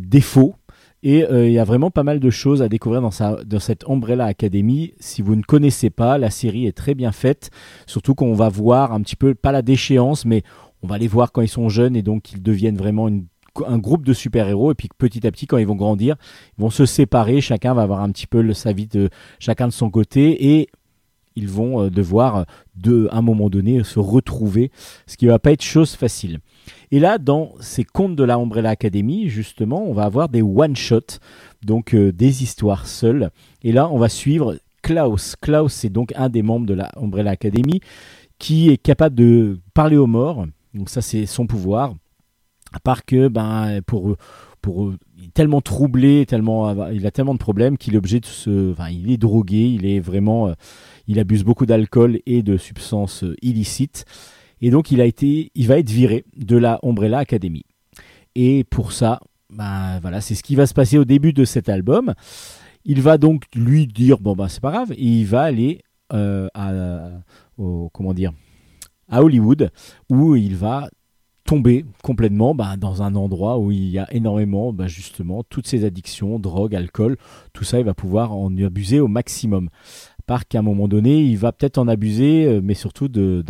[0.00, 0.56] défauts
[1.04, 4.24] et euh, il y a vraiment pas mal de choses à découvrir dans, cette Umbrella
[4.24, 4.94] Academy.
[4.98, 7.50] Si vous ne connaissez pas, la série est très bien faite.
[7.86, 10.42] Surtout qu'on va voir un petit peu, pas la déchéance, mais
[10.82, 13.10] on va les voir quand ils sont jeunes et donc ils deviennent vraiment
[13.66, 14.72] un groupe de super-héros.
[14.72, 16.16] Et puis petit à petit, quand ils vont grandir,
[16.56, 17.42] ils vont se séparer.
[17.42, 20.54] Chacun va avoir un petit peu sa vie de chacun de son côté.
[20.54, 20.68] Et
[21.36, 24.70] ils vont euh, devoir, de, à un moment donné, se retrouver.
[25.06, 26.40] Ce qui va pas être chose facile.
[26.90, 31.18] Et là, dans ces contes de la Umbrella Academy, justement, on va avoir des one-shots,
[31.64, 33.30] donc euh, des histoires seules.
[33.62, 35.36] Et là, on va suivre Klaus.
[35.40, 37.80] Klaus, c'est donc un des membres de la Umbrella Academy
[38.38, 40.46] qui est capable de parler aux morts.
[40.74, 41.94] Donc ça, c'est son pouvoir.
[42.72, 44.16] À part que, ben, pour,
[44.66, 48.72] il est tellement troublé, tellement, il a tellement de problèmes qu'il est obligé de se,
[48.72, 50.54] enfin, il est drogué, il est vraiment, euh,
[51.06, 54.04] il abuse beaucoup d'alcool et de substances euh, illicites.
[54.60, 57.64] Et donc, il a été, il va être viré de la Umbrella Academy.
[58.34, 61.68] Et pour ça, ben, voilà, c'est ce qui va se passer au début de cet
[61.68, 62.14] album.
[62.84, 65.80] Il va donc lui dire bon ben c'est pas grave, et il va aller
[66.12, 67.10] euh, à,
[67.56, 68.32] au- comment dire
[69.08, 69.70] à Hollywood
[70.10, 70.88] où il va
[71.44, 75.84] tomber complètement ben, dans un endroit où il y a énormément ben, justement toutes ces
[75.84, 77.16] addictions, drogue, alcool,
[77.52, 79.68] tout ça il va pouvoir en abuser au maximum.
[80.18, 83.44] À part qu'à un moment donné il va peut-être en abuser, euh, mais surtout de,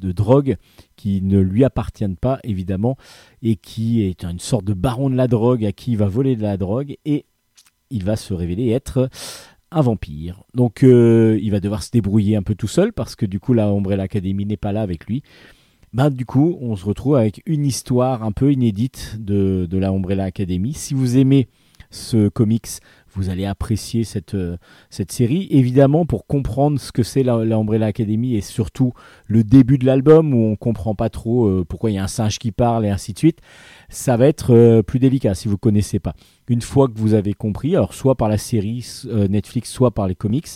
[0.00, 0.56] drogue
[0.96, 2.96] qui ne lui appartiennent pas évidemment
[3.42, 6.34] et qui est une sorte de baron de la drogue à qui il va voler
[6.34, 7.24] de la drogue et
[7.90, 9.08] il va se révéler être
[9.70, 10.42] un vampire.
[10.54, 13.52] Donc euh, il va devoir se débrouiller un peu tout seul parce que du coup
[13.52, 15.22] la Umbrella Academy n'est pas là avec lui.
[15.94, 19.88] Ben, du coup, on se retrouve avec une histoire un peu inédite de, de la
[19.88, 20.74] Umbrella Academy.
[20.74, 21.48] Si vous aimez
[21.90, 22.68] ce comics,
[23.14, 24.58] vous allez apprécier cette, euh,
[24.90, 25.48] cette série.
[25.50, 28.92] Évidemment, pour comprendre ce que c'est la, la Umbrella Academy et surtout
[29.26, 32.08] le début de l'album où on comprend pas trop euh, pourquoi il y a un
[32.08, 33.40] singe qui parle et ainsi de suite,
[33.88, 36.14] ça va être euh, plus délicat si vous connaissez pas.
[36.48, 38.86] Une fois que vous avez compris, alors soit par la série
[39.28, 40.48] Netflix, soit par les comics,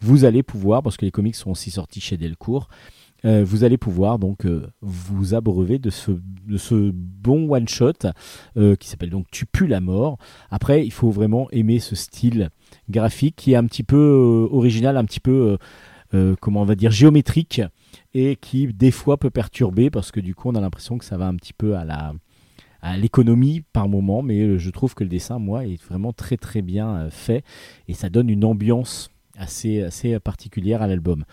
[0.00, 2.68] vous allez pouvoir, parce que les comics sont aussi sortis chez Delcourt,
[3.26, 6.12] euh, vous allez pouvoir donc euh, vous abreuver de ce,
[6.92, 7.92] bon one shot
[8.56, 10.18] euh, qui s'appelle donc Tu pues la mort.
[10.50, 12.50] Après, il faut vraiment aimer ce style
[12.88, 15.58] graphique qui est un petit peu original, un petit peu
[16.40, 17.60] comment on va dire géométrique
[18.14, 21.18] et qui des fois peut perturber parce que du coup on a l'impression que ça
[21.18, 22.14] va un petit peu à la
[22.96, 27.08] l'économie par moment, mais je trouve que le dessin, moi, est vraiment très très bien
[27.10, 27.42] fait
[27.88, 31.24] et ça donne une ambiance assez, assez particulière à l'album.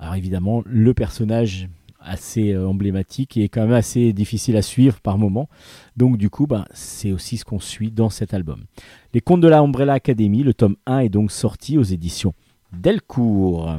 [0.00, 1.68] Alors évidemment, le personnage
[2.00, 5.48] assez euh, emblématique et quand même assez difficile à suivre par moment.
[5.96, 8.64] Donc du coup, ben, c'est aussi ce qu'on suit dans cet album.
[9.12, 12.32] Les Contes de la Umbrella Academy, le tome 1 est donc sorti aux éditions
[12.72, 13.78] Delcourt.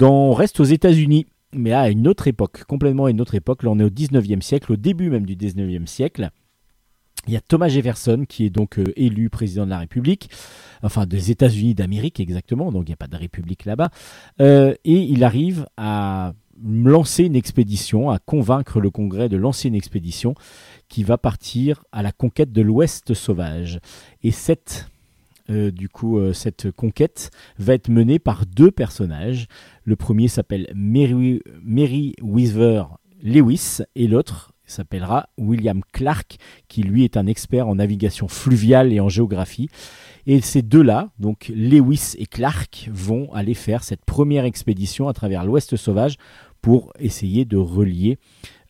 [0.00, 3.62] On reste aux États-Unis, mais à une autre époque, complètement à une autre époque.
[3.62, 6.30] Là, on est au 19e siècle, au début même du 19e siècle.
[7.26, 10.30] Il y a Thomas Jefferson qui est donc euh, élu président de la République,
[10.82, 13.90] enfin des États-Unis d'Amérique exactement, donc il n'y a pas de République là-bas.
[14.40, 19.74] Euh, et il arrive à lancer une expédition, à convaincre le Congrès de lancer une
[19.74, 20.34] expédition
[20.88, 23.80] qui va partir à la conquête de l'Ouest sauvage.
[24.22, 24.88] Et cette,
[25.50, 29.48] euh, du coup, cette conquête va être menée par deux personnages.
[29.84, 31.42] Le premier s'appelle Mary
[32.22, 32.84] Weaver
[33.22, 36.36] Lewis et l'autre s'appellera William Clark,
[36.68, 39.68] qui lui est un expert en navigation fluviale et en géographie.
[40.26, 45.44] Et ces deux-là, donc Lewis et Clark, vont aller faire cette première expédition à travers
[45.44, 46.16] l'Ouest sauvage
[46.60, 48.18] pour essayer de relier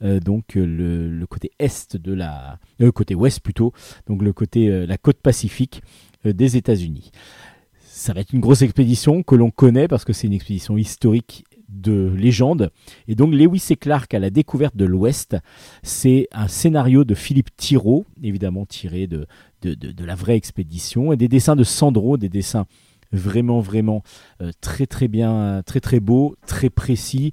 [0.02, 2.58] euh, donc le, le côté est de la,
[2.94, 3.72] côté ouest plutôt,
[4.06, 5.82] donc euh, la côte pacifique
[6.26, 7.10] euh, des États-Unis.
[7.84, 11.44] Ça va être une grosse expédition que l'on connaît parce que c'est une expédition historique
[11.80, 12.70] de légende.
[13.08, 15.36] Et donc Lewis et Clark à la découverte de l'Ouest,
[15.82, 19.26] c'est un scénario de Philippe Thiraud, évidemment tiré de,
[19.62, 22.66] de, de- la vraie expédition, et des dessins de Sandro, des dessins
[23.12, 24.02] vraiment vraiment
[24.42, 27.32] euh, très très bien, très très beaux, très précis.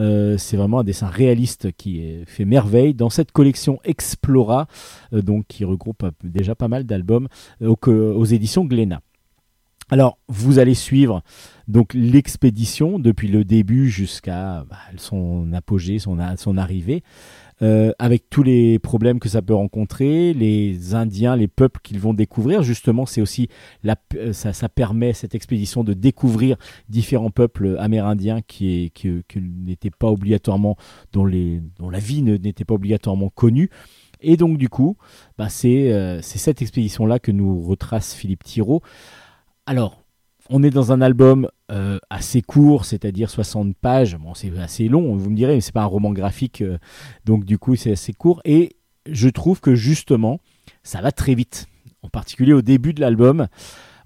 [0.00, 4.66] Euh, c'est vraiment un dessin réaliste qui fait merveille dans cette collection Explora,
[5.12, 7.28] euh, donc qui regroupe déjà pas mal d'albums
[7.60, 9.00] aux, aux éditions Glénat.
[9.90, 11.22] Alors, vous allez suivre
[11.68, 16.18] donc l'expédition depuis le début jusqu'à bah, son apogée, son,
[16.58, 17.02] arrivée,
[17.62, 22.14] euh, avec tous les problèmes que ça peut rencontrer, les Indiens, les peuples qu'ils vont
[22.14, 22.62] découvrir.
[22.62, 23.48] Justement, c'est aussi
[23.82, 26.56] la, euh, ça, ça permet cette expédition de découvrir
[26.88, 30.76] différents peuples amérindiens qui, qui, qui n'étaient pas obligatoirement
[31.12, 33.70] dont, les, dont la vie n'était pas obligatoirement connue.
[34.20, 34.96] Et donc du coup,
[35.38, 38.82] bah, c'est euh, cette expédition-là que nous retrace Philippe Thiraud.
[39.66, 40.04] Alors,
[40.50, 44.16] on est dans un album euh, assez court, c'est-à-dire 60 pages.
[44.16, 46.76] Bon, c'est assez long, vous me direz, mais c'est pas un roman graphique, euh,
[47.24, 48.42] donc du coup, c'est assez court.
[48.44, 48.76] Et
[49.10, 50.40] je trouve que justement,
[50.82, 51.66] ça va très vite.
[52.02, 53.46] En particulier au début de l'album,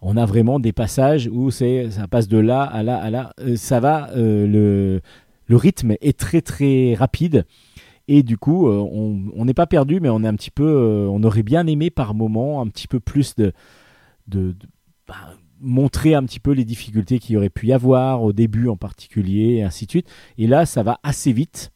[0.00, 3.32] on a vraiment des passages où c'est, ça passe de là à là à là.
[3.40, 5.00] Euh, ça va, le,
[5.50, 7.44] rythme est très très rapide.
[8.06, 11.42] Et du coup, on n'est pas perdu, mais on est un petit peu, on aurait
[11.42, 13.52] bien aimé par moment un petit peu plus de-
[15.06, 18.68] bah, montrer un petit peu les difficultés qu'il y aurait pu y avoir au début
[18.68, 20.08] en particulier, et ainsi de suite.
[20.36, 21.72] Et là, ça va assez vite,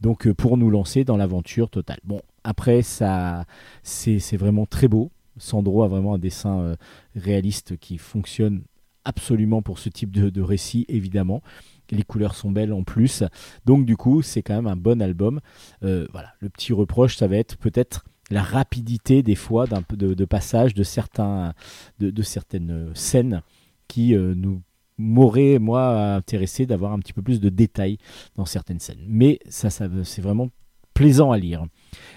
[0.00, 2.00] donc euh, pour nous lancer dans l'aventure totale.
[2.04, 3.44] Bon, après, ça,
[3.82, 5.10] c'est vraiment très beau.
[5.38, 6.76] Sandro a vraiment un dessin euh,
[7.16, 8.62] réaliste qui fonctionne
[9.04, 11.42] absolument pour ce type de, de récit, évidemment.
[11.90, 13.24] Les couleurs sont belles en plus.
[13.66, 15.40] Donc du coup, c'est quand même un bon album.
[15.82, 20.74] Euh, voilà, le petit reproche, ça va être peut-être la rapidité des fois de, passage
[20.74, 21.54] de certains
[22.00, 23.42] de, certaines scènes
[23.88, 24.62] qui euh, nous
[24.98, 27.98] m'auraient moi intéressé d'avoir un petit peu plus de détails
[28.36, 29.04] dans certaines scènes.
[29.06, 30.48] Mais ça, ça c'est vraiment
[30.94, 31.64] plaisant à lire.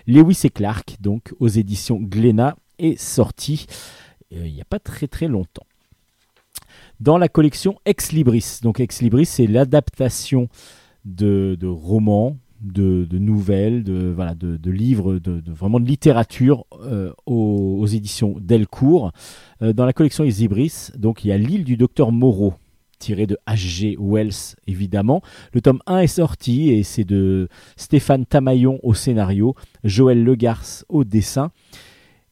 [0.07, 3.65] Lewis et Clark, donc aux éditions Glénat, est sorti
[4.33, 5.65] euh, il n'y a pas très très longtemps.
[6.99, 8.59] Dans la collection Ex Libris.
[8.61, 10.47] Donc Ex Libris, c'est l'adaptation
[11.03, 12.37] de, de romans,
[12.73, 19.11] de, nouvelles, de, voilà, de, livres, de, vraiment de littérature euh, aux, éditions Delcourt.
[19.61, 22.53] Euh, dans la collection Libris, donc il y a l'île du docteur Moreau
[22.97, 23.97] tiré de H.G.
[23.99, 25.21] Wells évidemment.
[25.53, 31.03] Le tome 1 est sorti et c'est de Stéphane Tamaillon au scénario, Joël Legarce au
[31.03, 31.51] dessin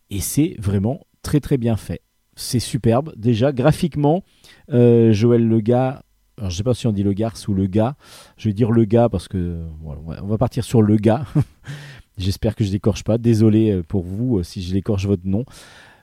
[0.09, 2.01] et c'est vraiment très très bien fait.
[2.35, 4.23] C'est superbe déjà graphiquement.
[4.71, 6.03] euh, Joël Lega,
[6.37, 7.95] alors je sais pas si on dit le garce ou le gars.
[8.37, 11.25] Je vais dire le gars parce que on va- partir sur le gars.
[12.17, 13.17] J'espère que je l'écorche pas.
[13.17, 15.45] Désolé euh, pour vous euh, si je l'écorche votre nom.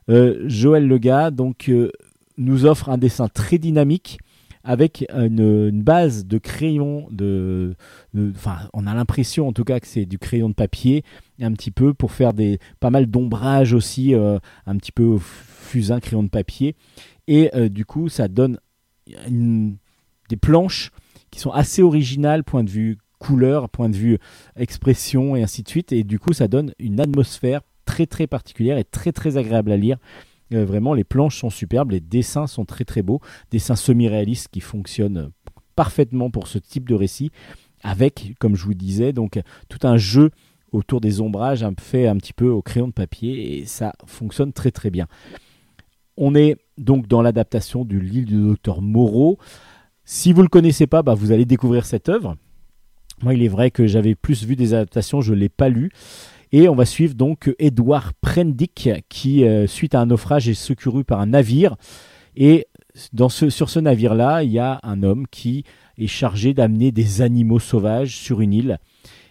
[0.08, 0.88] Euh, Joël
[1.32, 1.90] donc euh,
[2.36, 4.18] nous offre un dessin très dynamique
[4.62, 7.74] avec une, base de crayon de,
[8.34, 11.02] enfin on a l'impression en tout cas que c'est du crayon de papier
[11.40, 16.22] un petit peu pour faire des pas mal d'ombrage aussi un petit peu fusain crayon
[16.22, 16.76] de papier
[17.26, 18.58] et du coup ça donne
[19.28, 19.76] une-
[20.30, 20.90] des planches
[21.30, 24.18] qui sont assez originales point de vue couleur point de vue
[24.56, 25.92] expression et ainsi de suite.
[25.92, 29.76] Et du coup ça donne une atmosphère très très particulière et très très agréable à
[29.76, 29.98] lire.
[30.52, 33.20] Euh, vraiment les planches sont superbes les dessins sont très très beaux.
[33.50, 35.30] Dessins semi-réalistes qui fonctionnent
[35.76, 37.30] parfaitement pour ce type de récit
[37.82, 40.30] avec comme je vous disais donc tout un jeu
[40.72, 44.70] autour des ombrages fait un petit peu au crayon de papier et ça fonctionne très
[44.70, 45.06] très bien.
[46.16, 49.38] On est donc dans l'adaptation du L'île du docteur Moreau.
[50.12, 52.36] Si vous ne le connaissez pas, bah, vous allez découvrir cette œuvre.
[53.22, 55.92] Moi, il est vrai que j'avais plus vu des adaptations, je ne l'ai pas lu.
[56.50, 61.04] Et on va suivre donc Edouard Prendick qui, euh, suite à un naufrage, est secouru
[61.04, 61.76] par un navire.
[62.34, 62.66] Et
[63.16, 65.62] sur ce navire-là, il y a un homme qui
[65.96, 68.78] est chargé d'amener des animaux sauvages sur une île.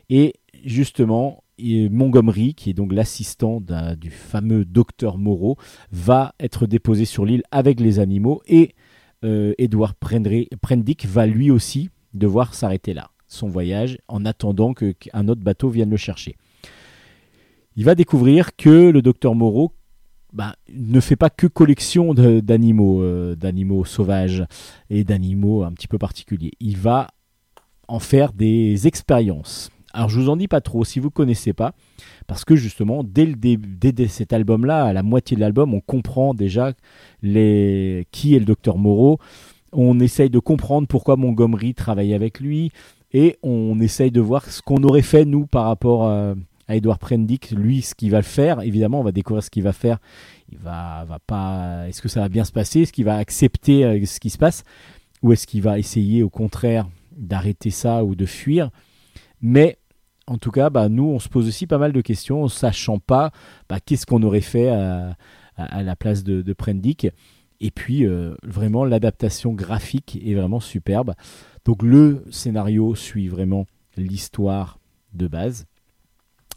[0.10, 3.62] Et justement, Montgomery, qui est donc l'assistant
[4.00, 5.58] du fameux docteur Moreau,
[5.92, 8.42] va être déposé sur l'île avec les animaux.
[8.48, 8.76] Et
[9.24, 9.54] euh,
[10.02, 15.70] Prendri- Prendick va lui aussi devoir s'arrêter là, son voyage, en attendant qu'un autre bateau
[15.70, 16.36] vienne le chercher.
[17.76, 19.74] Il va découvrir que le docteur Moreau
[20.34, 24.44] bah, ne fait pas que collection d'animaux, euh, d'animaux sauvages
[24.90, 26.52] et d'animaux un petit peu particuliers.
[26.60, 27.08] Il va
[27.88, 29.72] en faire des expériences.
[29.94, 31.74] Alors je vous en dis pas trop si vous connaissez pas,
[32.28, 35.82] parce que justement dès, le début, dès, cet album-là, à la moitié de l'album, on
[35.82, 36.74] comprend déjà
[37.24, 39.20] les, qui est le docteur Moreau.
[39.72, 42.72] On essaye de comprendre pourquoi Montgomery travaille avec lui
[43.14, 46.36] et on essaye de voir ce qu'on aurait fait nous par rapport à,
[46.70, 48.62] à Edward Prendick, lui ce qu'il va faire.
[48.62, 49.98] Évidemment, on va découvrir ce qu'il va faire.
[50.52, 51.88] Il va, va pas.
[51.88, 52.82] Est-ce que ça va bien se passer?
[52.82, 54.64] Est-ce qu'il va accepter euh, ce qui se passe?
[55.24, 56.88] Ou est-ce qu'il va essayer au contraire
[57.18, 58.70] d'arrêter ça ou de fuir?
[59.42, 59.78] Mais
[60.28, 63.00] en tout cas, bah, nous, on se pose aussi pas mal de questions, en sachant
[63.00, 63.32] pas
[63.68, 65.16] bah, qu'est-ce qu'on aurait fait à,
[65.58, 67.08] la place de, Prendick.
[67.60, 71.14] Et puis, euh, vraiment, l'adaptation graphique est vraiment superbe.
[71.66, 73.66] Donc, le scénario suit vraiment
[73.98, 74.80] l'histoire
[75.14, 75.66] de base.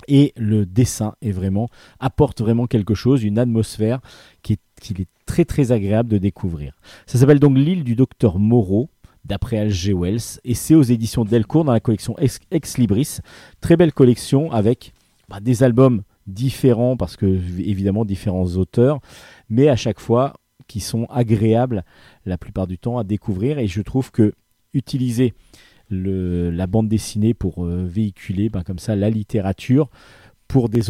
[0.09, 1.68] Et le dessin est vraiment,
[2.01, 4.01] apporte vraiment quelque chose, une atmosphère
[4.43, 6.74] qui est, qui est très très agréable de découvrir.
[7.07, 8.91] Ça s'appelle donc L'île du docteur Moreau,
[9.24, 13.18] d'après Alger Wells, et c'est aux éditions Delcourt dans la collection Ex, Libris.
[13.60, 14.92] Très belle collection avec
[15.28, 19.00] bah, des albums différents, parce que évidemment différents auteurs,
[19.48, 20.34] mais à chaque fois
[20.66, 21.84] qui sont agréables
[22.24, 23.58] la plupart du temps à découvrir.
[23.58, 24.32] Et je trouve que
[24.72, 25.34] utiliser
[25.90, 29.90] la bande dessinée pour euh, véhiculer ben, comme ça la littérature
[30.48, 30.82] pour des,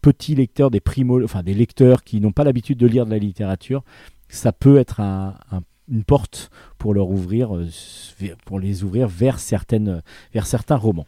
[0.00, 3.18] petits lecteurs, des primo, enfin des lecteurs qui n'ont pas l'habitude de lire de la
[3.18, 3.82] littérature,
[4.28, 5.34] ça peut être un-
[5.90, 6.50] une porte
[6.84, 7.64] euh,
[8.44, 11.06] pour les ouvrir vers certaines, vers certains romans.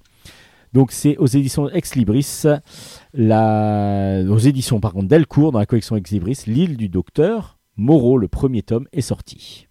[0.73, 2.43] Donc c'est aux éditions Ex Libris,
[3.15, 8.27] la, aux éditions par Delcourt dans la collection Ex Libris, l'île du docteur Moreau, le
[8.27, 9.68] premier tome est sorti.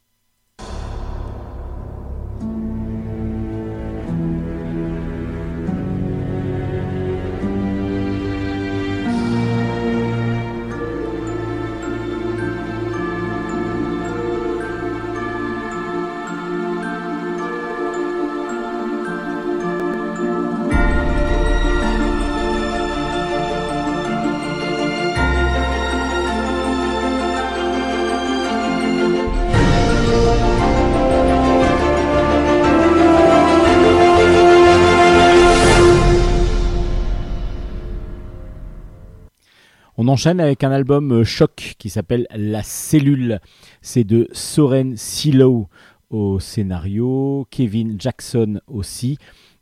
[40.00, 43.39] On enchaîne avec un album euh, choc qui s'appelle La Cellule.
[43.82, 45.70] C'est de Soren Silo
[46.12, 49.18] au scénario, Kevin Jackson aussi,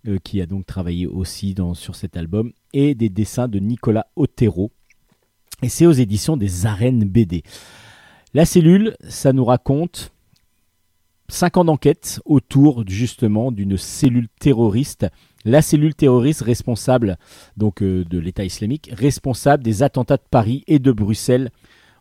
[0.10, 4.72] euh, qui a donc travaillé aussi sur cet album, et des dessins de Nicolas Otero.
[5.62, 7.44] Et c'est aux éditions des Arènes BD.
[8.34, 10.12] La Cellule, ça nous raconte
[11.30, 15.08] 5 ans d'enquête autour justement d'une cellule terroriste
[15.46, 17.18] la cellule terroriste responsable
[17.56, 21.52] donc euh, de l'État islamique, responsable des attentats de Paris et de Bruxelles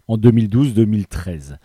[0.09, 1.59] en 2012-2013.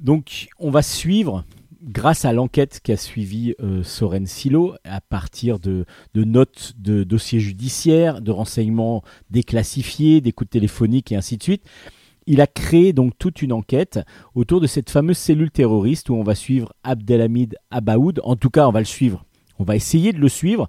[0.00, 1.44] Donc on va suivre,
[1.82, 5.84] grâce à l'enquête qu'a suivi euh, Soren Silo, à partir de,
[6.14, 11.64] de notes de dossiers judiciaires, de renseignements déclassifiés, d'écoutes téléphoniques et ainsi de suite,
[12.26, 14.00] il a créé donc toute une enquête
[14.34, 18.20] autour de cette fameuse cellule terroriste où on va suivre Abdelhamid Abaoud.
[18.24, 19.26] En tout cas, on va le suivre.
[19.64, 20.68] On va essayer de le suivre.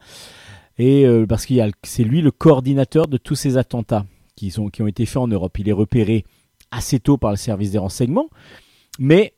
[0.78, 4.06] Et euh, parce qu'il c'est lui le coordinateur de tous ces attentats
[4.38, 5.60] qui, ont été faits en Europe.
[5.60, 6.24] Il est repéré
[6.72, 8.30] assez tôt par le service des renseignements,
[8.98, 9.34] mais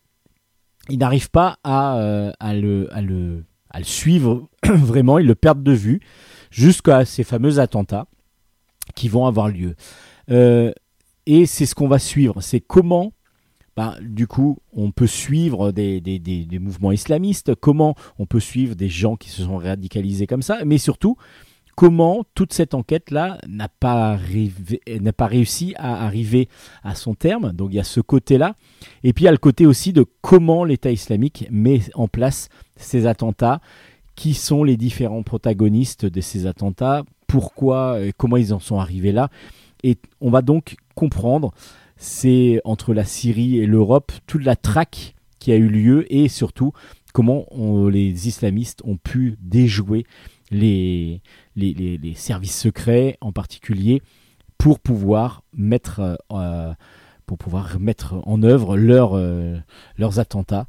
[0.90, 3.44] il n'arrive pas à, euh, le,
[3.82, 5.18] suivre vraiment.
[5.18, 6.02] Il le perd de vue
[6.52, 8.06] jusqu'à ces fameux attentats
[8.96, 9.76] qui vont avoir lieu.
[10.30, 10.72] Euh,
[11.26, 12.42] et c'est ce qu'on va suivre.
[12.42, 13.12] C'est comment
[13.78, 18.74] bah, du coup, on peut suivre des, des, des, mouvements islamistes, comment on peut suivre
[18.74, 21.16] des gens qui se sont radicalisés comme ça, mais surtout,
[21.76, 24.18] comment toute cette enquête-là n'a pas,
[25.16, 26.50] pas réussi à arriver
[26.84, 27.54] à son terme?
[27.54, 28.56] Donc il y a ce côté-là.
[29.04, 32.50] Et puis il y a le côté aussi de comment l'État islamique met en place
[32.78, 33.62] ces attentats,
[34.16, 39.12] qui sont les différents protagonistes de ces attentats, pourquoi, et comment ils en sont arrivés
[39.12, 39.30] là?
[39.84, 41.54] Et on va donc comprendre
[41.98, 46.72] c'est entre la Syrie et l'Europe toute la traque qui a eu lieu et surtout
[47.14, 47.46] comment
[47.90, 50.06] les islamistes ont pu déjouer
[50.52, 51.22] les,
[52.16, 54.02] services secrets en particulier
[54.58, 56.74] pour pouvoir mettre euh,
[57.26, 59.58] pour pouvoir mettre en œuvre euh,
[59.98, 60.68] leurs attentats.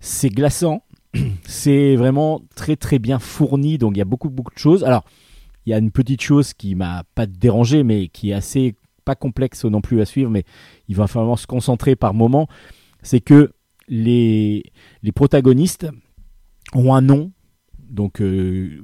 [0.00, 0.82] C'est glaçant,
[1.44, 4.82] c'est vraiment très très bien fourni, donc il y a beaucoup beaucoup de choses.
[4.84, 5.04] Alors,
[5.66, 8.74] il y a une petite chose qui m'a pas dérangé, mais qui est assez
[9.04, 10.44] pas complexe non plus à suivre, mais
[10.88, 12.48] il va falloir se concentrer par moment.
[13.02, 13.52] C'est que
[13.88, 14.62] les,
[15.14, 15.88] protagonistes
[16.74, 17.32] ont un nom,
[17.78, 18.80] donc euh,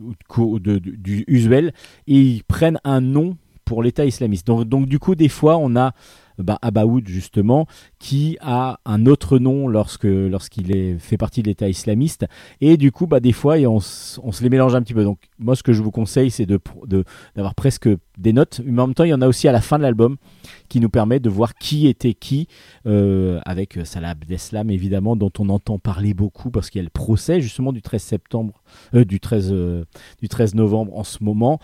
[0.74, 1.72] du usuel,
[2.06, 4.46] et ils prennent un nom pour l'État islamiste.
[4.46, 5.92] Donc, donc du coup, des fois, on a
[6.38, 7.66] bah, Abaoud justement
[7.98, 12.26] qui a un autre nom lorsque lorsqu'il est fait partie de l'État islamiste.
[12.60, 15.04] Et du coup bah des fois et on, se les mélange un petit peu.
[15.04, 16.60] Donc moi ce que je vous conseille c'est de
[17.34, 18.60] d'avoir presque des notes.
[18.64, 20.16] Mais en même temps il y en a aussi à la fin de l'album
[20.68, 22.48] qui nous permet de voir qui était qui
[22.86, 26.90] euh, avec Salah Abdeslam évidemment dont on entend parler beaucoup parce qu'il y a le
[26.90, 28.62] procès justement du 13 septembre
[28.94, 29.84] euh, du 13 euh,
[30.20, 31.60] du 13 novembre en ce moment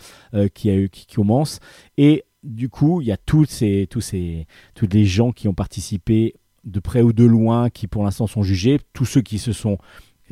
[0.54, 1.60] qui a eu qui commence.
[1.98, 4.47] Et du coup, il y a tous ces, tous ces,
[4.80, 6.34] les gens qui ont participé
[6.64, 9.78] de près ou de loin, qui pour l'instant sont jugés, tous ceux qui se sont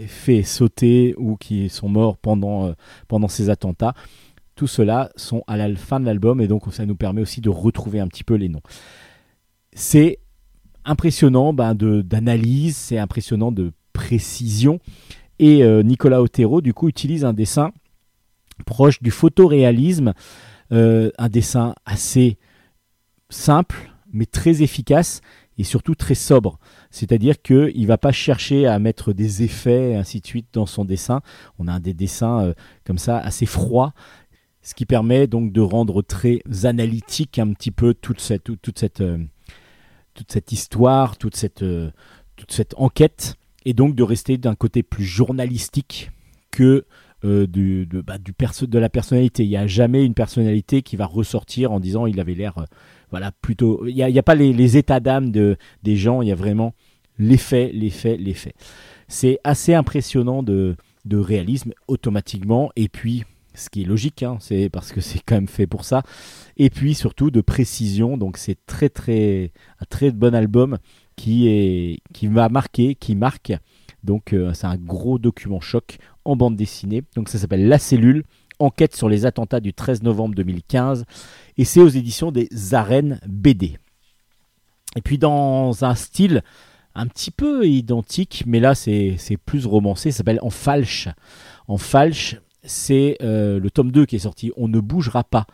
[0.07, 2.73] fait sauter ou qui sont morts pendant, euh,
[3.09, 3.95] pendant ces attentats.
[4.55, 7.49] Tout cela sont à la fin de l'album et donc ça nous permet aussi de
[7.49, 8.63] retrouver un petit peu les noms.
[9.73, 10.19] C'est
[10.85, 14.81] impressionnant ben, d'analyse, c'est impressionnant de précision.
[15.39, 17.73] Et euh, Nicolas Otero, du coup, utilise un dessin
[18.67, 20.13] proche du photoréalisme,
[20.73, 22.39] euh, un dessin assez
[23.29, 25.21] simple, mais très efficace
[25.59, 26.59] et surtout très sobre.
[26.91, 30.67] C'est-à-dire qu'il ne va pas chercher à mettre des effets et ainsi de suite dans
[30.67, 31.21] son dessin.
[31.59, 32.55] On a des dessins euh,
[32.85, 33.93] comme ça assez froids,
[34.63, 39.01] ce qui permet donc de rendre très analytique un petit peu toute cette, toute, cette,
[39.01, 39.19] euh,
[40.15, 41.65] toute cette histoire, toute cette,
[42.37, 46.11] toute cette enquête, et donc de rester d'un côté plus journalistique
[46.51, 46.85] que
[47.25, 49.45] euh, du, de, bah, du perso- de la personnalité.
[49.45, 52.65] Il n'y a jamais une personnalité qui va ressortir en disant il avait l'air, euh,
[53.11, 53.87] voilà, plutôt.
[53.87, 56.75] Il n'y a, pas les, les états d'âme de, des gens, il y a vraiment
[57.19, 57.93] les faits, les.
[59.09, 64.71] C'est assez impressionnant de, de réalisme automatiquement, et puis ce qui est logique, hein, c'est
[64.71, 66.03] parce que c'est quand même fait pour ça,
[66.57, 68.17] et puis surtout de précision.
[68.17, 70.79] Donc c'est très très un très bon album
[71.17, 73.53] qui est qui m'a marqué, qui marque.
[74.05, 77.03] Donc euh, c'est un gros document choc en bande dessinée.
[77.17, 78.25] Donc ça s'appelle La Cellule,
[78.59, 81.05] enquête sur les attentats du 13 novembre 2015,
[81.57, 83.79] et c'est aux éditions des Arènes BD.
[84.97, 86.43] Et puis dans un style
[86.95, 91.09] un petit peu identique, mais là c'est plus romancé, ça s'appelle En Falche.
[91.69, 95.47] En Falche, c'est euh, le tome 2 qui est sorti, On ne bougera pas.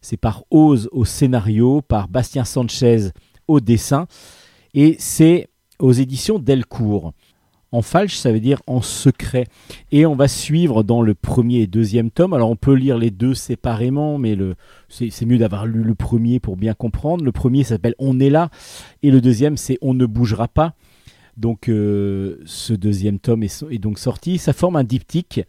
[0.00, 3.10] C'est par Oz au scénario, par Bastien Sanchez
[3.48, 4.06] au dessin,
[4.72, 5.48] et c'est
[5.78, 7.12] aux éditions Delcourt.
[7.74, 9.48] En falche, ça veut dire en secret.
[9.90, 12.32] Et on va suivre dans le premier et deuxième tome.
[12.32, 14.38] Alors on peut lire les deux séparément, mais
[14.88, 17.24] c'est, mieux d'avoir lu le premier pour bien comprendre.
[17.24, 18.50] Le premier s'appelle On est là,
[19.02, 20.74] et le deuxième c'est On ne bougera pas.
[21.36, 24.38] Donc euh, ce deuxième tome est, donc sorti.
[24.38, 25.40] Ça forme un diptyque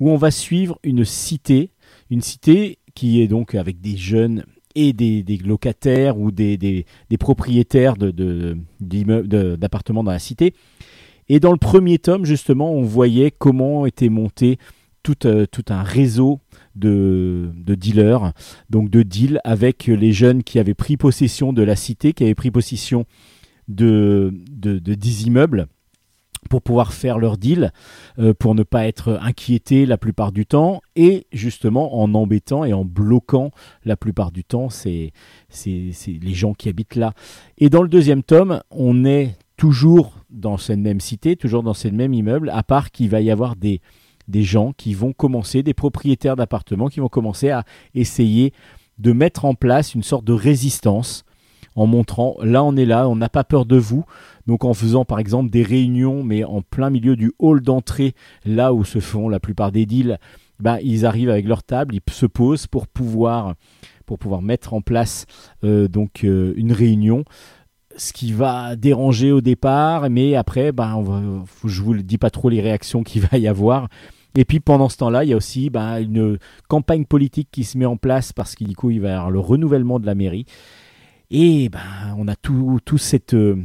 [0.00, 1.70] où on va suivre une cité,
[2.10, 4.44] une cité qui est donc avec des jeunes
[4.74, 6.84] et des, locataires ou des,
[7.20, 10.52] propriétaires d'appartements dans la cité.
[11.32, 14.58] Et dans le premier tome, justement, on voyait comment était monté
[15.04, 16.40] tout, euh, un réseau
[16.74, 18.32] de, de dealers,
[18.68, 22.34] donc de deals avec les jeunes qui avaient pris possession de la cité, qui avaient
[22.34, 23.04] pris possession
[23.68, 25.68] de, de, de 10 immeubles
[26.48, 27.72] pour pouvoir faire leur deal,
[28.18, 32.72] euh, pour ne pas être inquiétés la plupart du temps, et justement en embêtant et
[32.72, 33.52] en bloquant
[33.84, 35.12] la plupart du temps c'est
[35.64, 37.12] les gens qui habitent là.
[37.56, 41.88] Et dans le deuxième tome, on est toujours dans cette même cité, toujours dans ce
[41.88, 43.82] même immeuble, à part qu'il va y avoir des,
[44.26, 48.54] des gens qui vont commencer, des propriétaires d'appartements qui vont commencer à essayer
[48.96, 51.24] de mettre en place une sorte de résistance
[51.76, 54.06] en montrant là on est là, on n'a pas peur de vous.
[54.46, 58.14] Donc en faisant par exemple des réunions mais en plein milieu du hall d'entrée,
[58.46, 60.18] là où se font la plupart des deals,
[60.58, 63.56] bah, ils arrivent avec leur table, ils se posent pour pouvoir
[64.06, 65.26] pour pouvoir mettre en place
[65.64, 67.24] euh, donc euh, une réunion
[67.96, 72.30] ce qui va déranger au départ, mais après, ben, on je vous le dis pas
[72.30, 73.88] trop les réactions qu'il va y avoir.
[74.36, 76.38] Et puis pendant ce temps-là, il y a aussi ben, une
[76.68, 79.98] campagne politique qui se met en place parce qu'il coup, va y avoir le renouvellement
[79.98, 80.46] de la mairie.
[81.30, 81.80] Et ben,
[82.16, 83.56] on a tout, cette, euh,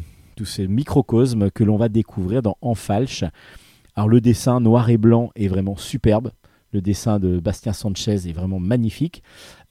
[0.43, 3.23] ce microcosme que l'on va découvrir dans En Falche.
[3.95, 6.31] Alors le dessin noir et blanc est vraiment superbe.
[6.71, 9.23] Le dessin de Bastien Sanchez est vraiment magnifique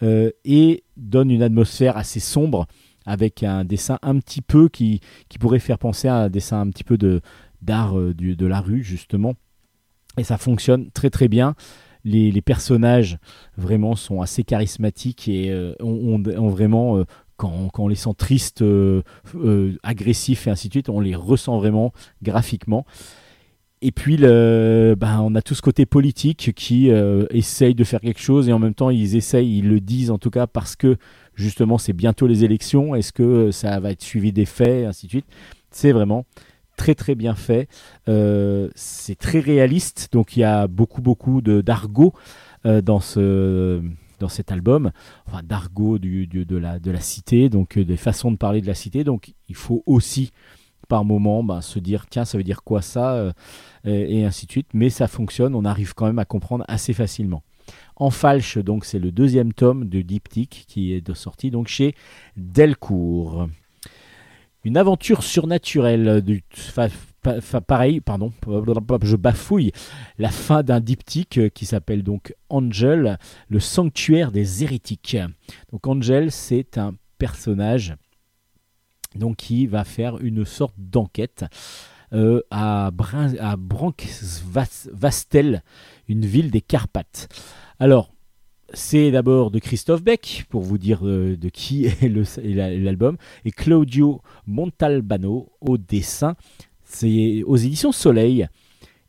[0.03, 2.67] euh, et donne une atmosphère assez sombre
[3.07, 6.71] avec un dessin un petit peu qui, qui pourrait faire penser à un dessin un
[6.71, 7.21] petit peu de
[7.63, 9.35] d'art euh, de la rue justement
[10.19, 11.55] et ça fonctionne très très bien
[12.05, 13.19] les, personnages
[13.57, 17.05] vraiment sont assez charismatiques et euh, ont, vraiment euh,
[17.37, 19.03] quand, quand on les sent tristes, euh,
[19.83, 21.93] agressifs et ainsi de suite, on les ressent vraiment
[22.23, 22.85] graphiquement.
[23.83, 26.89] Et puis, ben, on a tout ce côté politique qui
[27.31, 30.17] essaye de faire quelque chose et en même temps, ils essayent, ils le disent en
[30.17, 30.97] tout cas parce que
[31.35, 32.95] justement, c'est bientôt les élections.
[32.95, 35.27] Est-ce que ça va être suivi des faits et ainsi de suite
[35.71, 36.25] C'est vraiment
[36.77, 37.69] très très bien fait.
[38.09, 42.13] Euh, c'est très réaliste, donc il y a beaucoup beaucoup d'argot
[42.67, 43.83] euh, dans ce
[44.21, 44.91] dans cet album,
[45.27, 48.67] enfin d'argot du, de la de la cité, donc euh, des façons de parler de
[48.67, 49.05] la cité.
[49.05, 50.33] Donc il faut aussi
[50.89, 53.33] par moment ben, se dire tiens ça veut dire quoi ça euh,
[53.85, 54.69] et ainsi de suite.
[54.73, 57.43] Mais ça fonctionne, on arrive quand même à comprendre assez facilement.
[57.97, 61.95] En falche, donc c'est le deuxième tome de Diptyque qui est de sortie donc chez
[62.37, 63.49] Delcourt.
[64.65, 66.43] Une aventure surnaturelle du
[67.67, 68.33] pareil, pardon,
[69.03, 69.73] je bafouille
[70.19, 73.19] la fin d'un diptyque qui s'appelle donc Angel,
[73.49, 75.17] le sanctuaire des hérétiques.
[75.73, 77.95] Donc Angel, c'est un personnage
[79.15, 81.45] donc qui va faire une sorte d'enquête
[82.13, 82.91] euh, à,
[86.09, 87.29] une ville des Carpates.
[87.79, 88.11] Alors,
[88.73, 94.23] c'est d'abord de Christophe Beck, pour vous dire euh, de qui est l'album, et Claudio
[94.47, 96.35] Montalbano au dessin.
[96.85, 98.47] C'est aux éditions Soleil.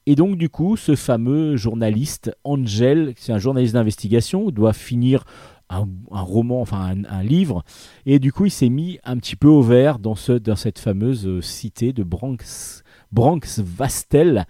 [0.08, 5.26] Et donc, du coup, ce fameux journaliste, Angel, c'est un journaliste d'investigation, doit finir
[5.70, 7.64] un, roman, enfin un, livre.
[8.06, 10.78] Et du coup, il s'est mis un petit peu au vert dans, ce, dans cette
[10.78, 14.46] fameuse euh, cité de Branks, Branksvastel,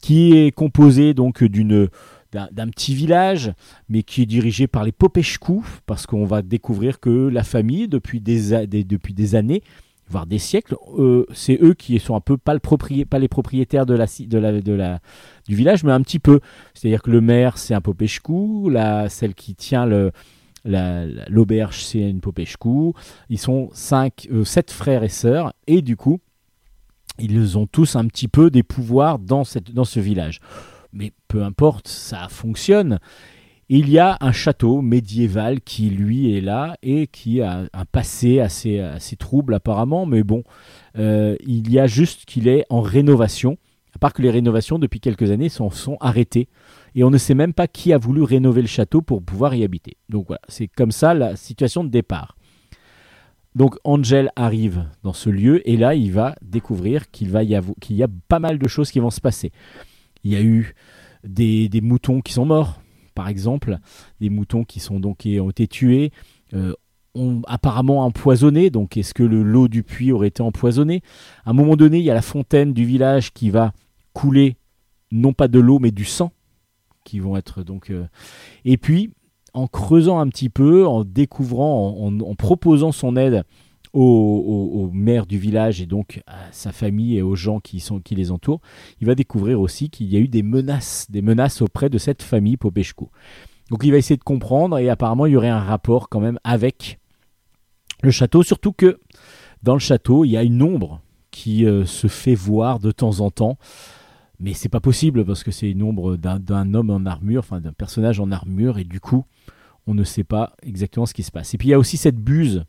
[0.00, 1.88] qui est composée donc d'une
[2.32, 3.52] d'un petit village,
[3.88, 8.20] mais qui est dirigé par les Popescu, parce qu'on va découvrir que la famille, depuis
[8.20, 9.64] des, depuis des années,
[10.08, 12.60] voire des siècles, euh, c'est eux qui sont un peu pas, le
[13.04, 15.00] pas les propriétaires de la, de la, de la,
[15.48, 16.38] du village, mais un petit peu.
[16.72, 20.12] C'est-à-dire que le maire, c'est un Popescu, la, celle qui tient le,
[20.64, 22.92] la- la- l'auberge, c'est une Popescu.
[23.28, 26.20] Ils sont cinq, euh, sept frères et sœurs, et du coup,
[27.20, 30.40] ils ont tous un petit peu des pouvoirs dans, ce village.
[30.92, 32.98] Mais peu importe, ça fonctionne.
[33.68, 38.40] Il y a un château médiéval qui, lui, est là et qui a un passé
[38.40, 40.42] assez, assez trouble apparemment, mais bon,
[40.98, 43.58] euh, il y a juste qu'il est en rénovation,
[43.94, 46.48] à part que les rénovations, depuis quelques années, sont, sont arrêtées.
[46.96, 49.62] Et on ne sait même pas qui a voulu rénover le château pour pouvoir y
[49.62, 49.96] habiter.
[50.08, 52.36] Donc voilà, c'est comme ça la situation de départ.
[53.54, 57.74] Donc Angel arrive dans ce lieu et là il va découvrir qu'il va y, avo-
[57.80, 59.50] qu'il y a pas mal de choses qui vont se passer.
[60.22, 60.74] Il y a eu
[61.24, 62.80] des, moutons qui sont morts,
[63.14, 63.78] par exemple,
[64.20, 66.12] des moutons qui sont donc qui ont été tués,
[66.54, 66.74] euh,
[67.14, 68.70] ont apparemment empoisonnés.
[68.70, 71.02] Donc est-ce que le lot du puits aurait été empoisonné?
[71.44, 73.72] À un moment donné, il y a la fontaine du village qui va
[74.12, 74.56] couler
[75.10, 76.32] non pas de l'eau mais du sang,
[77.04, 77.90] qui vont être donc.
[77.90, 78.06] euh,
[78.64, 79.10] Et puis
[79.54, 83.44] en creusant un petit peu, en découvrant, en, proposant son aide
[83.92, 88.14] au, maire du village et donc à sa famille et aux gens qui, sont, qui
[88.14, 88.60] les entourent,
[89.00, 92.22] il va découvrir aussi qu'il y a eu des menaces, des menaces auprès de cette
[92.22, 93.06] famille Popescu.
[93.70, 96.38] Donc il va essayer de comprendre et apparemment il y aurait un rapport quand même
[96.44, 96.98] avec
[98.02, 98.98] le château, surtout que
[99.62, 103.20] dans le château il y a une ombre qui euh, se fait voir de temps
[103.20, 103.58] en temps.
[104.40, 107.74] Mais c'est pas possible parce que c'est une ombre d'un homme en armure, enfin d'un
[107.74, 109.26] personnage en armure, et du coup,
[109.90, 111.52] on ne sait pas exactement ce qui se passe.
[111.52, 112.64] Et puis il y a aussi cette buse,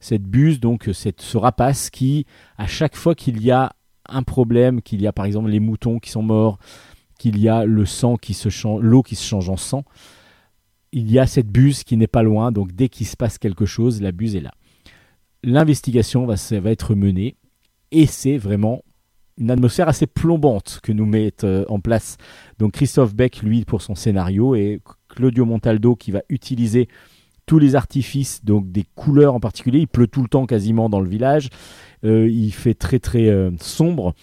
[0.00, 2.26] cette buse, donc cette, ce rapace qui,
[2.58, 3.72] à chaque fois qu'il y a
[4.06, 6.58] un problème, qu'il y a par exemple les moutons qui sont morts,
[7.18, 9.84] qu'il y a le sang qui se change, l'eau qui se change en sang,
[10.92, 12.52] il y a cette buse qui n'est pas loin.
[12.52, 14.52] Donc dès qu'il se passe quelque chose, la buse est là.
[15.42, 17.36] L'investigation va, va être menée
[17.92, 18.82] et c'est vraiment
[19.38, 22.16] une atmosphère assez plombante que nous met euh, en place
[22.58, 24.80] donc Christophe Beck lui pour son scénario et
[25.18, 26.88] Claudio Montaldo qui va utiliser
[27.44, 29.80] tous les artifices donc des couleurs en particulier.
[29.80, 31.48] Il pleut tout le temps quasiment dans le village.
[32.04, 34.14] Euh, il fait très très euh, sombre.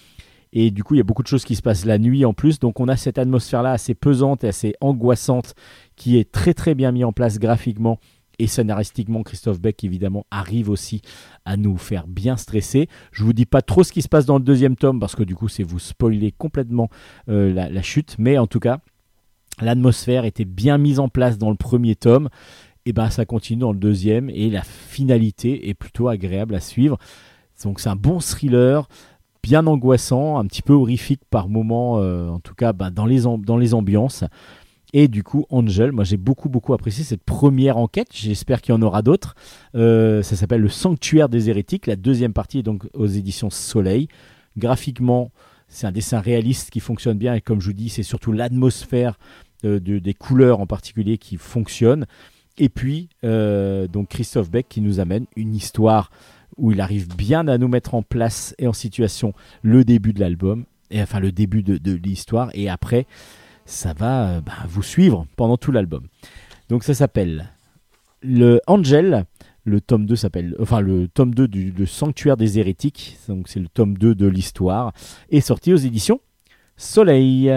[0.53, 2.33] Et du coup il y a beaucoup de choses qui se passent la nuit en
[2.33, 2.59] plus.
[2.59, 5.53] Donc on a cette atmosphère là assez pesante et assez angoissante
[5.97, 7.99] qui est très très bien mis en place graphiquement
[8.39, 9.23] et scénaristiquement.
[9.23, 11.01] Christophe Beck évidemment arrive aussi
[11.43, 12.87] à nous faire bien stresser.
[13.11, 15.23] Je vous dis pas trop ce qui se passe dans le deuxième tome parce que
[15.23, 16.89] du coup c'est vous spoiler complètement
[17.27, 18.79] euh, la chute, mais en tout cas
[19.61, 22.29] l'atmosphère était bien mise en place dans le premier tome.
[22.87, 26.99] Et ben ça continue dans le deuxième et la finalité est plutôt agréable à suivre.
[27.63, 28.87] Donc c'est un bon thriller,
[29.41, 33.21] bien angoissant, un petit peu horrifique par moments, euh, en tout cas ben, dans, les
[33.21, 34.23] dans les ambiances.
[34.93, 38.09] Et du coup, Angel, moi j'ai beaucoup beaucoup apprécié cette première enquête.
[38.13, 39.35] J'espère qu'il y en aura d'autres.
[39.73, 41.87] Euh, ça s'appelle Le Sanctuaire des Hérétiques.
[41.87, 44.09] La deuxième partie est donc aux éditions Soleil.
[44.57, 45.31] Graphiquement,
[45.67, 47.33] c'est un dessin réaliste qui fonctionne bien.
[47.33, 49.17] Et comme je vous dis, c'est surtout l'atmosphère
[49.65, 52.05] de- des couleurs en particulier qui fonctionne.
[52.57, 56.09] Et puis, euh, donc Christophe Beck qui nous amène une histoire
[56.57, 60.21] où il arrive bien à nous mettre en place et en situation le début de
[60.21, 63.07] l'album, et enfin le début de, de l'histoire, et après,
[63.65, 66.07] ça va euh, bah, vous suivre pendant tout l'album.
[66.69, 67.51] Donc ça s'appelle
[68.21, 69.25] le Angel.
[69.67, 73.67] Le tome 2 s'appelle, enfin le tome 2 du Sanctuaire des hérétiques, donc c'est le
[73.67, 74.93] tome 2 de l'histoire,
[75.31, 76.21] est sorti aux éditions
[76.77, 77.51] Soleil.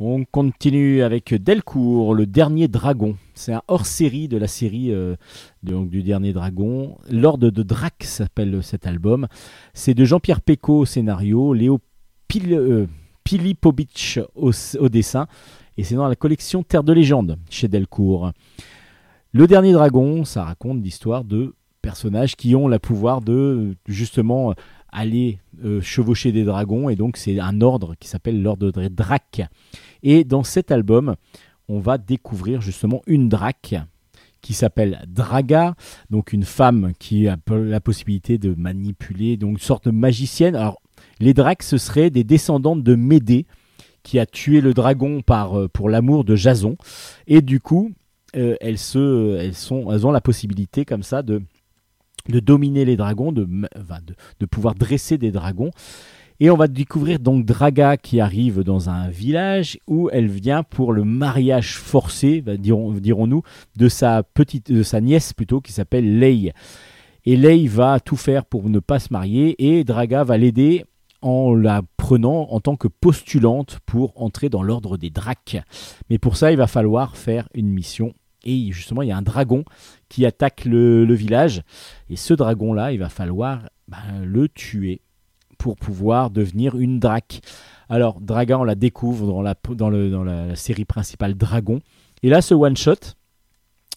[0.00, 3.16] On continue avec Delcourt, le dernier dragon.
[3.34, 5.14] C'est un hors-série de la série euh,
[5.62, 6.98] du dernier dragon.
[7.08, 9.28] L'ordre de Drac s'appelle cet album.
[9.72, 11.78] C'est de Jean-Pierre Pecot au scénario, Léo
[12.26, 12.86] Pil, euh,
[14.34, 15.28] au, au dessin.
[15.76, 18.32] Et c'est dans la collection Terre de légende chez Delcourt.
[19.32, 24.54] Le dernier dragon, ça raconte l'histoire de personnages qui ont le pouvoir de justement
[24.94, 26.88] aller euh, chevaucher des dragons.
[26.88, 29.42] Et donc c'est un ordre qui s'appelle l'ordre de Drac.
[30.02, 31.16] Et dans cet album,
[31.68, 33.74] on va découvrir justement une Drac
[34.40, 35.74] qui s'appelle Draga,
[36.10, 40.54] donc une femme qui a la possibilité de manipuler, donc une sorte de magicienne.
[40.54, 40.82] Alors,
[41.18, 43.46] les Dracs, ce seraient des descendantes de Médée,
[44.02, 46.76] qui a tué le dragon par, euh, pour l'amour de Jason.
[47.26, 47.90] Et du coup,
[48.36, 51.40] euh, elles, se, elles ont la possibilité comme ça de,
[52.28, 53.46] de dominer les dragons, de,
[54.40, 55.70] de, pouvoir dresser des dragons.
[56.40, 60.92] Et on va découvrir donc Draga qui arrive dans un village où elle vient pour
[60.92, 63.42] le mariage forcé, bah, dirons- dirons-nous,
[63.76, 66.52] de sa petite, sa nièce plutôt, qui s'appelle Lei.
[67.24, 70.84] Et Lei va tout faire pour ne pas se marier et Draga va l'aider
[71.22, 75.56] en la prenant en tant que postulante pour entrer dans l'ordre des Dracs.
[76.10, 78.12] Mais pour ça, il va falloir faire une mission.
[78.44, 79.64] Et justement, il y a un dragon
[80.22, 81.62] attaque le, village.
[82.10, 85.00] Et ce dragon-là, il va falloir bah, le tuer
[85.58, 87.40] pour pouvoir devenir une Drac.
[87.88, 91.80] Alors, Draga, on la découvre dans la, dans le, dans la, série principale Dragon.
[92.22, 93.14] Et là, ce one-shot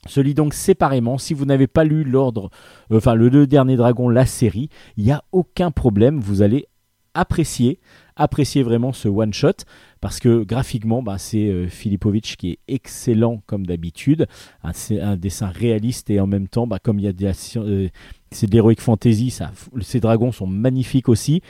[0.06, 1.18] se lit donc séparément.
[1.18, 2.50] Si vous n'avez pas lu l'ordre,
[2.92, 6.20] euh, enfin le, le dernier Dragon, la série, il n'y a aucun problème.
[6.20, 6.68] Vous allez
[7.14, 7.80] apprécier,
[8.16, 9.66] apprécier vraiment ce one-shot.
[10.02, 14.28] Parce que graphiquement, bah, c'est euh, Filipovic qui est excellent comme d'habitude.
[14.64, 14.72] Un-
[15.02, 17.90] un dessin réaliste et en même temps, bah, comme il y a des, euh,
[18.32, 21.42] c'est de l'heroic fantasy, ça, ces dragons sont magnifiques aussi.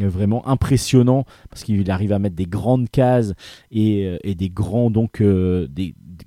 [0.00, 3.32] Euh, Vraiment impressionnant parce qu'il arrive à mettre des grandes cases
[3.70, 5.22] et, euh, des grands donc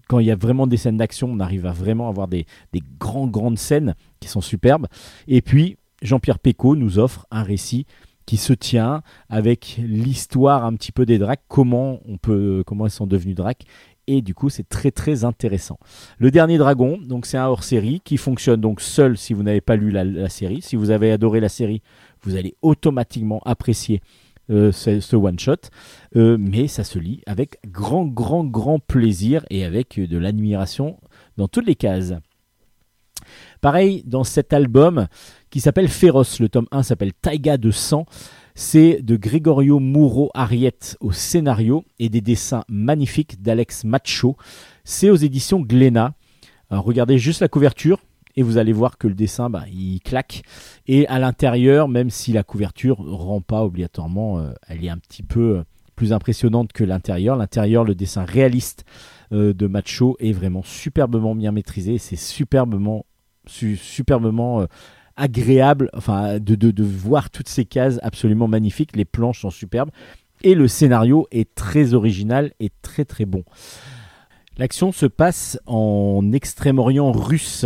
[0.08, 2.82] quand il y a vraiment des scènes d'action, on arrive à vraiment avoir des, des
[3.00, 4.88] grandes grandes scènes qui sont superbes.
[5.28, 7.86] Et puis Jean-Pierre Pecot nous offre un récit
[8.30, 12.92] qui se tient avec l'histoire un petit peu des dracs, comment on peut, comment ils
[12.92, 13.64] sont devenus dracs.
[14.06, 15.80] Et du coup, c'est très très intéressant.
[16.20, 19.78] Le dernier dragon, donc c'est un hors-série qui fonctionne donc seul si vous n'avez pas
[19.78, 20.62] lu la, série.
[20.62, 21.82] Si vous avez adoré la série,
[22.22, 24.00] vous allez automatiquement apprécier
[24.52, 25.72] euh, ce, one-shot.
[26.16, 31.00] Euh, mais ça se lit avec grand grand grand plaisir et avec de l'admiration
[31.38, 32.14] dans toutes les cases.
[33.62, 35.08] Pareil, dans cet album
[35.50, 38.06] qui s'appelle Féroce, le tome 1 s'appelle Taïga de sang.
[38.56, 44.36] C'est de Gregorio Muro Ariette au scénario et des dessins magnifiques d'Alex Macho.
[44.84, 46.14] C'est aux éditions Glénat.
[46.70, 48.00] Alors, regardez juste la couverture
[48.36, 50.43] et vous allez voir que le dessin, bah, il claque.
[50.88, 55.24] Et à l'intérieur, même si la couverture rend pas obligatoirement, euh, elle est un petit
[55.24, 55.64] peu euh,
[55.95, 57.38] plus impressionnante que l'intérieur.
[57.38, 58.86] L'intérieur, le dessin réaliste
[59.32, 61.97] euh, de Macho est vraiment superbement bien maîtrisé.
[61.97, 63.06] C'est superbement,
[63.47, 64.66] su- superbement euh,
[65.20, 68.95] agréable enfin, de, de, voir toutes ces cases absolument magnifiques.
[68.95, 69.91] Les planches sont superbes.
[70.41, 73.43] Et le scénario est très original et très très bon.
[74.57, 77.65] L'action se passe en Extrême-Orient russe,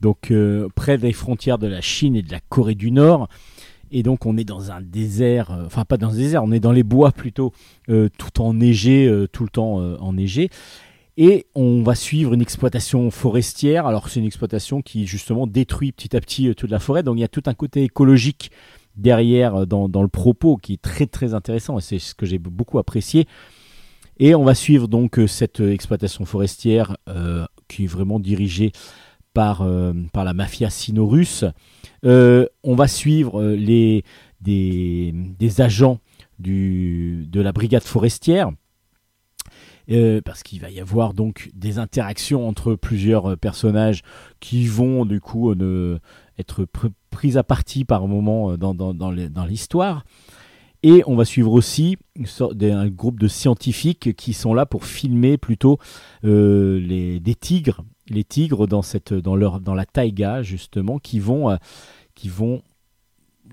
[0.00, 3.28] donc euh, près des frontières de la Chine et de la Corée du Nord.
[3.94, 6.58] Et donc on est dans un désert, euh, enfin pas dans un désert, on est
[6.60, 7.52] dans les bois plutôt,
[7.88, 10.50] euh, tout enneigé, euh, tout le temps enneigé.
[11.16, 13.86] Et on va suivre une exploitation forestière.
[13.86, 17.02] Alors c'est une exploitation qui justement détruit petit à petit euh, toute la forêt.
[17.02, 18.50] Donc il y a tout un côté écologique
[18.96, 22.38] derrière euh, dans, le propos qui est très très intéressant et c'est ce que j'ai
[22.38, 23.28] beaucoup apprécié.
[24.18, 26.96] Et on va suivre donc euh, cette exploitation forestière
[27.68, 28.72] qui est vraiment dirigée
[29.32, 29.66] par,
[30.12, 31.44] par la mafia sino-russe.
[32.04, 34.04] On va suivre les,
[34.40, 35.98] des, agents
[36.38, 38.52] de la brigade forestière.
[39.90, 44.02] Euh, parce qu'il va y avoir donc des interactions entre plusieurs euh, personnages
[44.40, 45.98] qui vont du coup euh,
[46.38, 50.04] être pr- pris à partie par moment dans, dans, l'histoire.
[50.82, 51.96] Et on va suivre aussi
[52.60, 55.78] un groupe de scientifiques qui sont là pour filmer plutôt
[56.22, 61.56] les, des tigres, les tigres dans, cette, dans, leur, dans la taïga justement, qui vont,
[62.14, 62.60] qui vont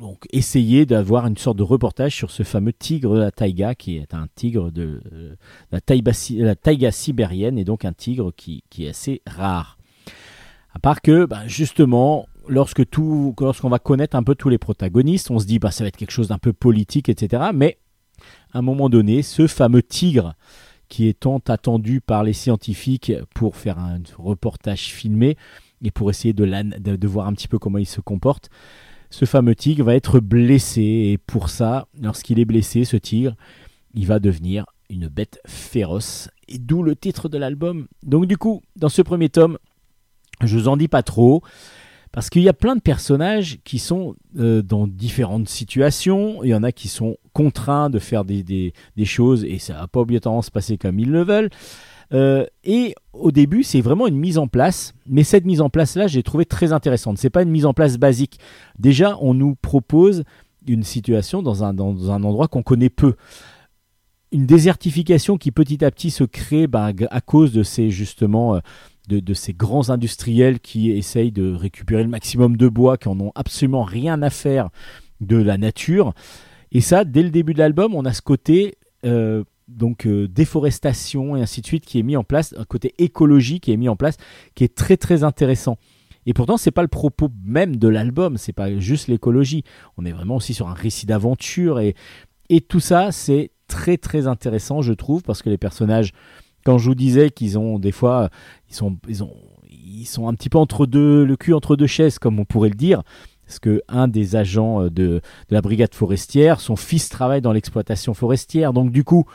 [0.02, 3.98] donc essayer d'avoir une sorte de reportage sur ce fameux tigre de la taïga, qui
[3.98, 5.36] est un tigre de euh,
[5.72, 9.78] la, taïga, la taïga sibérienne, et donc un tigre qui, est assez rare.
[10.74, 15.30] À part que, ben, justement, lorsque tout, lorsqu'on va connaître un peu tous les protagonistes,
[15.30, 17.52] on se dit, bah, ça va être quelque chose d'un peu politique, etc.
[17.54, 17.78] Mais,
[18.54, 20.34] à un moment donné, ce fameux tigre,
[20.90, 25.38] qui est tant attendu par les scientifiques pour faire un reportage filmé,
[25.84, 28.50] et pour essayer de voir un petit peu comment il se comporte,
[29.12, 33.36] ce fameux tigre va être blessé, et pour ça, lorsqu'il est blessé, ce tigre,
[33.94, 37.88] il va devenir une bête féroce, et d'où le titre de l'album.
[38.04, 39.58] Donc du coup, dans ce premier tome,
[40.44, 41.44] je vous en dis pas trop,
[42.12, 46.44] parce qu'il y a plein de personnages qui sont euh, dans différentes situations.
[46.44, 48.74] Il y en a qui sont contraints de faire des,
[49.06, 51.50] choses et ça va pas obligatoirement se passer comme ils le veulent.
[52.14, 56.08] Euh, et au début, c'est vraiment une mise en place, mais cette mise en place-là,
[56.08, 57.18] j'ai trouvé très intéressante.
[57.18, 58.40] C'est pas une mise en place basique.
[58.80, 60.24] Déjà, on nous propose
[60.68, 63.16] une situation dans un, dans un endroit qu'on connaît peu.
[64.32, 68.60] Une désertification qui petit à petit se crée bah, à cause de ces justement euh,
[69.08, 73.32] de ces grands industriels qui essayent de récupérer le maximum de bois, qui en ont
[73.36, 74.70] absolument rien à faire
[75.20, 76.14] de la nature.
[76.72, 81.36] Et ça, dès le début de l'album, on a ce côté euh, donc euh, déforestation
[81.36, 83.90] et ainsi de suite qui est mis en place, un côté écologie qui est mis
[83.90, 84.18] en place,
[84.56, 85.78] qui est très très intéressant.
[86.26, 89.64] Et pourtant, c'est pas le propos même de l'album, c'est pas juste l'écologie.
[89.98, 91.96] On est vraiment aussi sur un récit d'aventure et,
[92.50, 96.12] et tout ça, c'est très très intéressant, je trouve, parce que les personnages,
[96.66, 98.30] quand je vous disais qu'ils ont des fois,
[98.70, 99.34] ils sont, ils ont,
[99.70, 102.70] ils sont un petit peu entre deux, le cul entre deux chaises, comme on pourrait
[102.70, 103.04] le dire.
[103.52, 108.14] Parce que un des agents euh, de, la brigade forestière, son fils travaille dans l'exploitation
[108.14, 109.26] forestière, donc du coup,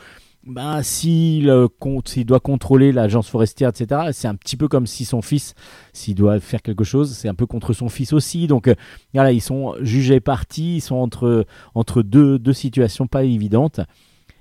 [0.43, 1.67] ben, s'il euh,
[2.03, 5.53] s'il doit contrôler l'agence forestière, etc., c'est un petit peu comme si son fils,
[5.93, 8.47] s'il doit faire quelque chose, c'est un peu contre son fils aussi.
[8.47, 8.73] Donc euh,
[9.13, 11.45] voilà, ils sont jugés partis, ils sont entre,
[11.75, 13.81] entre deux, deux situations pas évidentes.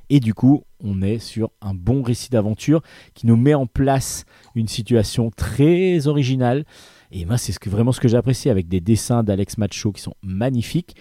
[0.08, 2.80] Et du coup, on est sur un bon récit d'aventure
[3.12, 4.24] qui nous met en place
[4.54, 6.64] une situation très originale.
[7.12, 10.14] Et moi, c'est vraiment ce que j'ai apprécié avec des dessins d'Alex Macho qui sont
[10.22, 10.96] magnifiques.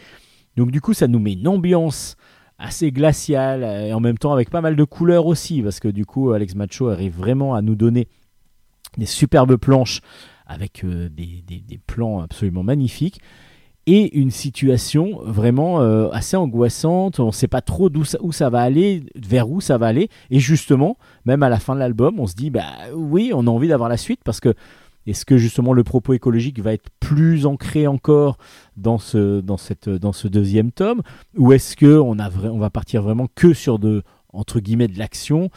[0.56, 2.16] Donc du coup, ça nous met une ambiance
[2.58, 5.90] assez glaciale euh, et en même temps avec pas mal de couleurs aussi parce que
[5.90, 8.08] du coup, Alex Macho arrive vraiment à nous donner
[8.98, 10.00] des superbes planches
[10.48, 13.20] avec euh, des plans absolument magnifiques
[13.88, 17.20] et une situation vraiment euh, assez angoissante.
[17.20, 19.88] On ne sait pas trop d'où ça, où ça va aller, vers où ça va
[19.88, 20.10] aller.
[20.32, 23.50] Et justement, même à la fin de l'album, on se dit, bah oui, on a
[23.50, 24.54] envie d'avoir la suite parce que
[25.08, 28.38] est-ce que justement le propos écologique va être plus ancré encore
[28.76, 31.02] dans ce, dans cette, dans ce deuxième tome?
[31.38, 34.04] Ou est-ce que on, va partir vraiment que sur de,
[34.34, 35.50] entre guillemets, de l'action?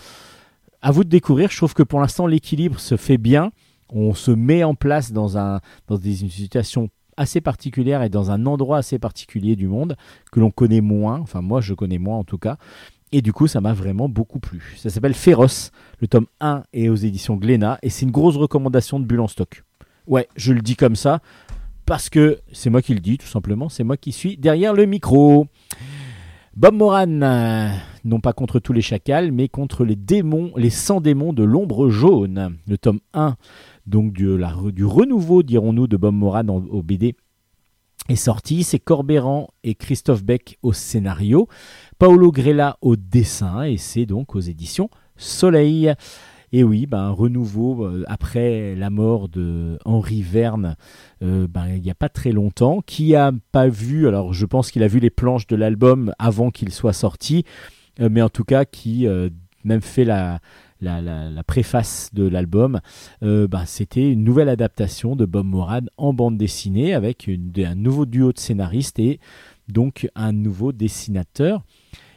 [0.80, 1.50] À vous de découvrir.
[1.50, 3.50] Je trouve que pour l'instant, l'équilibre se fait bien.
[3.90, 8.30] On se met en place dans, un, dans des, une situation assez particulière et dans
[8.30, 9.96] un endroit assez particulier du monde
[10.30, 11.18] que l'on connaît moins.
[11.18, 12.58] Enfin, moi, je connais moins en tout cas.
[13.12, 14.74] Et du coup, ça m'a vraiment beaucoup plu.
[14.76, 15.70] Ça s'appelle Féroce.
[16.00, 19.28] Le tome 1 est aux éditions Glénat et c'est une grosse recommandation de Bulle en
[19.28, 19.64] stock.
[20.06, 21.20] Ouais, je le dis comme ça
[21.86, 23.70] parce que c'est moi qui le dis, tout simplement.
[23.70, 25.46] C'est moi qui suis derrière le micro.
[26.54, 27.06] Bob Moran,
[28.04, 31.88] non pas contre tous les chacals, mais contre les démons, les 100 démons de l'ombre
[31.88, 32.56] jaune.
[32.66, 33.36] Le tome 1,
[33.86, 34.34] donc du,
[34.84, 37.14] renouveau, dirons-nous, de Bob Moran au BD
[38.08, 38.64] est sorti.
[38.64, 41.48] C'est Corbéran et Christophe Beck au scénario,
[41.98, 45.92] Paolo Grella au dessin, et c'est donc aux éditions Soleil.
[46.50, 50.76] Et oui, ben, renouveau euh, après la mort de Henri Verne,
[51.22, 52.80] euh, ben, il n'y a pas très longtemps.
[52.80, 56.50] Qui a pas vu, alors je pense qu'il a vu les planches de l'album avant
[56.50, 57.44] qu'il soit sorti,
[58.00, 59.06] euh, mais en tout cas qui
[59.64, 60.40] même fait la,
[60.80, 62.80] la, préface de l'album,
[63.22, 68.06] euh, ben, c'était une nouvelle adaptation de Bob Moran en bande dessinée avec un nouveau
[68.06, 69.20] duo de scénaristes et
[69.68, 71.62] donc un nouveau dessinateur.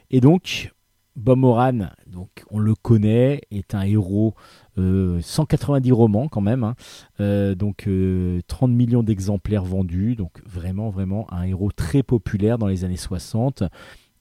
[0.09, 0.71] Et donc,
[1.15, 4.33] Bob Moran, donc on le connaît, est un héros,
[4.77, 6.75] euh, 190 romans quand même, hein.
[7.19, 12.67] Euh, donc euh, 30 millions d'exemplaires vendus, donc vraiment vraiment un héros très populaire dans
[12.67, 13.63] les années 60,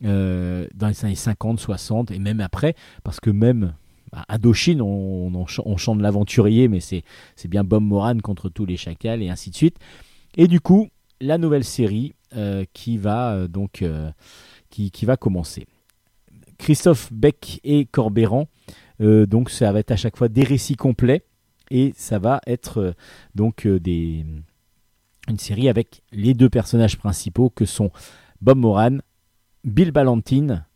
[0.04, 3.74] euh, dans les années 50, 60 et même après, parce que même
[4.12, 7.02] à Indochine, on, on, ch- on chante l'aventurier, mais c'est
[7.48, 9.76] bien Bob Moran contre tous les chacals et ainsi de suite.
[10.36, 10.88] Et du coup,
[11.20, 14.10] la nouvelle série euh, qui va euh, donc euh,
[14.70, 15.66] qui, va commencer.
[16.58, 18.46] Christophe Beck et Corbéran
[19.00, 21.24] donc ça va être à chaque fois des récits complets
[21.70, 22.94] et ça va être
[23.34, 24.42] donc une
[25.38, 27.90] série avec les deux personnages principaux que sont
[28.42, 28.98] Bob Moran,
[29.64, 30.66] Bill Ballantine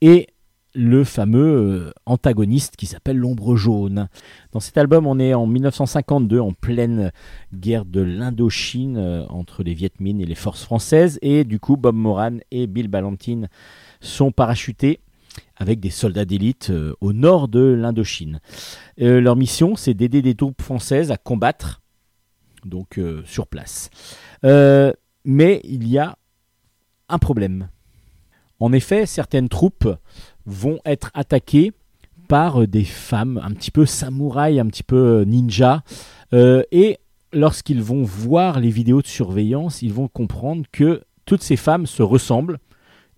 [0.00, 0.26] et
[0.74, 4.08] le fameux euh, antagoniste qui s'appelle l'ombre jaune.
[4.52, 7.10] Dans cet album, on est en 1952, en pleine
[7.54, 11.76] guerre de l'Indochine euh, entre les Viet Minh et les forces françaises, et du coup,
[11.76, 13.48] Bob Moran et Bill Ballantine
[14.00, 15.00] sont parachutés
[15.56, 18.40] avec des soldats d'élite euh, au nord de l'Indochine.
[18.98, 21.82] Leur mission, c'est d'aider des troupes françaises à combattre,
[22.64, 23.90] donc sur place.
[24.42, 26.16] Mais il y a
[27.08, 27.68] un problème.
[28.60, 29.88] En effet, certaines troupes
[30.48, 31.72] vont être attaquées
[32.26, 35.82] par euh, des femmes un petit peu samouraïs, un petit peu euh, ninja,
[36.32, 36.98] euh, et
[37.32, 42.02] lorsqu'ils vont voir les vidéos de surveillance, ils vont comprendre que toutes ces femmes se
[42.02, 42.58] ressemblent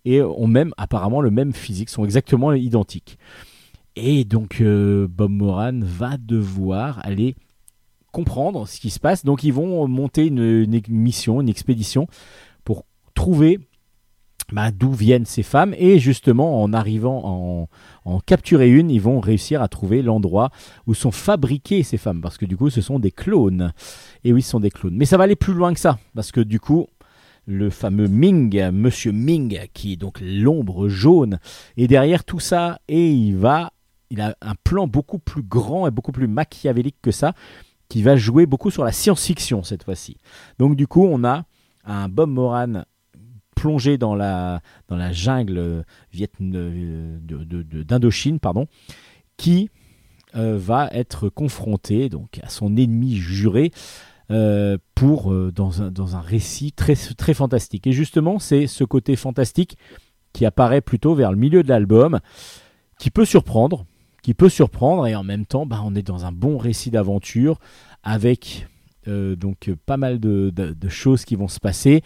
[0.03, 3.17] et ont même apparemment le même physique, sont exactement identiques.
[3.95, 7.35] Et donc Bob Moran va devoir aller
[8.11, 9.23] comprendre ce qui se passe.
[9.23, 12.07] Donc ils vont monter une mission, une expédition
[12.65, 13.59] pour trouver
[14.51, 15.73] bah, d'où viennent ces femmes.
[15.77, 17.69] Et justement, en arrivant en,
[18.05, 20.49] en capturer une, ils vont réussir à trouver l'endroit
[20.87, 22.21] où sont fabriquées ces femmes.
[22.21, 23.73] Parce que du coup, ce sont des clones.
[24.23, 24.95] Et oui, ce sont des clones.
[24.95, 25.99] Mais ça va aller plus loin que ça.
[26.15, 26.87] Parce que du coup,
[27.45, 31.39] le fameux Ming, Monsieur Ming, qui est donc l'ombre jaune,
[31.77, 32.79] est derrière tout ça.
[32.87, 33.71] Et il va.
[34.09, 37.33] Il a un plan beaucoup plus grand et beaucoup plus machiavélique que ça,
[37.87, 40.17] qui va jouer beaucoup sur la science-fiction cette fois-ci.
[40.59, 41.45] Donc du coup, on a
[41.85, 42.83] un Bob Moran
[43.61, 45.83] plongé dans la, dans la jungle euh,
[46.41, 48.65] de- d'Indochine, pardon,
[49.37, 49.69] qui
[50.35, 53.71] euh, va être confronté donc à son ennemi juré
[54.31, 57.85] euh, pour euh, dans, un, dans un récit très, très fantastique.
[57.85, 59.77] Et justement, c'est ce côté fantastique
[60.33, 62.19] qui apparaît plutôt vers le milieu de l'album,
[62.97, 63.85] qui peut surprendre,
[64.23, 67.59] qui peut surprendre, et en même temps, bah, on est dans un bon récit d'aventure
[68.01, 68.67] avec
[69.07, 72.01] euh, donc euh, pas mal de choses qui vont se passer,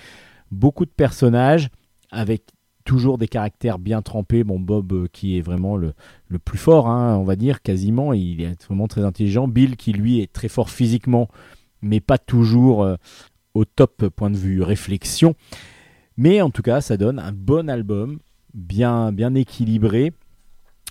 [0.52, 1.70] beaucoup de personnages
[2.12, 2.44] avec
[2.86, 4.44] toujours des caractères bien trempés.
[4.44, 5.94] Bon, Bob euh, qui est vraiment le,
[6.28, 9.48] le plus fort, hein, on va dire, quasiment, il est vraiment très intelligent.
[9.48, 11.28] Bill qui lui est très fort physiquement,
[11.82, 12.96] mais pas toujours euh,
[13.54, 15.36] au top point de vue réflexion.
[16.18, 18.20] Mais en tout cas, ça donne un bon album,
[18.54, 20.14] bien, bien équilibré,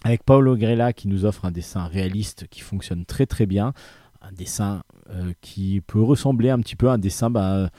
[0.02, 3.72] avec Paolo Grella qui nous offre un dessin réaliste qui fonctionne très très bien,
[4.20, 7.70] un dessin euh, qui peut ressembler un petit peu à un dessin bah,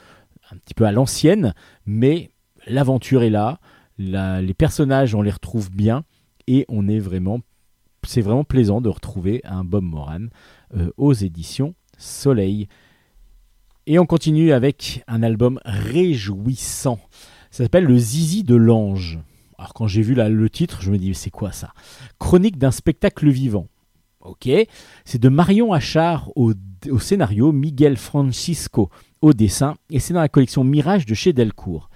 [0.50, 1.54] un petit peu à l'ancienne,
[1.86, 2.30] mais
[2.66, 3.58] l'aventure est là,
[3.98, 6.04] les personnages on les retrouve bien
[6.46, 7.40] et on est vraiment,
[8.04, 10.26] c'est vraiment plaisant de retrouver un Bob Moran
[10.76, 12.68] euh, aux éditions Soleil.
[13.86, 16.98] Et on continue avec un album réjouissant.
[17.50, 19.18] Ça s'appelle Le Zizi de l'Ange.
[19.58, 21.72] Alors quand j'ai vu le titre, je me dis c'est quoi ça?
[22.18, 23.68] Chronique d'un spectacle vivant.
[24.20, 24.48] Ok,
[25.04, 26.52] c'est de Marion Achard au
[26.98, 28.90] scénario, Miguel Francisco
[29.26, 31.90] au dessin, et c'est dans la collection Mirage de chez Delcourt.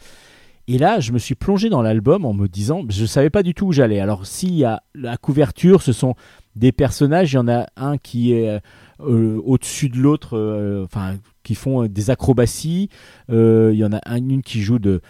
[0.66, 3.42] Et là, je me suis plongé dans l'album en me disant, je ne savais pas
[3.42, 4.00] du tout où j'allais.
[4.00, 6.14] Alors, s'il y a la couverture, ce sont
[6.56, 8.60] des personnages, il y en a un qui est
[9.00, 12.88] euh, au-dessus de l'autre, euh, enfin, qui font euh, des acrobaties.
[13.30, 15.00] Euh, il y en a un- une qui joue de,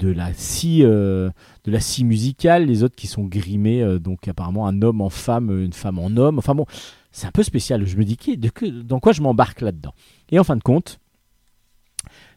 [0.00, 1.30] la scie, euh,
[1.64, 5.10] de la scie musicale, les autres qui sont grimés, euh, donc apparemment un homme en
[5.10, 6.38] femme, une femme en homme.
[6.38, 6.66] Enfin bon,
[7.12, 7.84] c'est un peu spécial.
[7.86, 9.94] Je me dis, de que- dans quoi je m'embarque là-dedans?
[10.32, 10.98] Et en fin de compte,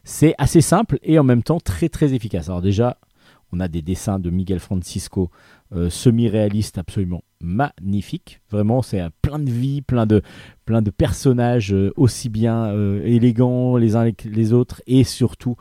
[0.07, 2.47] c'est assez simple et en même temps très très efficace.
[2.47, 2.97] Alors déjà,
[3.51, 5.29] on a des dessins de Miguel Francisco
[5.75, 8.39] euh, semi-réalistes absolument magnifiques.
[8.49, 10.21] Vraiment, c'est plein de vie, plein de,
[10.63, 15.57] plein de personnages euh, aussi bien euh, élégants les uns avec les autres et surtout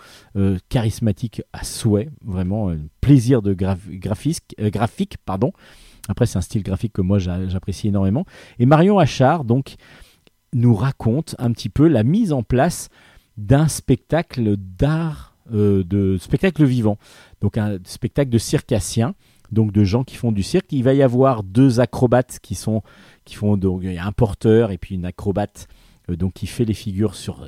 [0.69, 2.09] charismatiques à souhait.
[2.25, 5.17] Vraiment, un plaisir de graphique.
[5.25, 5.51] Pardon.
[6.09, 8.25] Après, c'est un style graphique que moi j'a- j'apprécie énormément.
[8.61, 9.75] Et Marion Achard, donc,
[10.53, 12.91] nous raconte un petit peu la mise en place
[13.37, 16.99] d'un spectacle d'art, euh, de spectacle vivant.
[17.41, 19.15] Donc un spectacle de circassiens,
[19.53, 20.73] donc de gens qui font du cirque.
[20.73, 22.83] Il va y avoir deux acrobates qui sont,
[23.25, 25.69] qui font donc il y a un porteur et puis une acrobate
[26.11, 27.47] euh, donc qui fait les figures sur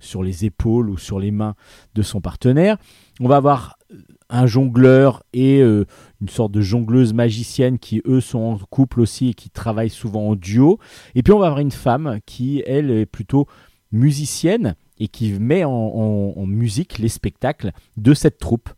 [0.00, 1.54] sur les épaules ou sur les mains
[1.94, 2.76] de son partenaire.
[3.20, 3.96] On va avoir euh,
[4.28, 9.34] un jongleur et une sorte de jongleuse magicienne qui eux sont en couple aussi et
[9.34, 10.78] qui travaillent souvent en duo.
[11.14, 13.46] Et puis on va avoir une femme qui elle est plutôt
[13.92, 18.70] musicienne et qui met en, musique les spectacles de cette troupe.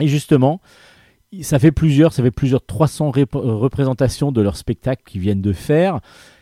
[0.00, 0.60] Et justement,
[1.42, 5.52] ça fait plusieurs, ça fait plusieurs 300 rép- représentations de leur spectacle qu'ils viennent de
[5.52, 6.00] faire.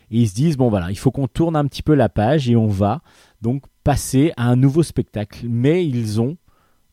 [0.09, 2.49] Et ils se disent, bon voilà, il faut qu'on tourne un petit peu la page
[2.49, 3.01] et on va
[3.41, 5.45] donc passer à un nouveau spectacle.
[5.47, 6.37] Mais ils ont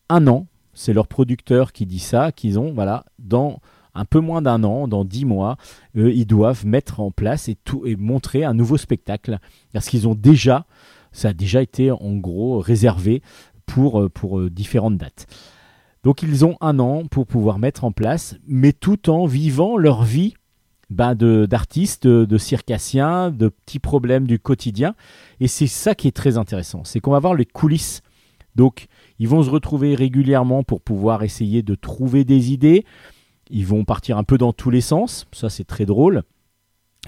[0.08, 3.60] un an, c'est leur producteur qui dit ça, qu'ils ont, voilà, dans
[3.94, 5.56] un peu moins d'un an, dans dix mois,
[5.96, 9.38] euh, ils doivent mettre en place et, tout, et montrer un nouveau spectacle.
[9.72, 10.66] Parce qu'ils ont déjà,
[11.14, 13.22] ça a déjà été en gros réservé
[13.64, 15.26] pour, euh, pour euh, différentes dates.
[16.02, 20.04] Donc ils ont un an pour pouvoir mettre en place, mais tout en vivant leur
[20.04, 20.34] vie
[20.90, 24.94] ben, de- d'artistes, de, de circassiens, de petits problèmes du quotidien.
[25.40, 28.02] Et c'est ça qui est très intéressant, c'est qu'on va voir les coulisses.
[28.54, 28.86] Donc
[29.18, 32.84] ils vont se retrouver régulièrement pour pouvoir essayer de trouver des idées.
[33.50, 36.22] Ils vont partir un peu dans tous les sens, ça c'est très drôle.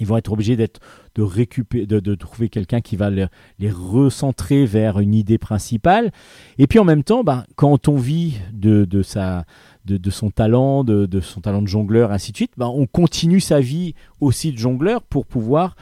[0.00, 0.80] Ils vont être obligés d'être
[1.14, 3.28] de récupérer, de, de trouver quelqu'un qui va le-
[3.58, 6.12] les recentrer vers une idée principale.
[6.58, 9.46] Et puis en même temps, ben, quand on vit de, de sa,
[9.86, 12.86] de, de son talent, de, de son talent de jongleur, ainsi de suite, ben, on
[12.86, 15.76] continue sa vie aussi de jongleur pour pouvoir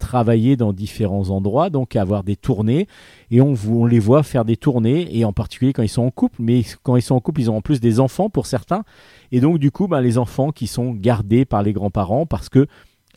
[0.00, 2.88] travailler dans différents endroits, donc avoir des tournées.
[3.30, 6.10] Et on, on les voit faire des tournées, et en particulier quand ils sont en
[6.10, 6.36] couple.
[6.40, 8.82] Mais quand ils sont en couple, ils ont en plus des enfants pour certains.
[9.30, 12.66] Et donc du coup, ben, les enfants qui sont gardés par les grands-parents parce que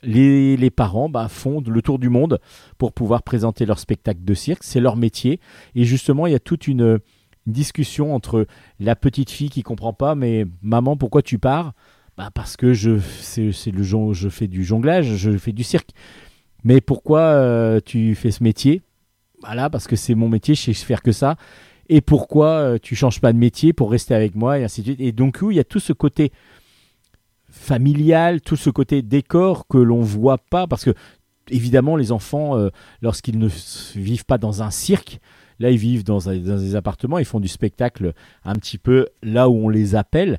[0.04, 2.38] les, parents ben, font le tour du monde
[2.78, 4.62] pour pouvoir présenter leur spectacle de cirque.
[4.62, 5.40] C'est leur métier.
[5.74, 7.00] Et justement, il y a toute une,
[7.46, 8.46] discussion entre
[8.80, 11.72] la petite fille qui comprend pas, mais maman, pourquoi tu pars?
[12.16, 15.90] Bah parce que je, c'est, le je fais du jonglage, je fais du cirque.
[16.62, 18.82] Mais pourquoi euh, tu fais ce métier?
[19.42, 21.36] Voilà, parce que c'est mon métier, je sais faire que ça.
[21.88, 24.86] Et pourquoi euh, tu changes pas de métier pour rester avec moi et ainsi de
[24.86, 25.00] suite?
[25.00, 26.32] Et donc, oui, il y a tout ce côté
[27.64, 30.94] familial, tout ce côté décor que l'on voit pas parce que
[31.50, 32.68] évidemment les enfants euh,
[33.02, 33.48] lorsqu'ils ne
[33.94, 35.18] vivent pas dans un cirque
[35.58, 38.12] là ils vivent dans, dans des appartements ils font du spectacle
[38.44, 40.38] un petit peu là où on les appelle.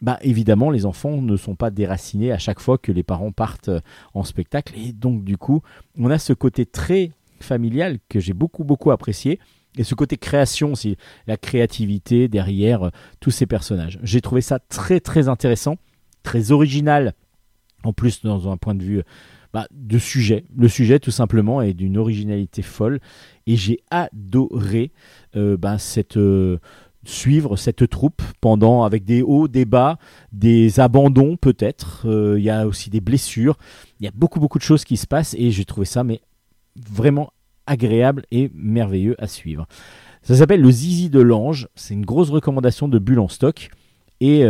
[0.00, 3.68] Bah évidemment les enfants ne sont pas déracinés à chaque fois que les parents partent
[3.68, 3.80] euh,
[4.14, 4.74] en spectacle.
[4.76, 5.60] Et donc du coup
[5.98, 9.38] on a ce côté très familial que j'ai beaucoup beaucoup apprécié
[9.76, 10.96] et ce côté création aussi
[11.26, 13.98] la créativité derrière euh, tous ces personnages.
[14.02, 15.76] J'ai trouvé ça très très intéressant
[16.24, 17.14] très original,
[17.84, 19.02] en plus dans un point de vue
[19.54, 20.44] bah, de sujet.
[20.56, 22.98] Le sujet tout simplement est d'une originalité folle
[23.46, 24.90] et j'ai adoré
[25.36, 26.58] euh, bah, cette, euh,
[27.04, 29.98] suivre cette troupe pendant avec des hauts, des bas,
[30.32, 32.02] des abandons peut-être.
[32.06, 33.56] Euh, Il y a aussi des blessures.
[34.00, 36.20] Il y a beaucoup beaucoup de choses qui se passent et j'ai trouvé ça mais
[36.90, 37.32] vraiment
[37.68, 39.68] agréable et merveilleux à suivre.
[40.22, 41.68] Ça s'appelle le Zizi de l'Ange.
[41.76, 43.68] C'est une grosse recommandation de Bulle en stock
[44.20, 44.44] et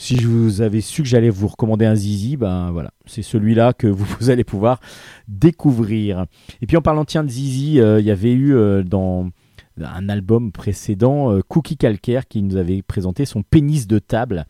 [0.00, 3.74] si je vous avais su que j'allais vous recommander un zizi, ben voilà, c'est celui-là
[3.74, 4.80] que vous, allez pouvoir
[5.28, 6.24] découvrir.
[6.62, 9.28] Et puis en parlant tiens de zizi, euh, il y avait eu euh, dans
[9.78, 14.46] un album précédent euh, Cookie Calcaire qui nous avait présenté son pénis de table.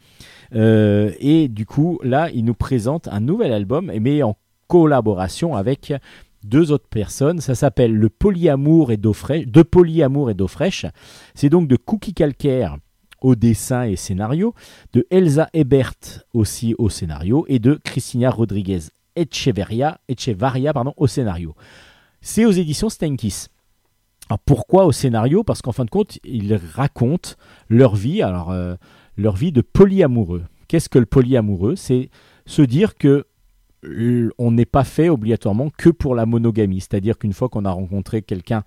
[0.52, 4.36] Et du coup, là, il nous présente un nouvel album, mais en
[4.68, 5.92] collaboration avec
[6.44, 7.40] deux autres personnes.
[7.40, 10.86] Ça s'appelle Le Polyamour et d'eau fraîche, De Polyamour et d'eau fraîche.
[11.34, 12.76] C'est donc de Cookie Calcaire
[13.20, 14.54] au dessin et scénario,
[14.92, 18.80] de Elsa Ebert aussi au scénario, et de Cristina Rodriguez
[19.16, 21.54] Echeverria, Echevarria pardon, au scénario.
[22.20, 23.46] C'est aux éditions Stenkis.
[24.28, 25.42] Alors pourquoi au scénario?
[25.42, 27.30] Parce qu'en fin de compte, ils racontent
[27.68, 28.76] leur vie, alors euh,
[29.16, 30.44] leur vie de polyamoureux.
[30.68, 31.74] Qu'est-ce que le polyamoureux?
[31.76, 32.10] C'est
[32.46, 33.26] se dire que
[33.84, 37.70] euh, on n'est pas fait obligatoirement que pour la monogamie, c'est-à-dire qu'une fois qu'on a
[37.72, 38.62] rencontré quelqu'un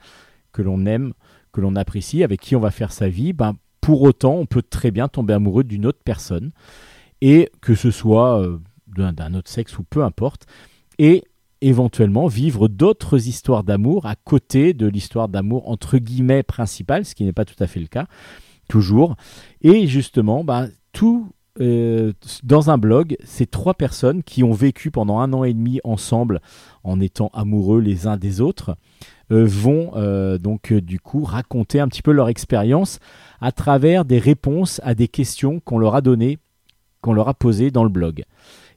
[0.52, 1.14] que l'on aime,
[1.54, 4.62] que l'on apprécie, avec qui on va faire sa vie, ben pour autant, on peut
[4.62, 6.52] très bien tomber amoureux d'une autre personne,
[7.20, 8.58] et que ce soit euh,
[8.88, 10.46] d'un autre sexe ou peu importe,
[11.00, 11.26] et
[11.60, 17.26] éventuellement vivre d'autres histoires d'amour à côté de l'histoire d'amour entre guillemets principale, ce qui
[17.26, 18.08] n'est pas tout à fait le cas,
[18.70, 19.18] toujours.
[19.62, 21.28] Et justement, bah, tout
[21.62, 25.80] euh, dans un blog, ces trois personnes qui ont vécu pendant un an et demi
[25.84, 26.42] ensemble
[26.84, 28.76] en étant amoureux les uns des autres,
[29.32, 33.00] euh, vont euh, donc du coup raconter un petit peu leur expérience
[33.40, 36.40] à travers des réponses à des questions qu'on leur a données,
[37.02, 38.24] qu'on leur a posées dans le blog.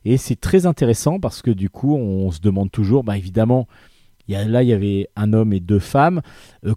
[0.05, 3.67] Et c'est très intéressant parce que du coup, on se demande toujours, bah évidemment,
[4.29, 6.21] là il y avait un homme et deux femmes,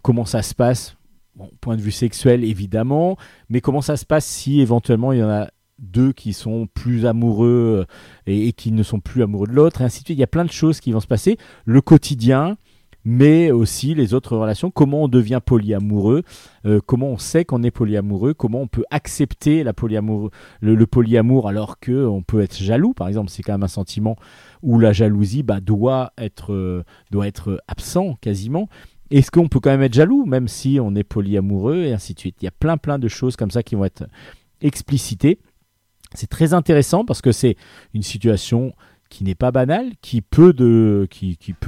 [0.00, 0.96] comment ça se passe?
[1.36, 3.16] Bon, point de vue sexuel évidemment,
[3.50, 5.50] mais comment ça se passe si éventuellement il y en a
[5.80, 7.94] deux qui sont plus amoureux euh,
[8.26, 10.18] et, qui ne sont plus amoureux de l'autre, et ainsi de suite.
[10.18, 11.38] Il y a plein de choses qui vont se passer.
[11.64, 12.56] Le quotidien,
[13.04, 14.70] mais aussi les autres relations.
[14.70, 16.22] Comment on devient polyamoureux
[16.66, 20.30] euh, Comment on sait qu'on est polyamoureux Comment on peut accepter la polyamour,
[20.60, 23.68] le, le polyamour alors que on peut être jaloux Par exemple, c'est quand même un
[23.68, 24.16] sentiment
[24.62, 28.68] où la jalousie bah, doit être euh, doit être absent quasiment.
[29.10, 32.20] Est-ce qu'on peut quand même être jaloux même si on est polyamoureux et ainsi de
[32.20, 32.36] suite?
[32.42, 34.04] Il y a plein plein de choses comme ça qui vont être
[34.60, 35.38] explicitées.
[36.14, 37.56] C'est très intéressant parce que c'est
[37.94, 38.74] une situation
[39.10, 40.54] qui n'est pas banale, qui peut,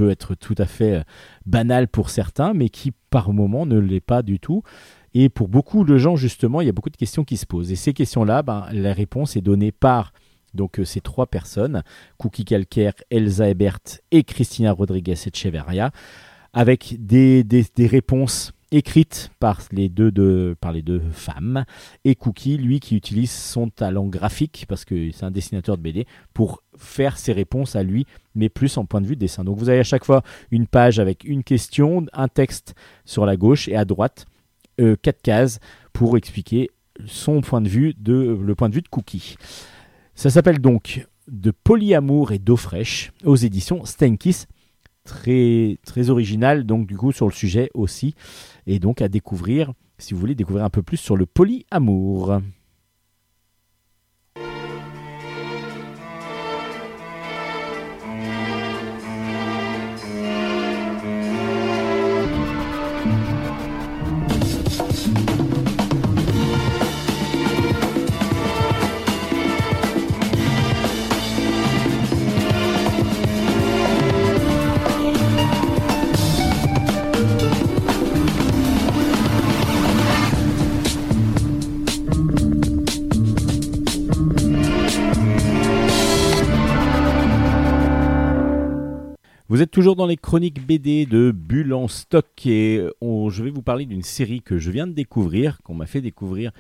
[0.09, 1.03] être tout à fait euh,
[1.45, 4.63] banale pour certains, mais qui par moment ne l'est pas du tout.
[5.13, 7.71] Et pour beaucoup de gens, justement, il y a beaucoup de questions qui se posent.
[7.71, 10.13] Et ces questions-là, ben, la réponse est donnée par
[10.59, 11.83] euh, ces trois personnes,
[12.17, 13.81] Cookie Calcaire, Elsa Ebert
[14.13, 15.91] et Christina Rodriguez Echeverria,
[16.53, 21.65] avec des réponses écrites par les, deux, de- par les deux femmes,
[22.05, 26.07] et Cookie, lui, qui utilise son talent graphique, parce que c'est un dessinateur de BD,
[26.35, 29.45] pour faire ses réponses à lui, mais plus en point de vue de dessin.
[29.45, 32.75] Donc vous avez à chaque fois une page avec une question, un texte
[33.05, 34.27] sur la gauche, et à droite,
[34.81, 35.61] euh, quatre cases
[35.93, 36.71] pour expliquer
[37.07, 39.37] son point de vue, de, le point de vue de Cookie.
[40.15, 44.47] Ça s'appelle donc De polyamour et d'eau fraîche aux éditions Stenkiss.
[45.05, 48.15] Très, très original, donc du coup, sur le sujet aussi.
[48.67, 52.41] Et donc à découvrir, si vous voulez découvrir un peu plus sur le polyamour.
[89.53, 93.51] Vous êtes toujours dans les chroniques BD de Bulle en stock et on- je vais
[93.51, 96.53] vous parler d'une série que je viens de découvrir, qu'on m'a fait découvrir,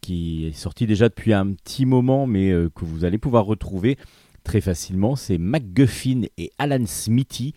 [0.00, 3.98] qui est sortie déjà depuis un petit moment, mais euh, que vous allez pouvoir retrouver
[4.44, 5.14] très facilement.
[5.14, 7.52] C'est MacGuffin et Alan Smithy.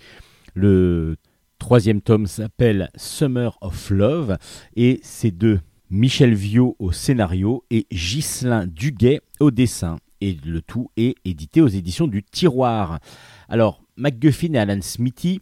[0.56, 1.16] Le
[1.58, 4.38] troisième tome s'appelle Summer of Love
[4.76, 9.96] et c'est de Michel Viau au scénario et Ghislain Duguet au dessin.
[10.20, 13.00] Et le tout est édité aux éditions du Tiroir.
[13.48, 15.42] Alors, MacGuffin et Alan Smithy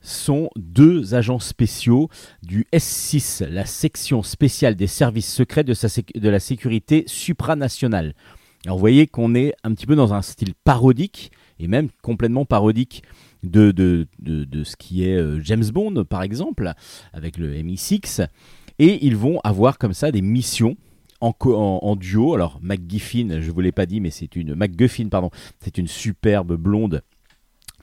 [0.00, 2.08] sont deux agents spéciaux
[2.42, 8.14] du S6, la section spéciale des services secrets de, la sécurité supranationale.
[8.66, 12.44] Alors vous voyez qu'on est un petit peu dans un style parodique, et même complètement
[12.44, 13.02] parodique
[13.42, 16.72] de, de, de, ce qui est euh, James Bond, par exemple,
[17.12, 18.26] avec le MI6.
[18.78, 20.76] Et ils vont avoir comme ça des missions
[21.20, 22.34] en, duo.
[22.34, 25.30] Alors McGuffin, je vous l'ai pas dit, mais c'est une McGuffin, pardon,
[25.60, 27.02] c'est une superbe blonde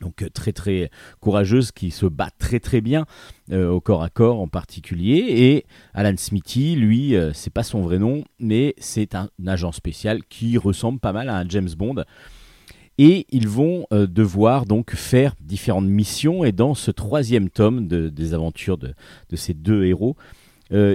[0.02, 3.06] donc euh, très très courageuse qui se bat très très bien
[3.52, 5.24] euh, au corps à corps en particulier.
[5.28, 5.64] Et
[5.94, 10.58] Alan Smithy lui euh, c'est pas son vrai nom mais c'est un agent spécial qui
[10.58, 12.04] ressemble pas mal à un James Bond.
[12.98, 16.44] Et ils vont euh, devoir donc faire différentes missions.
[16.44, 18.92] Et dans ce troisième tome de- des aventures de,
[19.30, 20.16] de ces deux héros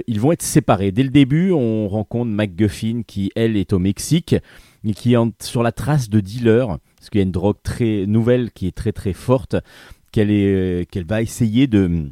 [0.08, 0.90] ils vont être séparés.
[0.90, 4.34] Dès le début, on rencontre McGuffin qui, elle, est au Mexique
[4.94, 8.50] qui est sur la trace de dealers, parce qu'il y a une drogue très nouvelle
[8.50, 9.56] qui est très très forte,
[10.12, 12.10] qu'elle est- qu'elle va essayer de,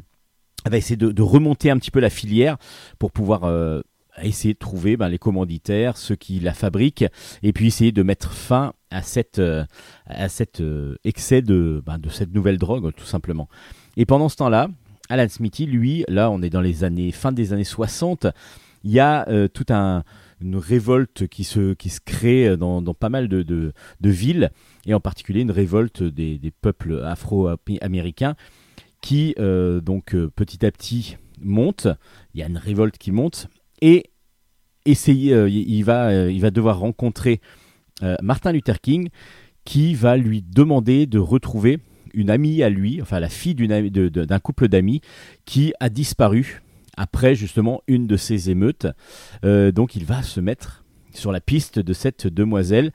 [0.69, 2.57] va essayer de, remonter un petit peu la filière
[2.99, 3.81] pour pouvoir euh,
[4.23, 7.07] essayer de trouver ben, les commanditaires, ceux qui la fabriquent,
[7.43, 9.65] et puis essayer de mettre fin à cette, euh,
[10.07, 13.49] à cet euh, excès de, ben, de cette nouvelle drogue, tout simplement.
[13.97, 14.69] Et pendant ce temps-là,
[15.09, 18.27] Alan Smithy, lui, là, on est dans les années fin des années 60.
[18.85, 20.03] Il y a euh, toute un,
[20.41, 23.73] une révolte qui se, crée dans, pas mal de,
[24.03, 24.51] villes,
[24.87, 28.37] et en particulier une révolte des, peuples afro-américains
[29.01, 31.87] qui, euh, donc, euh, petit à petit monte.
[32.35, 33.49] Il y a une révolte qui monte,
[33.81, 34.11] et
[34.85, 37.41] essayer, euh, il, va, il va devoir rencontrer
[38.21, 39.09] Martin Luther King,
[39.65, 41.79] qui va lui demander de retrouver
[42.13, 45.01] une amie à lui, enfin la fille d'un couple d'amis
[45.45, 46.63] qui a disparu
[46.97, 48.87] après justement une de ces émeutes.
[49.45, 52.93] Euh, donc il va se mettre sur la piste de cette demoiselle,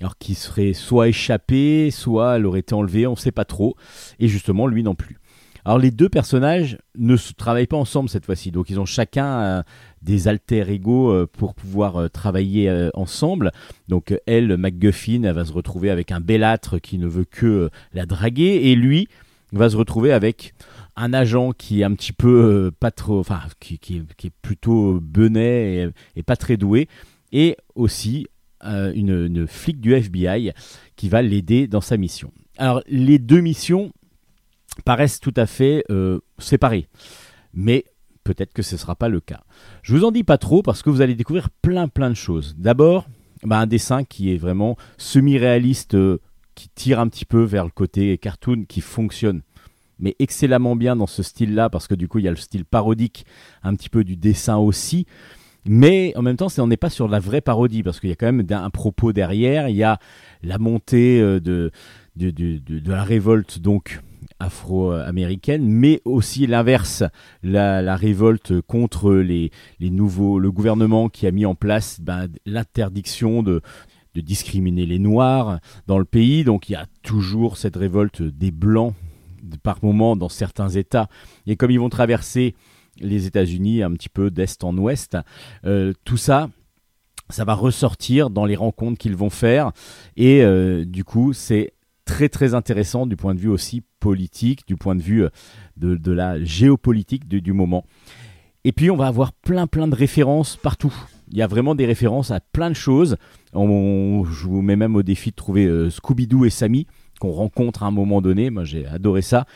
[0.00, 3.76] alors qui serait soit échappée, soit elle aurait été enlevée, on ne sait pas trop,
[4.18, 5.18] et justement lui non plus.
[5.64, 9.62] Alors les deux personnages ne travaillent pas ensemble cette fois-ci, donc ils ont chacun euh,
[10.00, 13.52] des alter ego euh, pour pouvoir travailler ensemble.
[13.88, 18.06] Donc elle, MacGuffin, elle va se retrouver avec un belâtre qui ne veut que la
[18.06, 19.08] draguer, et lui
[19.52, 20.54] va se retrouver avec
[20.96, 25.90] un agent qui est un petit peu euh, pas trop, enfin qui, est, plutôt benet
[26.16, 26.88] et, pas très doué,
[27.32, 28.26] et aussi
[28.64, 30.52] euh, une, flic du FBI
[30.96, 32.32] qui va l'aider dans sa mission.
[32.58, 33.92] Alors les deux missions
[34.84, 36.88] paraissent tout à fait euh, séparées,
[37.54, 37.84] mais
[38.24, 39.42] peut-être que ce ne sera pas le cas.
[39.82, 42.54] Je vous en dis pas trop parce que vous allez découvrir plein plein de choses.
[42.58, 43.08] D'abord,
[43.42, 45.96] bah, un dessin qui est vraiment semi-réaliste,
[46.54, 49.42] qui tire un petit peu vers le côté cartoon, qui fonctionne
[50.00, 52.64] mais excellemment bien dans ce style-là, parce que du coup, il y a le style
[52.64, 53.26] parodique,
[53.62, 55.06] un petit peu du dessin aussi.
[55.66, 58.16] Mais en même temps, on n'est pas sur la vraie parodie, parce qu'il y a
[58.16, 59.68] quand même un propos derrière.
[59.68, 59.98] Il y a
[60.42, 61.70] la montée euh, de,
[62.86, 64.00] la révolte, donc
[64.38, 67.04] afro-américaine, mais aussi l'inverse,
[67.42, 73.60] la, révolte contre le gouvernement qui a mis en place ben, l'interdiction de,
[74.14, 76.42] discriminer les Noirs dans le pays.
[76.42, 78.94] Donc il y a toujours cette révolte des Blancs
[79.62, 81.08] par moment dans certains États.
[81.46, 82.54] Et comme ils vont traverser
[82.98, 85.16] les États-Unis un petit peu d'est en ouest,
[85.64, 86.50] euh, tout ça,
[87.28, 89.72] ça va ressortir dans les rencontres qu'ils vont faire.
[90.16, 91.72] Et euh, du coup, c'est
[92.04, 95.28] très très intéressant du point de vue aussi politique, du point de vue euh,
[95.76, 97.84] de, de la géopolitique du- moment.
[98.64, 100.92] Et puis on va avoir plein plein de références partout.
[101.30, 103.16] Il y a vraiment des références à plein de choses.
[103.54, 106.86] On- je vous mets même au défi de trouver Scooby-Doo et Sammy
[107.20, 108.50] qu'on rencontre à un moment donné.
[108.50, 109.46] Moi j'ai adoré ça.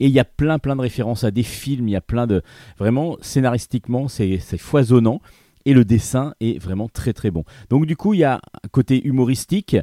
[0.00, 1.88] Et il y a plein plein de références à des films.
[1.88, 2.42] Il y a plein de
[2.78, 5.20] vraiment scénaristiquement c'est foisonnant
[5.66, 7.44] et le dessin est vraiment très très bon.
[7.68, 9.76] Donc du coup il y a un côté humoristique.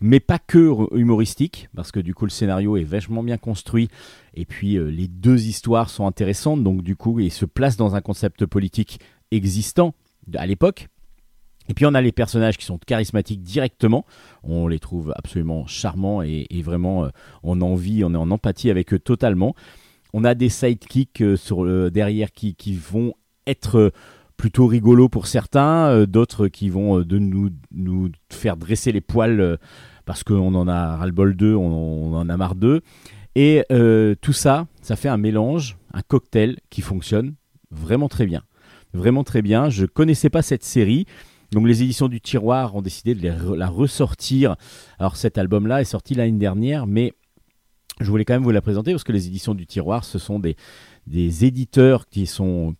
[0.00, 3.88] Mais pas que humoristique, parce que du coup le scénario est vachement bien construit,
[4.34, 7.94] et puis euh, les deux histoires sont intéressantes, donc du coup il se place dans
[7.94, 9.00] un concept politique
[9.30, 9.94] existant
[10.34, 10.88] à l'époque.
[11.68, 14.04] Et puis on a les personnages qui sont charismatiques directement,
[14.42, 17.08] on les trouve absolument charmants et, vraiment euh,
[17.42, 19.54] on a envie, on est en empathie avec eux totalement.
[20.12, 23.14] On a des sidekicks euh, le- derrière qui, vont
[23.46, 23.90] être euh,
[24.36, 29.00] plutôt rigolos pour certains, euh, d'autres qui vont euh, de nous, nous faire dresser les
[29.00, 29.56] poils euh,
[30.04, 32.82] parce qu'on en a ras-le-bol d'eux, on, en a marre d'eux.
[33.34, 37.34] Et euh, tout ça, ça fait un mélange, un cocktail qui fonctionne
[37.70, 38.42] vraiment très bien.
[38.92, 39.70] Vraiment très bien.
[39.70, 41.06] Je connaissais pas cette série.
[41.52, 44.56] Donc les éditions du tiroir ont décidé de la ressortir.
[44.98, 47.12] Alors cet album-là est sorti l'année dernière, mais
[48.00, 50.40] je voulais quand même vous la présenter parce que les éditions du tiroir, ce sont
[50.40, 50.56] des,
[51.44, 52.74] éditeurs qui sont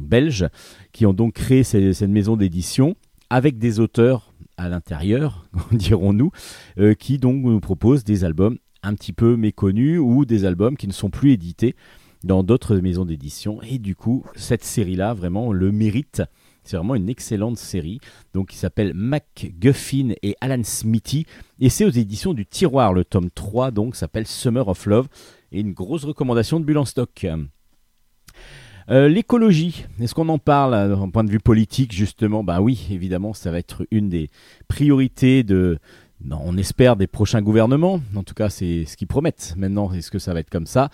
[0.00, 0.48] belges,
[0.92, 2.94] qui ont donc créé cette maison d'édition
[3.28, 6.30] avec des auteurs à l'intérieur, dirons-nous,
[6.78, 10.86] euh, qui donc nous proposent des albums un petit peu méconnus ou des albums qui
[10.86, 11.74] ne sont plus édités
[12.24, 13.62] dans d'autres maisons d'édition.
[13.62, 16.22] Et du coup, cette série-là, vraiment, le mérite.
[16.64, 18.00] C'est vraiment une excellente série,
[18.34, 21.26] donc qui s'appelle MacGuffin et Alan Smithy,
[21.58, 22.92] et c'est aux éditions du Tiroir.
[22.92, 25.08] Le tome 3 donc s'appelle Summer of Love,
[25.52, 27.26] et une grosse recommandation de Bulle stock.
[28.88, 32.42] Euh, L'écologie, est-ce qu'on en parle euh, d'un point de vue politique justement?
[32.42, 34.30] Bah oui, évidemment, ça va être une des
[34.66, 35.78] priorités de,
[36.28, 38.00] on espère des prochains gouvernements.
[38.16, 39.54] En tout cas, c'est ce qu'ils promettent.
[39.56, 40.90] Maintenant, est-ce que ça va être comme ça?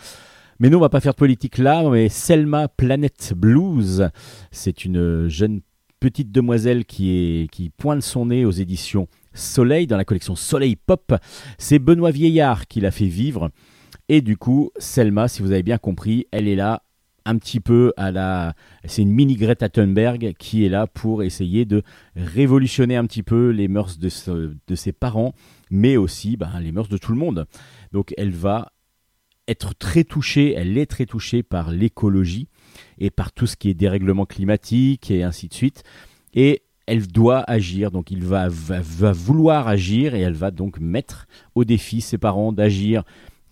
[0.59, 1.89] Mais nous, on va pas faire de politique là.
[1.91, 4.09] Mais Selma Planet Blues,
[4.51, 5.61] c'est une jeune
[6.01, 11.15] petite demoiselle qui pointe son nez aux éditions Soleil dans la collection Soleil Pop.
[11.59, 13.51] C'est Benoît Vieillard qui l'a fait vivre.
[14.09, 16.83] Et du coup, Selma, si vous avez bien compris, elle est là
[17.25, 18.55] un petit peu à la.
[18.85, 21.83] C'est une mini Greta Thunberg qui est là pour essayer de
[22.15, 25.35] révolutionner un petit peu les mœurs de ses parents,
[25.71, 27.47] mais aussi ben, les mœurs de tout le monde.
[27.93, 28.73] Donc elle va
[29.49, 32.49] être très touchée, elle est très touchée par l'écologie
[32.99, 35.83] et par tout ce qui est dérèglement climatique et ainsi de suite.
[36.35, 40.79] Et elle doit agir, donc il va, va, va vouloir agir et elle va donc
[40.79, 43.03] mettre au défi ses parents d'agir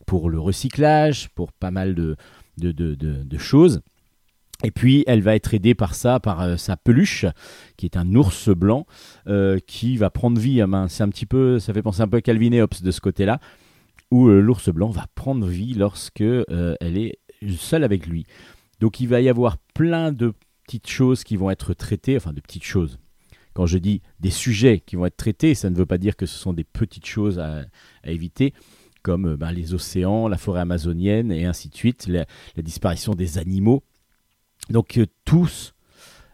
[0.07, 2.17] pour le recyclage, pour pas mal de,
[2.59, 3.81] de, de, choses.
[4.63, 7.27] Et puis, elle va être aidée par ça, par euh, sa peluche,
[7.77, 8.87] qui est un ours blanc,
[9.27, 10.61] euh, qui va prendre vie.
[10.61, 12.83] Ah ben, c'est un petit peu, ça fait penser un peu à Calvin et Hobbes
[12.83, 13.41] de ce côté-là,
[14.15, 17.19] où euh, l'ours blanc va prendre vie lorsque euh, elle est
[17.59, 18.27] seule avec lui.
[18.79, 22.41] Donc, il va y avoir plein de petites choses qui vont être traitées, enfin de
[22.41, 23.01] petites choses.
[23.55, 26.27] Quand je dis des sujets qui vont être traités, ça ne veut pas dire que
[26.27, 27.65] ce sont des petites choses à,
[28.05, 28.55] éviter
[29.03, 32.25] comme euh, ben, les océans, la forêt amazonienne et ainsi de suite, la,
[32.57, 33.83] disparition des animaux.
[34.71, 35.75] Donc tous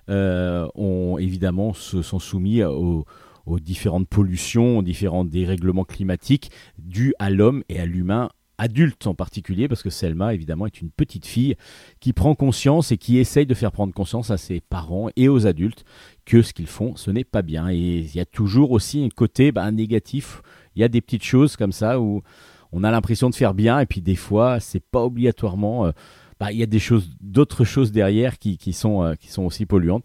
[0.08, 3.06] ont évidemment se sont soumis aux,
[3.50, 9.14] aux différentes pollutions, aux différents dérèglements climatiques dus à l'homme et à l'humain adulte en
[9.14, 11.56] particulier, parce que Selma, évidemment, est une petite fille
[11.98, 15.46] qui prend conscience et qui essaye de faire prendre conscience à ses parents et aux
[15.46, 15.84] adultes
[16.26, 17.70] que ce qu'ils font, ce n'est pas bien.
[17.70, 20.42] Et il y a toujours aussi un côté bah, négatif.
[20.76, 22.22] Il y a des petites choses comme ça où
[22.70, 25.86] on a l'impression de faire bien, et puis des fois, c'est pas obligatoirement.
[25.86, 25.92] euh,
[26.38, 29.44] bah, il y a des choses, d'autres choses derrière qui, qui sont, euh, qui sont
[29.44, 30.04] aussi polluantes.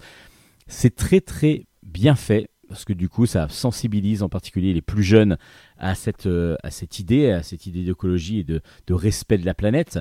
[0.68, 5.04] C'est très très bien fait parce que du coup, ça sensibilise en particulier les plus
[5.04, 5.38] jeunes
[5.78, 6.56] à cette, euh,
[7.00, 10.00] idée, à cette idée d'écologie et de, de respect de la planète.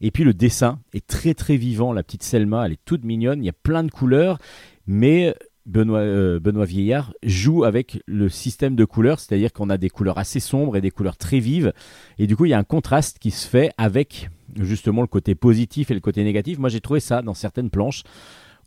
[0.00, 1.92] Et puis le dessin est très très vivant.
[1.92, 3.42] La petite Selma, elle est toute mignonne.
[3.42, 4.38] Il y a plein de couleurs,
[4.86, 5.34] mais
[5.64, 10.18] Benoît, euh, Benoît Vieillard joue avec le système de couleurs, c'est-à-dire qu'on a des couleurs
[10.18, 11.72] assez sombres et des couleurs très vives.
[12.18, 15.34] Et du coup, il y a un contraste qui se fait avec justement le côté
[15.34, 16.58] positif et le côté négatif.
[16.58, 18.02] Moi, j'ai trouvé ça dans certaines planches.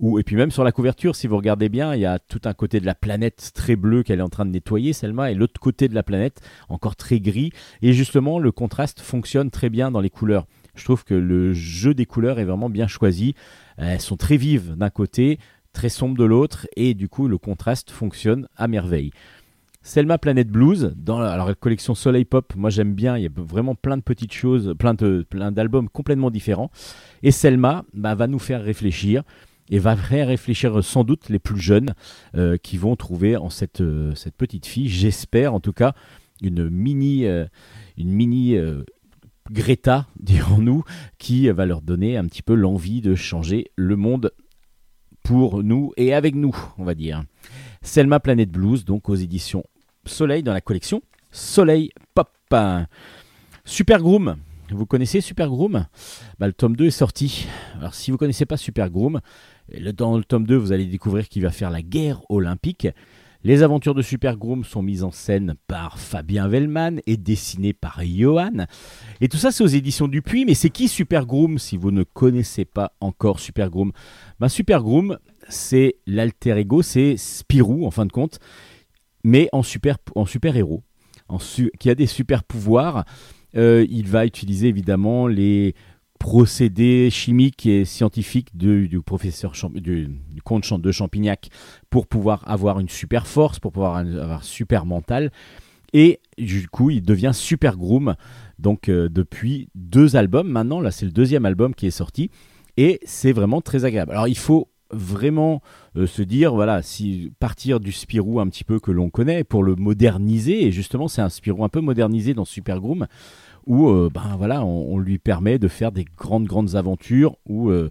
[0.02, 2.54] Et puis même sur la couverture, si vous regardez bien, il y a tout un
[2.54, 5.60] côté de la planète très bleu qu'elle est en train de nettoyer, Selma, et l'autre
[5.60, 7.52] côté de la planète encore très gris.
[7.82, 10.48] Et justement, le contraste fonctionne très bien dans les couleurs.
[10.76, 13.36] Je trouve que le jeu des couleurs est vraiment bien choisi.
[13.78, 15.40] Elles sont très vives d'un côté,
[15.72, 19.12] très sombres de l'autre, et du coup, le contraste fonctionne à merveille.
[19.82, 23.76] Selma Planet Blues, dans la, collection Soleil Pop, moi j'aime bien, il y a vraiment
[23.76, 26.72] plein de petites choses, plein plein d'albums complètement différents.
[27.22, 29.22] Et Selma bah, va nous faire réfléchir
[29.70, 31.94] et va faire réfléchir sans doute les plus jeunes
[32.36, 35.94] euh, qui vont trouver en cette, euh, cette petite fille, j'espère en tout cas,
[36.42, 37.46] une mini, euh,
[37.98, 38.58] une mini
[39.52, 40.84] Greta, dirons-nous,
[41.18, 44.32] qui va leur donner un petit peu l'envie de changer le monde
[45.24, 47.24] pour nous et avec nous, on va dire.
[47.82, 49.64] Selma Planet Blues, donc aux éditions
[50.06, 51.02] Soleil dans la collection
[51.32, 52.30] Soleil Pop.
[53.66, 54.38] Super Groom,
[54.70, 55.86] vous connaissez Super Groom
[56.40, 57.48] bah, Le tome 2 est sorti.
[57.78, 59.20] Alors si vous connaissez pas Super Groom,
[59.94, 62.88] dans le tome 2, vous allez découvrir qu'il va faire la guerre olympique.
[63.44, 68.02] Les aventures de Super Groom sont mises en scène par Fabien Vellman et dessinées par
[68.04, 68.66] Johan.
[69.22, 70.46] Et tout ça, c'est aux éditions Dupuis.
[70.46, 73.92] Mais c'est qui Super Groom si vous ne connaissez pas encore Super Groom?
[74.40, 78.40] Ben, Super Groom, c'est l'alter ego, c'est Spirou en fin de compte,
[79.24, 80.82] mais en super, en super héros,
[81.80, 83.06] qui a des super pouvoirs.
[83.56, 85.76] Euh, il va utiliser évidemment les
[86.20, 91.50] procédés chimiques et scientifiques de- du professeur du, du comte de Champignac
[91.90, 95.32] pour pouvoir avoir une super force, pour pouvoir avoir super mental.
[95.94, 98.16] Et du coup, il devient Super Groom.
[98.60, 102.30] Donc, euh, depuis deux albums maintenant, là, c'est le deuxième album qui est sorti.
[102.76, 104.12] Et c'est vraiment très agréable.
[104.12, 105.62] Alors, il faut vraiment
[105.96, 109.64] euh, se dire, voilà, si partir du Spirou un petit peu que l'on connaît pour
[109.64, 110.66] le moderniser.
[110.66, 113.08] Et justement, c'est un Spirou un peu modernisé dans Super Groom
[113.66, 117.90] où euh, ben voilà, on, lui permet de faire des grandes grandes aventures où euh,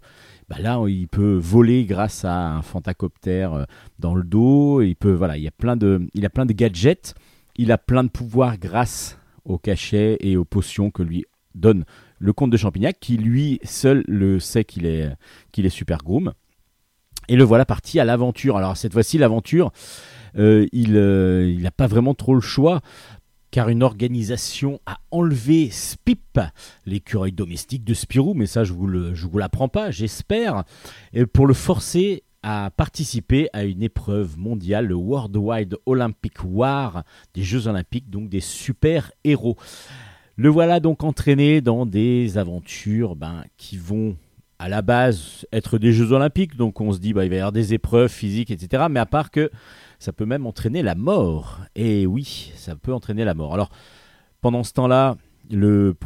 [0.48, 3.64] bah là il peut voler grâce à un fantacoptère euh,
[3.98, 4.82] dans le dos.
[4.82, 7.14] Il peut voilà, il y a plein de, il a plein de gadgets.
[7.56, 11.24] Il a plein de pouvoirs grâce aux cachets et aux potions que lui
[11.54, 11.84] donne
[12.18, 15.12] le comte de Champignac, qui lui seul le sait qu'il est
[15.52, 16.32] qu'il est super groom.
[17.28, 18.56] Et le voilà parti à l'aventure.
[18.56, 19.72] Alors cette fois-ci, l'aventure,
[20.36, 22.80] il il n'a pas vraiment trop le choix
[23.54, 26.40] car une organisation a enlevé Spip,
[26.86, 30.64] l'écureuil domestique de Spirou, mais ça je vous le, je vous l'apprends pas, j'espère,
[31.32, 37.68] pour le forcer à participer à une épreuve mondiale, le Worldwide Olympic War des Jeux
[37.68, 39.56] Olympiques, donc des super-héros.
[40.34, 44.16] Le voilà donc entraîné dans des aventures ben, qui vont
[44.58, 47.38] à la base être des Jeux Olympiques, donc on se dit bah, il va y
[47.38, 48.86] avoir des épreuves physiques, etc.
[48.90, 49.48] Mais à part que
[50.04, 51.60] ça peut même entraîner la mort.
[51.74, 53.54] Et oui, ça peut entraîner la mort.
[53.54, 53.70] Alors,
[54.42, 55.16] pendant ce temps-là,
[55.50, 55.96] le,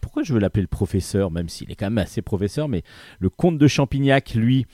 [0.00, 2.82] pourquoi je veux l'appeler le professeur, même s'il est quand même assez professeur, mais
[3.20, 4.66] le comte de Champignac, lui,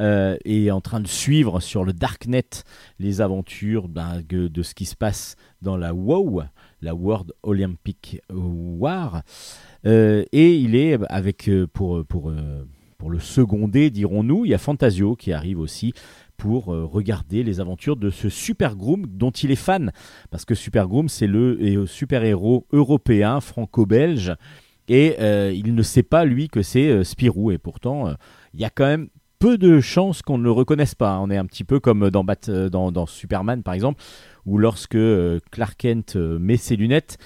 [0.00, 2.44] euh, est en train de suivre sur le Darknet
[3.00, 6.42] les aventures ben, de ce qui se passe dans la WOW,
[6.82, 9.22] la World Olympic War.
[9.86, 12.32] Euh, et il est avec, euh, pour, pour,
[12.98, 15.94] pour le seconder, dirons-nous, il y a Fantasio qui arrive aussi
[16.38, 19.92] pour euh, regarder les aventures de ce super groom dont il est fan.
[20.30, 24.34] Parce que Super Groom, c'est le euh, super-héros européen, franco-belge.
[24.88, 27.50] Et euh, il ne sait pas, lui, que c'est Spirou.
[27.50, 28.14] Et pourtant,
[28.54, 29.08] il y a quand même
[29.38, 31.18] peu de chances qu'on ne le reconnaisse pas.
[31.18, 34.02] On est un petit peu comme dans, dans, Superman, par exemple,
[34.46, 34.96] où lorsque
[35.50, 37.18] Clark Kent met ses lunettes,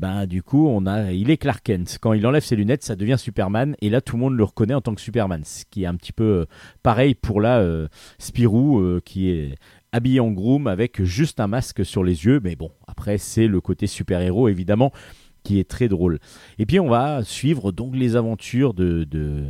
[0.00, 1.98] ben, du coup, on a, il est Clark Kent.
[2.00, 3.76] Quand il enlève ses lunettes, ça devient Superman.
[3.82, 5.42] Et là, tout le monde le reconnaît en tant que Superman.
[5.44, 6.44] Ce qui est un petit peu euh,
[6.82, 7.86] pareil pour là, euh,
[8.18, 9.56] Spirou, euh, qui est
[9.92, 12.40] habillé en groom avec juste un masque sur les yeux.
[12.42, 14.90] Mais bon, après, c'est le côté super-héros, évidemment,
[15.42, 16.18] qui est très drôle.
[16.58, 19.44] Et puis, on va suivre donc les aventures de, de,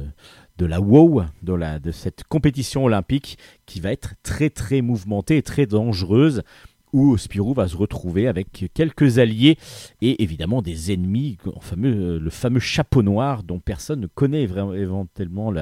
[0.58, 5.36] de la WOW, de, la, de cette compétition olympique qui va être très, très mouvementée
[5.36, 6.42] et très dangereuse
[6.92, 9.56] où Spirou va se retrouver avec quelques alliés
[10.00, 14.46] et évidemment des ennemis, le fameux, euh, le fameux chapeau noir dont personne ne connaît
[14.46, 15.52] vraiment éventuellement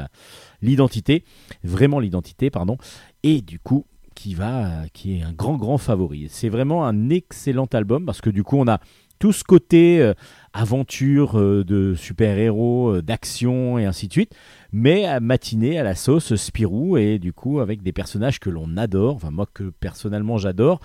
[0.63, 1.25] l'identité,
[1.65, 2.79] vraiment l'identité, pardon,
[3.23, 3.85] et du coup
[4.15, 6.27] qui va, qui est un grand grand favori.
[6.29, 8.81] C'est vraiment un excellent album parce que du coup on a
[9.21, 10.15] tout ce côté euh,
[10.53, 14.35] aventure euh, de super-héros, d'action et ainsi de suite,
[14.73, 18.77] mais à matiner à la sauce Spirou et du coup avec des personnages que l'on
[18.77, 20.81] adore, enfin moi que personnellement j'adore,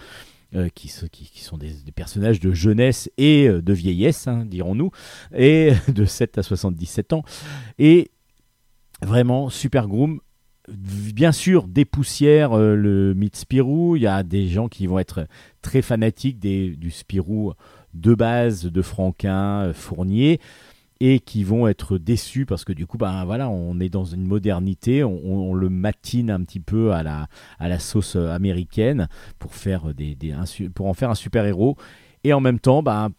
[0.55, 4.91] euh, qui, sont des, des personnages de jeunesse et euh, de vieillesse, hein, dirons-nous,
[5.35, 7.23] et de 7 à 77 ans.
[7.79, 8.11] Et
[9.01, 10.19] vraiment, Super Groom,
[10.67, 13.95] bien sûr, dépoussière euh, le mythe Spirou.
[13.95, 15.27] Il y a des gens qui vont être
[15.61, 17.53] très fanatiques des, du Spirou
[17.93, 20.39] de base de Franquin, euh, Fournier
[21.05, 24.25] et qui vont être déçus parce que du coup ben voilà on est dans une
[24.25, 31.09] modernité on, le matine un petit peu à la, sauce euh, américaine pour en faire
[31.09, 31.75] un super héros
[32.23, 33.09] et en même temps ben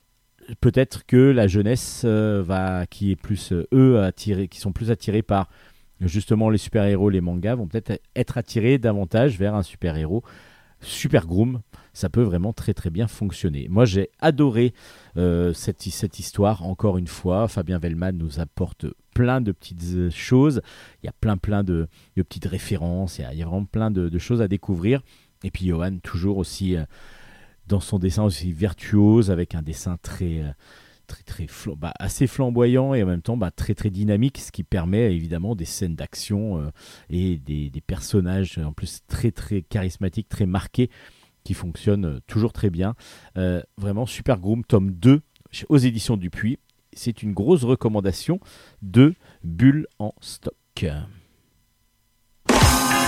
[0.62, 5.50] peut-être que la jeunesse euh, qui est plus euh, qui sont plus attirés par
[6.00, 10.24] justement les super héros les mangas vont peut-être être attirés davantage vers un super héros
[10.80, 11.60] super groom
[11.94, 13.68] ça peut vraiment très très bien fonctionner.
[13.70, 14.74] Moi j'ai adoré
[15.16, 17.48] euh, cette, cette histoire, encore une fois.
[17.48, 20.60] Fabien Vellman nous apporte plein de petites euh, choses,
[21.02, 24.18] il y a plein plein de, de petites références, il y, a, vraiment plein de,
[24.18, 25.00] choses à découvrir.
[25.44, 26.84] Et puis Johan, toujours aussi euh,
[27.68, 30.42] dans son dessin aussi virtuose, avec un dessin très...
[31.06, 31.46] Très, très
[31.76, 35.54] bah, assez flamboyant et en même temps bah, très très dynamique, ce qui permet évidemment
[35.54, 36.72] des scènes d'action
[37.10, 40.88] et des, des personnages en plus très très charismatiques, très marqués,
[41.44, 42.94] qui fonctionnent euh, toujours très bien.
[43.38, 46.58] Euh, vraiment Super Groom tome 2 chez- aux éditions Dupuis.
[46.92, 48.40] C'est une grosse recommandation
[48.82, 50.54] de Bulle en stock.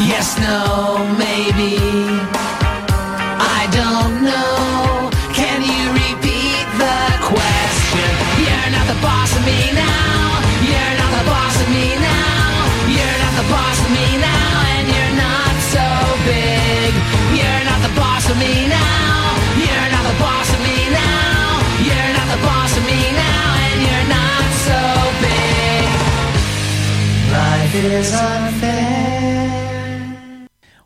[0.00, 1.78] Yes, no, maybe.
[3.40, 5.10] I don't know.
[5.32, 8.10] Can you repeat the question?
[8.38, 10.42] You're not the boss of me now.
[10.68, 12.68] You're not the boss of me now.
[12.92, 14.15] You're not the boss of me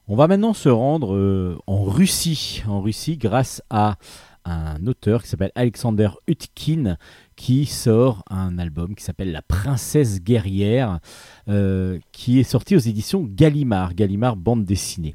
[0.08, 3.96] On va maintenant se rendre euh, en Russie, en Russie grâce à
[4.44, 6.96] un auteur qui s'appelle Alexander Utkin
[7.36, 11.00] qui sort un album qui s'appelle La Princesse guerrière
[11.48, 15.14] euh, qui est sorti aux éditions Gallimard, Gallimard bande dessinée.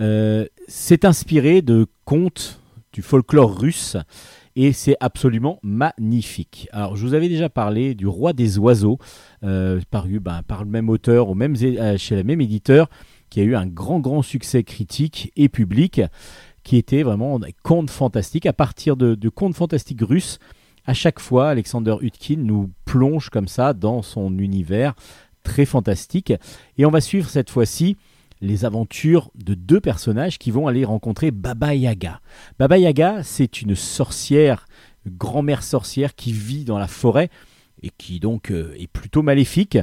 [0.00, 2.60] Euh, c'est inspiré de contes
[2.92, 3.96] du folklore russe
[4.56, 6.68] et c'est absolument magnifique.
[6.72, 8.98] Alors je vous avais déjà parlé du Roi des oiseaux
[9.42, 12.88] euh, paru ben, par le même auteur au même, euh, chez le même éditeur
[13.30, 16.02] qui a eu un grand grand succès critique et public,
[16.64, 18.46] qui était vraiment des contes fantastiques.
[18.46, 20.38] À partir de, de contes fantastiques russes,
[20.84, 24.94] à chaque fois, Alexander Hutkin nous plonge comme ça dans son univers
[25.42, 26.32] très fantastique.
[26.76, 27.96] Et on va suivre cette fois-ci
[28.40, 32.20] les aventures de deux personnages qui vont aller rencontrer Baba Yaga.
[32.58, 34.66] Baba Yaga, c'est une sorcière,
[35.06, 37.30] grand-mère sorcière qui vit dans la forêt
[37.82, 39.78] et qui donc euh, est plutôt maléfique.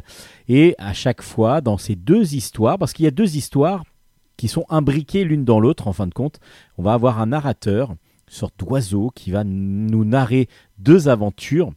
[0.48, 3.84] Et à chaque fois, dans ces deux histoires, parce qu'il y a deux histoires
[4.38, 6.40] qui sont imbriquées l'une dans l'autre, en fin de compte,
[6.78, 7.98] on va avoir un narrateur, une
[8.28, 10.48] sorte d'oiseau, qui va nous narrer
[10.78, 11.72] deux aventures.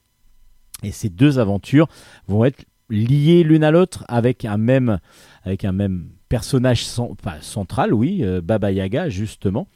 [0.82, 1.88] Et ces deux aventures
[2.26, 4.98] vont être liées l'une à l'autre avec un même,
[5.44, 6.86] avec un même personnage
[7.42, 9.66] central, oui, euh, Baba Yaga, justement.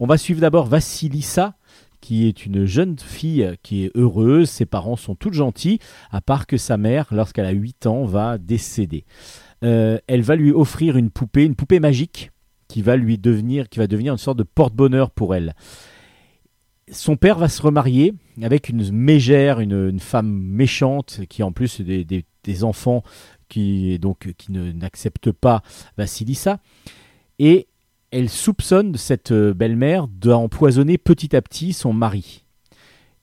[0.00, 1.54] On va suivre d'abord Vassilissa,
[2.00, 5.78] qui est une jeune fille qui est heureuse, ses parents sont tous gentils,
[6.10, 9.04] à part que sa mère, lorsqu'elle a 8 ans, va décéder.
[9.62, 12.30] Euh, elle va lui offrir une poupée, une poupée magique,
[12.66, 15.54] qui va lui devenir, qui va devenir une sorte de porte-bonheur pour elle.
[16.90, 22.24] Son père va se remarier avec une mégère, une, femme méchante, qui en plus des-
[22.48, 23.02] des enfants
[23.48, 25.62] qui donc qui n'acceptent pas
[25.96, 26.60] Vassilissa,
[27.38, 27.68] et
[28.10, 32.44] elle soupçonne cette euh, belle-mère d'empoisonner petit à petit son mari.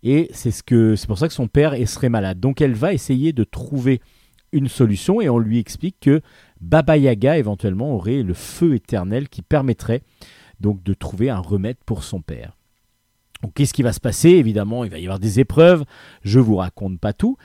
[0.03, 2.39] Et c'est ce que c'est pour ça que son père serait malade.
[2.39, 3.99] Donc elle va essayer de trouver
[4.51, 6.21] une solution et on lui explique que
[6.61, 10.03] Baba Yaga éventuellement aurait le feu éternel qui permettrait
[10.59, 12.55] donc de trouver un remède pour son père.
[13.41, 14.29] Donc qu'est-ce qui va se passer?
[14.29, 15.83] Évidemment, il va y avoir des épreuves,
[16.21, 17.37] je vous raconte pas tout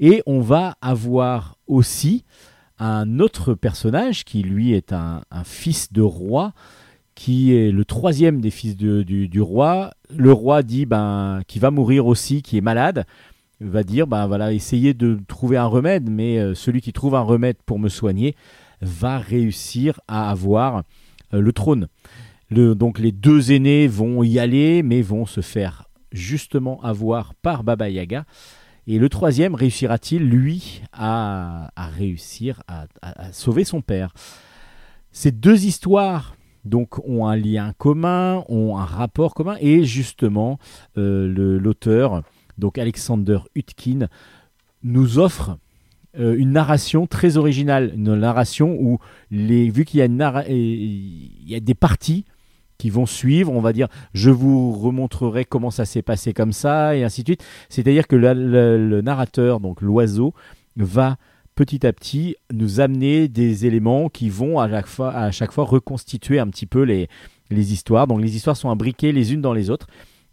[0.00, 2.24] et on va avoir aussi
[2.78, 6.52] un autre personnage qui lui est un, fils de roi
[7.14, 9.92] qui est le troisième des fils du, roi.
[10.14, 13.06] Le roi dit ben, qu'il va mourir aussi, qui est malade,
[13.60, 17.20] va dire ben voilà, essayez de trouver un remède, mais euh, celui qui trouve un
[17.20, 18.34] remède pour me soigner
[18.80, 20.82] va réussir à avoir
[21.32, 21.86] euh, le trône.
[22.50, 27.88] Donc les deux aînés vont y aller, mais vont se faire justement avoir par Baba
[27.88, 28.24] Yaga.
[28.86, 32.86] Et le troisième réussira-t-il, lui, à, réussir à-
[33.32, 34.12] sauver son père?
[35.10, 40.58] Ces deux histoires donc ont un lien commun, ont un rapport commun, et justement
[40.96, 42.22] euh, l'auteur,
[42.58, 44.08] donc Alexander Hutkin,
[44.82, 45.58] nous offre
[46.18, 48.98] euh, une narration très originale, une narration où
[49.30, 52.24] les, vu qu'il y y a des parties
[52.78, 56.96] qui vont suivre, on va dire, je vous remontrerai comment ça s'est passé comme ça,
[56.96, 57.44] et ainsi de suite.
[57.68, 60.34] C'est-à-dire que le, narrateur, donc l'oiseau,
[60.76, 61.16] va
[61.54, 64.68] petit à petit nous amener des éléments qui vont à
[65.30, 67.08] chaque fois, reconstituer un petit peu les,
[67.50, 68.06] les histoires.
[68.06, 69.86] Donc les histoires sont imbriquées les unes dans les autres.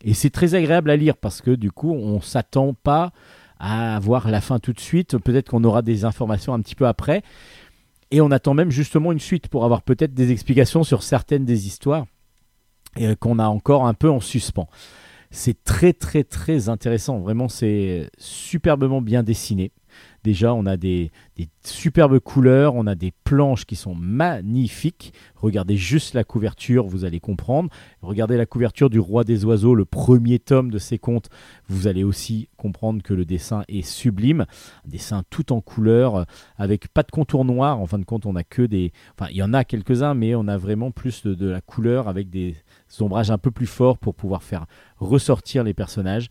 [0.04, 3.12] Et c'est très agréable à lire parce que du coup, on s'attend pas
[3.60, 5.18] à avoir la fin tout de suite.
[5.20, 7.22] Peut-être qu'on aura des informations un petit peu après.
[8.10, 11.68] Et on attend même justement une suite pour avoir peut-être des explications sur certaines des
[11.68, 12.06] histoires
[12.98, 14.68] et qu'on a encore un peu en suspens.
[15.30, 17.20] C'est très très très intéressant.
[17.20, 19.72] Vraiment, c'est superbement bien dessiné.
[20.24, 21.12] Déjà, on a des,
[21.64, 25.14] superbes couleurs, on a des planches qui sont magnifiques.
[25.36, 27.70] Regardez juste la couverture, vous allez comprendre.
[28.02, 31.30] Regardez la couverture du Roi des Oiseaux, le premier tome de ces contes.
[31.68, 34.46] Vous allez aussi comprendre que le dessin est sublime.
[34.86, 36.26] Un dessin tout en couleurs,
[36.58, 37.80] avec pas de contour noir.
[37.80, 38.92] En fin de compte, on a que des.
[39.18, 42.30] Enfin, il y en a quelques-uns, mais on a vraiment plus de la couleur avec
[42.30, 42.56] des
[43.00, 44.66] ombrages un peu plus forts pour pouvoir faire
[44.98, 46.28] ressortir les personnages.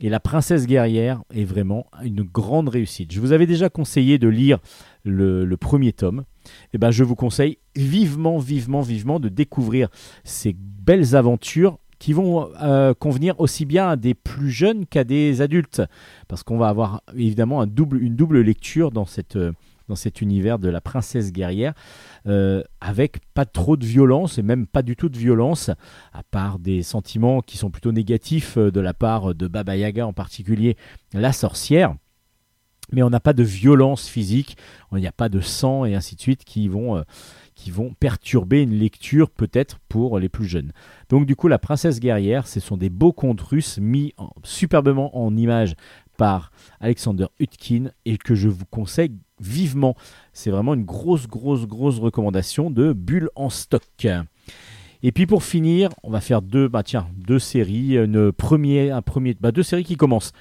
[0.00, 3.12] Et La Princesse guerrière est vraiment une grande réussite.
[3.12, 4.58] Je vous avais déjà conseillé de lire
[5.04, 6.24] le, premier tome.
[6.72, 9.88] Et ben, je vous conseille vivement, vivement, vivement de découvrir
[10.24, 15.40] ces belles aventures qui vont euh, convenir aussi bien à des plus jeunes qu'à des
[15.40, 15.82] adultes.
[16.26, 19.52] Parce qu'on va avoir évidemment une double lecture dans cette, euh,
[19.92, 21.74] dans cet univers de la princesse guerrière,
[22.26, 25.68] euh, avec pas trop de violence et même pas du tout de violence,
[26.14, 30.06] à part des sentiments qui sont plutôt négatifs euh, de la part de Baba Yaga
[30.06, 30.78] en particulier,
[31.12, 31.94] la sorcière.
[32.90, 34.56] Mais on n'a pas de violence physique,
[34.92, 37.02] il n'y a pas de sang et ainsi de suite qui vont, euh,
[37.54, 40.72] qui vont perturber une lecture peut-être pour les plus jeunes.
[41.10, 45.16] Donc du coup, la princesse guerrière, ce sont des beaux contes russes mis en- superbement
[45.16, 45.74] en image
[46.18, 46.50] par
[46.80, 49.12] Alexander Hutkin et que je vous conseille
[49.42, 49.94] vivement.
[50.32, 54.06] C'est vraiment une grosse, grosse, grosse recommandation de Bulle en stock.
[55.04, 59.02] Et puis pour finir, on va faire deux, bah tiens, deux séries, une premier, un
[59.02, 60.32] premier, bah deux séries qui commencent.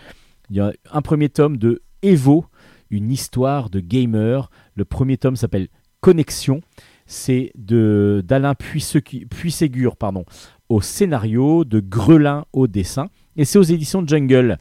[0.50, 2.46] Il y a un premier tome de Evo,
[2.90, 4.50] une histoire de gamer.
[4.76, 5.68] Le premier tome s'appelle
[6.00, 6.62] Connexion.
[7.08, 10.26] C'est de d'Alain Puisségur, pardon,
[10.70, 14.58] au scénario, de Grelin au dessin, et c'est aux éditions Jungle.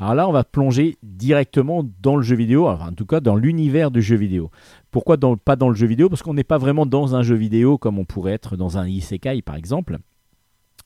[0.00, 3.90] Alors là, on va plonger directement dans le jeu vidéo, en tout cas dans l'univers
[3.90, 4.50] du jeu vidéo.
[4.90, 6.08] Pourquoi pas dans le jeu vidéo?
[6.08, 8.88] Parce qu'on n'est pas vraiment dans un jeu vidéo comme on pourrait être dans un
[8.88, 9.98] isekai par exemple,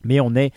[0.03, 0.53] mais on est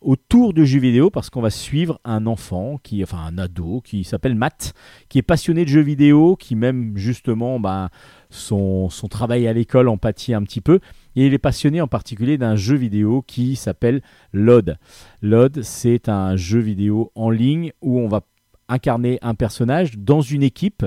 [0.00, 4.04] autour du jeu vidéo parce qu'on va suivre un enfant, qui, enfin un ado, qui
[4.04, 4.74] s'appelle Matt,
[5.08, 7.90] qui est passionné de jeux vidéo, qui même justement bah,
[8.30, 10.80] son, travail à l'école en pâtit un petit peu,
[11.16, 14.02] et il est passionné en particulier d'un jeu vidéo qui s'appelle
[14.32, 14.78] LOD.
[15.22, 18.22] LOD, c'est un jeu vidéo en ligne où on va
[18.68, 20.84] incarner un personnage dans une équipe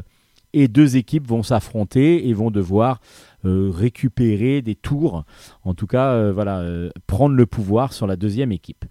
[0.54, 3.00] et deux équipes vont s'affronter et vont devoir
[3.46, 5.24] euh, récupérer des tours,
[5.64, 8.86] en tout cas euh, voilà, euh, prendre le pouvoir sur la deuxième équipe.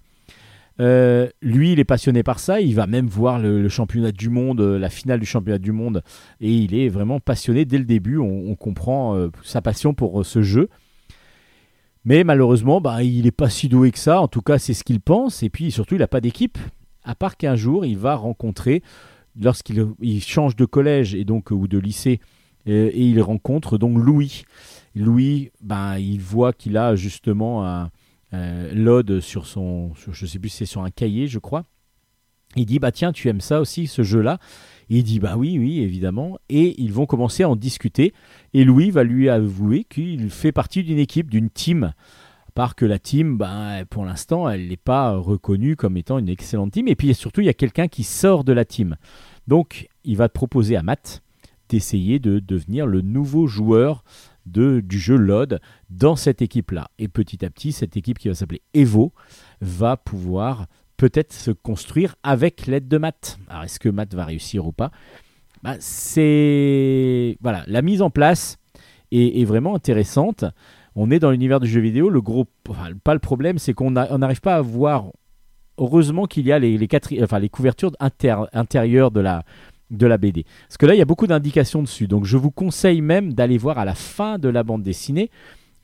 [0.80, 2.60] Euh, lui, il est passionné par ça.
[2.60, 6.02] Il va même voir le, championnat du monde, euh, la finale du championnat du monde,
[6.40, 8.18] et il est vraiment passionné dès le début.
[8.18, 10.68] On, comprend euh, sa passion pour ce jeu.
[12.04, 14.20] Mais malheureusement, bah, il n'est pas si doué que ça.
[14.22, 15.42] En tout cas, c'est ce qu'il pense.
[15.42, 16.58] Et puis surtout, il n'a pas d'équipe.
[17.04, 18.82] À part qu'un jour, il va rencontrer,
[19.40, 22.20] lorsqu'il il change de collège et donc ou de lycée,
[22.66, 24.44] et il rencontre donc Louis.
[24.94, 27.90] Louis, ben, il voit qu'il a justement un
[28.32, 31.64] euh, l'ode sur son, sur- je sais plus c'est sur un cahier, je crois.
[32.56, 34.38] Il dit bah tiens, tu aimes ça aussi, ce jeu-là?
[34.88, 36.38] Il dit bah oui, oui, évidemment.
[36.48, 38.12] Et ils vont commencer à en discuter.
[38.54, 41.92] Et Louis va lui avouer qu'il fait partie d'une équipe, d'une team.
[42.48, 46.28] À part que la team, ben, pour l'instant, elle n'est pas reconnue comme étant une
[46.28, 46.88] excellente team.
[46.88, 48.96] Et puis surtout, il y a quelqu'un qui sort de la team.
[49.46, 51.22] Donc, il va proposer à Matt
[51.68, 54.02] d'essayer de devenir le nouveau joueur
[54.46, 55.60] de, du jeu LOD
[55.90, 56.88] dans cette équipe-là.
[56.98, 59.12] Et petit à petit, cette équipe qui va s'appeler Evo
[59.60, 63.38] va pouvoir peut-être se construire avec l'aide de Matt.
[63.48, 64.90] Alors, est-ce que Matt va réussir ou pas?
[65.62, 67.36] Bah, C'est.
[67.40, 68.58] Voilà, la mise en place
[69.10, 70.44] est, vraiment intéressante.
[70.94, 72.10] On est dans l'univers du jeu vidéo.
[72.10, 72.46] Le gros.
[72.68, 75.06] enfin, pas le problème, c'est qu'on n'arrive pas à voir.
[75.78, 76.78] Heureusement qu'il y a les,
[77.50, 77.92] couvertures
[78.52, 79.44] intérieures de la,
[79.90, 80.44] de la BD.
[80.68, 82.06] Parce que là, il y a beaucoup d'indications dessus.
[82.06, 85.30] Donc, je vous conseille même d'aller voir à la fin de la bande dessinée,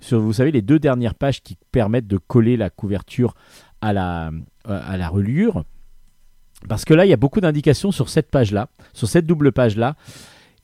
[0.00, 3.34] sur, vous savez, les deux dernières pages qui permettent de coller la couverture
[3.80, 4.30] à la,
[4.68, 5.64] euh, à la reliure.
[6.68, 9.96] Parce que là, il y a beaucoup d'indications sur cette page-là, sur cette double page-là.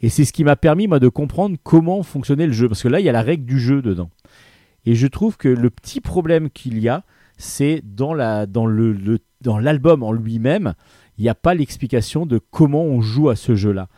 [0.00, 2.68] Et c'est ce qui m'a permis, moi, de comprendre comment fonctionnait le jeu.
[2.68, 4.10] Parce que là, il y a la règle du jeu dedans.
[4.84, 7.04] Et je trouve que le petit problème qu'il y a,
[7.38, 10.74] c'est dans la dans le, dans l'album en lui-même,
[11.18, 13.88] il n'y a pas l'explication de comment on joue à ce jeu-là.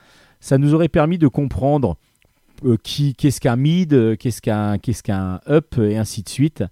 [0.41, 1.97] Ça nous aurait permis de comprendre
[2.65, 6.65] euh, qui qu'est-ce qu'un mid, euh, qu'est-ce qu'un qu'est-ce qu'un up et ainsi de suite,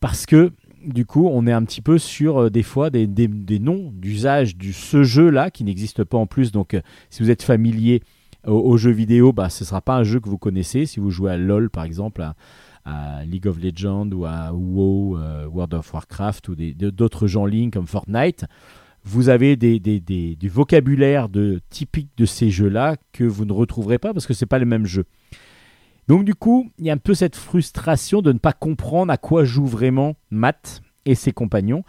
[0.00, 0.52] parce que
[0.84, 3.90] du coup, on est un petit peu sur euh, des fois des, des- des noms
[3.94, 6.52] d'usage de ce jeu-là qui n'existe pas en plus.
[6.52, 6.76] Donc,
[7.08, 8.02] si vous êtes familier
[8.46, 10.84] au, au jeu vidéo, bah, ce ne sera pas un jeu que vous connaissez.
[10.84, 12.22] Si vous jouez à LoL, par exemple,
[12.84, 15.18] à, League of Legends ou à WoW,
[15.50, 18.44] World of Warcraft ou des- de- d'autres jeux en ligne comme Fortnite,
[19.04, 24.12] vous avez des, du vocabulaire de, typique de ces jeux-là que vous ne retrouverez pas
[24.12, 25.04] parce que ce n'est pas le même jeu.
[26.08, 29.16] Donc du coup, il y a un peu cette frustration de ne pas comprendre à
[29.16, 31.84] quoi joue vraiment Matt et ses compagnons.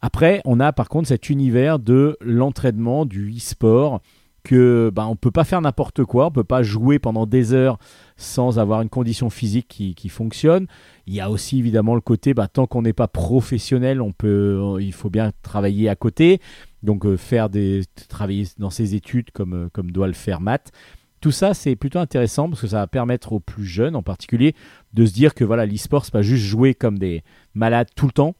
[0.00, 4.00] Après, on a par contre cet univers de l'entraînement, du e-sport,
[4.44, 7.78] que bah, on peut pas faire n'importe quoi, on peut pas jouer pendant des heures
[8.16, 10.66] sans avoir une condition physique qui, qui fonctionne.
[11.06, 14.60] Il y a aussi évidemment le côté, bah, tant qu'on n'est pas professionnel, on peut,
[14.60, 16.40] euh, il faut bien travailler à côté,
[16.82, 20.72] donc euh, faire des, travailler dans ses études comme, euh, comme doit le faire Matt.
[21.20, 24.54] Tout ça, c'est plutôt intéressant parce que ça va permettre aux plus jeunes, en particulier,
[24.94, 27.24] de se dire que voilà, l'e-sport, c'est pas juste jouer comme des
[27.54, 28.36] malades tout le temps.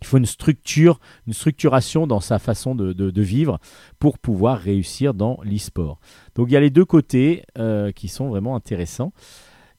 [0.00, 3.58] Il faut une structure, une structuration dans sa façon de, vivre
[3.98, 6.00] pour pouvoir réussir dans l'e-sport.
[6.34, 9.12] Donc il y a les deux côtés euh, qui sont vraiment intéressants.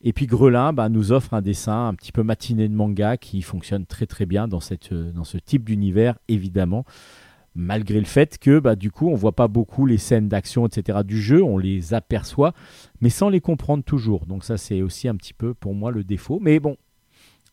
[0.02, 3.40] Et puis Grelin bah, nous offre un dessin un petit peu matiné de manga qui
[3.42, 6.84] fonctionne très très bien dans, cette, euh, ce type d'univers, évidemment.
[7.54, 11.00] Malgré le fait que bah, du coup on voit pas beaucoup les scènes d'action, etc.
[11.04, 12.54] du jeu, on les aperçoit,
[13.00, 14.26] mais sans les comprendre toujours.
[14.26, 16.38] Donc ça c'est aussi un petit peu pour moi le défaut.
[16.40, 16.76] Mais bon,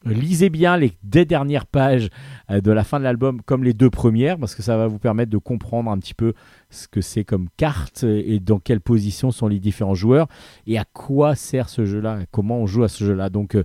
[0.06, 2.10] lisez bien les deux dernières pages
[2.50, 5.00] euh, de la fin de l'album comme les deux premières, parce que ça va vous
[5.00, 6.34] permettre de comprendre un petit peu
[6.70, 10.28] ce que c'est comme carte et dans quelle position sont les différents joueurs
[10.68, 13.30] et à quoi sert ce jeu-là, comment on joue à ce jeu-là.
[13.30, 13.64] Donc euh,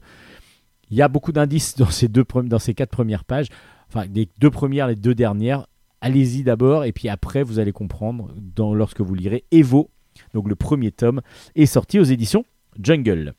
[0.91, 3.49] il y a beaucoup d'indices dans ces, deux, dans ces quatre premières pages,
[3.89, 5.67] enfin les deux premières, les deux dernières.
[6.01, 8.29] Allez-y d'abord et puis après vous allez comprendre
[8.59, 9.91] lorsque vous lirez Evo,
[10.35, 11.23] donc le premier tome,
[11.55, 12.45] est sorti aux éditions
[12.79, 13.33] Jungle.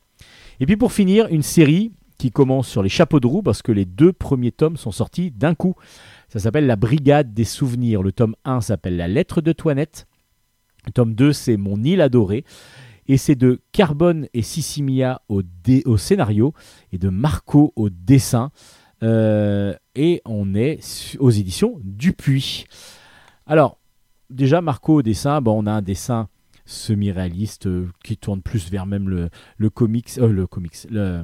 [0.58, 3.72] Et puis pour finir, une série qui commence sur les chapeaux de roue parce que
[3.72, 5.74] les deux premiers tomes sont sortis d'un coup.
[6.28, 8.02] Ça s'appelle La Brigade des Souvenirs.
[8.02, 10.06] Le tome 1 s'appelle La Lettre de Toinette.
[10.86, 12.44] Le tome 2, c'est Mon île adorée.
[13.08, 16.52] Et c'est de Carbone et Sissimia au, dé- au scénario
[16.92, 18.50] et de Marco au dessin.
[19.02, 20.80] Euh, et on est
[21.20, 22.64] aux éditions Dupuis.
[23.46, 23.78] Alors,
[24.30, 26.28] déjà, Marco au dessin, bon, on a un dessin
[26.64, 31.22] semi-réaliste euh, qui tourne plus vers même le, le comics, euh, le comics, le,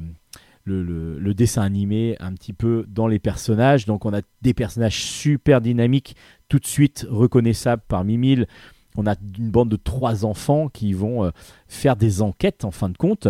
[0.65, 3.85] le, dessin animé un petit peu dans les personnages.
[3.85, 6.15] Donc on a des personnages super dynamiques,
[6.49, 8.47] tout de suite reconnaissables parmi mille.
[8.95, 11.31] On a une bande de trois enfants qui vont euh,
[11.67, 13.27] faire des enquêtes en fin de compte.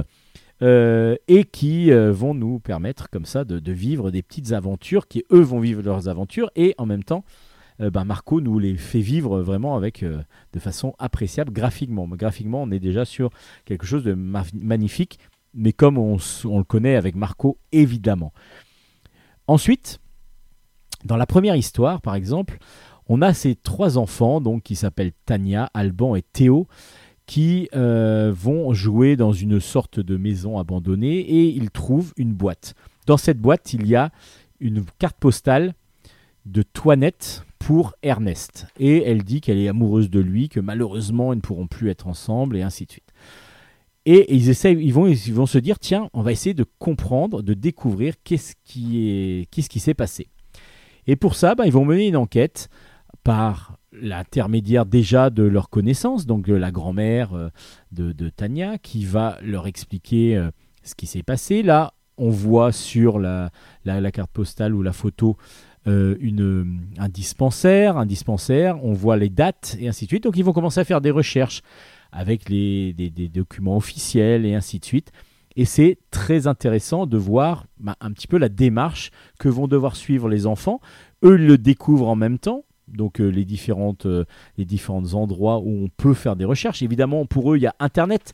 [0.62, 5.24] euh, et qui euh, vont nous permettre comme ça de, vivre des petites aventures qui
[5.32, 7.24] eux vont vivre leurs aventures et en même temps
[7.80, 12.08] ben, Marco nous les fait vivre vraiment avec de façon appréciable graphiquement.
[12.08, 13.32] Graphiquement, on est déjà sur
[13.66, 15.18] quelque chose de ma- magnifique,
[15.54, 18.34] mais comme on, le connaît avec Marco, évidemment.
[19.48, 20.00] Ensuite,
[21.06, 22.58] dans la première histoire, par exemple,
[23.08, 26.68] on a ces trois enfants donc qui s'appellent Tania, Alban et Théo
[27.26, 32.76] qui euh, vont jouer dans une sorte de maison abandonnée et ils trouvent une boîte.
[33.08, 34.12] Dans cette boîte, il y a
[34.60, 35.74] une carte postale
[36.46, 38.68] de Toinette pour Ernest.
[38.78, 42.08] Et elle dit qu'elle est amoureuse de lui, que malheureusement ils ne pourront plus être
[42.08, 43.13] ensemble et ainsi de suite.
[44.06, 47.42] Et ils, essayent, ils, vont, ils vont se dire tiens, on va essayer de comprendre,
[47.42, 50.28] de découvrir qu'est-ce qui est- qu'est-ce qui s'est passé.
[51.08, 52.70] Et pour ça, bah, ils vont mener une enquête
[53.24, 57.50] par l'intermédiaire déjà de leur connaissance, donc de la grand-mère euh,
[57.92, 60.50] de, Tania, qui va leur expliquer euh,
[60.84, 61.64] ce qui s'est passé.
[61.64, 63.52] Là, on voit sur la
[64.12, 65.38] carte postale ou la photo
[65.86, 70.24] euh, une, un dispensaire, un dispensaire, on voit les dates et ainsi de suite.
[70.24, 71.62] Donc ils vont commencer à faire des recherches
[72.14, 75.12] avec les, des, documents officiels et ainsi de suite.
[75.56, 79.96] Et c'est très intéressant de voir bah, un petit peu la démarche que vont devoir
[79.96, 80.80] suivre les enfants.
[81.24, 84.26] Eux ils le découvrent en même temps, donc euh, les, différentes, euh,
[84.58, 86.82] les différents endroits où on peut faire des recherches.
[86.82, 88.34] Évidemment, pour eux, il y a Internet,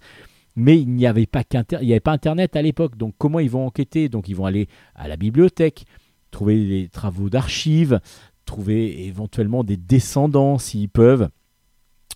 [0.55, 2.97] mais il n'y avait pas, avait pas Internet à l'époque.
[2.97, 4.09] Donc comment ils vont enquêter?
[4.09, 5.85] Donc ils vont aller à la bibliothèque,
[6.31, 7.99] trouver des travaux d'archives,
[8.45, 11.29] trouver éventuellement des descendants s'ils peuvent,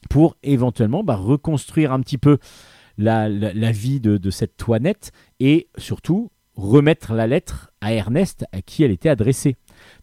[0.09, 2.37] pour éventuellement bah, reconstruire un petit peu
[2.97, 3.27] la,
[3.71, 9.09] vie de, cette toinette et surtout remettre la lettre à Ernest à qui elle était
[9.09, 9.55] adressée.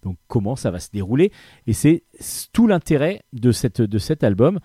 [0.03, 1.31] Donc comment ça va se dérouler?
[1.67, 2.03] Et c'est
[2.53, 4.59] tout l'intérêt de cet album.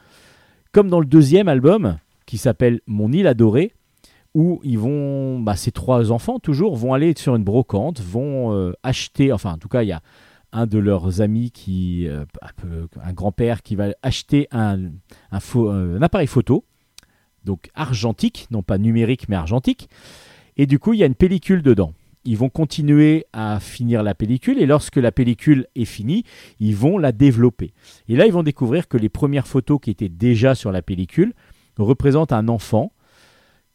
[0.71, 3.73] Comme dans le deuxième album, qui s'appelle Mon île adorée,
[4.33, 8.73] où ils vont, bah, ces trois enfants toujours, vont aller sur une brocante, vont euh,
[8.83, 10.01] acheter, enfin en tout cas il y a
[10.55, 12.23] un de leurs amis qui, euh,
[13.03, 14.87] un, grand-père qui va acheter euh,
[15.31, 16.63] un appareil photo,
[17.43, 19.89] donc argentique, non pas numérique mais argentique,
[20.55, 21.93] et du coup il y a une pellicule dedans.
[22.23, 26.23] Ils vont continuer à finir la pellicule et lorsque la pellicule est finie,
[26.59, 27.71] ils vont la développer.
[28.09, 31.33] Et là, ils vont découvrir que les premières photos qui étaient déjà sur la pellicule
[31.77, 32.93] représentent un enfant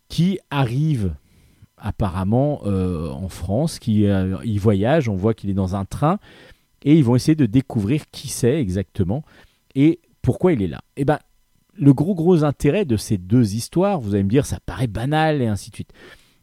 [0.08, 1.14] qui arrive
[1.76, 4.08] apparemment euh, en France, qui
[4.58, 6.18] voyage, on voit qu'il est dans un train,
[6.84, 9.24] et ils vont essayer de découvrir qui c'est exactement
[9.74, 10.80] et pourquoi il est là.
[10.96, 11.18] Et ben,
[11.74, 15.40] le gros gros intérêt de ces deux histoires, vous allez me dire, ça paraît banal
[15.40, 15.92] et ainsi de suite.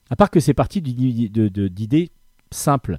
[0.09, 2.09] À part que c'est parti d'idées
[2.51, 2.97] simples,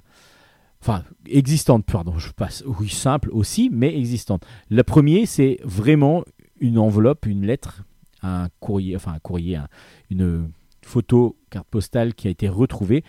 [0.81, 4.45] enfin existantes, pardon, je passe, oui simple aussi, mais existantes.
[4.69, 6.23] Le premier, c'est vraiment
[6.59, 7.83] une enveloppe, une lettre
[8.21, 9.67] un courrier, enfin un courrier, un-
[10.09, 10.51] une
[10.81, 13.03] photo carte postale qui a été retrouvée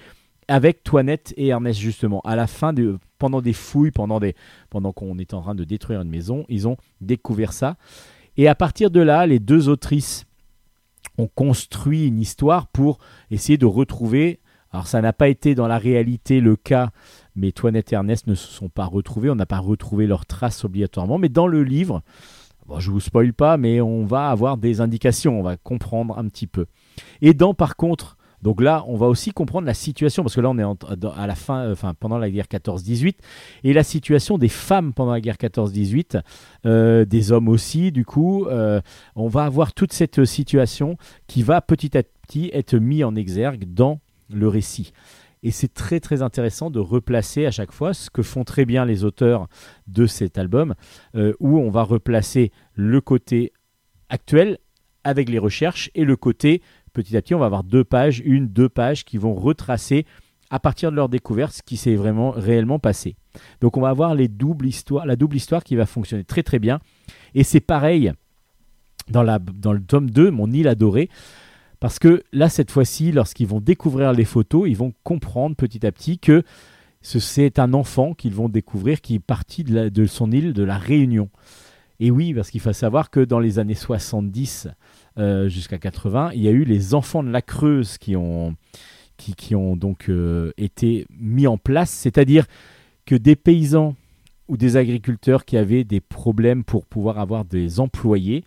[0.51, 2.21] avec Toinette et Ernest justement.
[2.23, 4.35] À la fin de, pendant des fouilles, pendant des,
[4.69, 7.77] pendant qu'on est en train de détruire une maison, ils ont découvert ça.
[8.37, 10.27] Et à partir de là, les deux autrices
[11.19, 12.99] ont construit une histoire pour
[13.31, 14.41] essayer de retrouver.
[14.73, 16.91] Alors ça n'a pas été dans la réalité le cas,
[17.37, 19.31] mais Toinette et Ernest ne se sont pas retrouvés.
[19.31, 22.03] On n'a pas retrouvé leurs traces obligatoirement, mais dans le livre,
[22.67, 26.27] bon, je vous spoil pas, mais on va avoir des indications, on va comprendre un
[26.27, 26.67] petit peu.
[27.23, 30.51] Et dans par contre, donc là, on va aussi comprendre la situation, parce que là,
[30.51, 33.17] on est à la fin, euh, enfin pendant la guerre 14-18,
[33.65, 36.21] et la situation des femmes pendant la guerre 14-18,
[36.67, 38.81] euh, des hommes aussi, du coup, euh,
[39.15, 40.97] on va avoir toute cette situation
[41.27, 44.01] qui va petit à petit être mis en exergue dans
[44.31, 44.93] le récit.
[45.43, 48.85] Et c'est très très intéressant de replacer à chaque fois ce que font très bien
[48.85, 49.49] les auteurs
[49.87, 50.75] de cet album,
[51.15, 53.55] où on va replacer le côté
[54.11, 54.59] actuel
[55.05, 56.63] avec les recherches et le côté
[56.93, 60.07] petit à petit on va avoir deux pages, une, deux pages qui vont retracer
[60.51, 63.15] à partir de leur découverte ce qui s'est vraiment réellement passé.
[63.61, 66.59] Donc on va avoir les doubles histoires, la double histoire qui va fonctionner très très
[66.59, 66.81] bien.
[67.35, 68.13] Et c'est pareil
[69.09, 71.09] dans, le tome 2, Mon île adorée,
[71.79, 75.93] parce que là, cette fois-ci, lorsqu'ils vont découvrir les photos, ils vont comprendre petit à
[75.93, 76.43] petit que
[77.01, 80.63] ce- c'est un enfant qu'ils vont découvrir qui est parti de, de son île de
[80.63, 81.31] la Réunion.
[81.99, 84.69] Et oui, parce qu'il faut savoir que dans les années 70
[85.21, 88.57] euh, jusqu'à 80, il y a eu les enfants de la Creuse qui ont,
[89.19, 92.47] qui, ont donc euh, été mis en place, c'est-à-dire
[93.05, 93.95] que des paysans
[94.49, 98.45] ou des agriculteurs qui avaient des problèmes pour pouvoir avoir des employés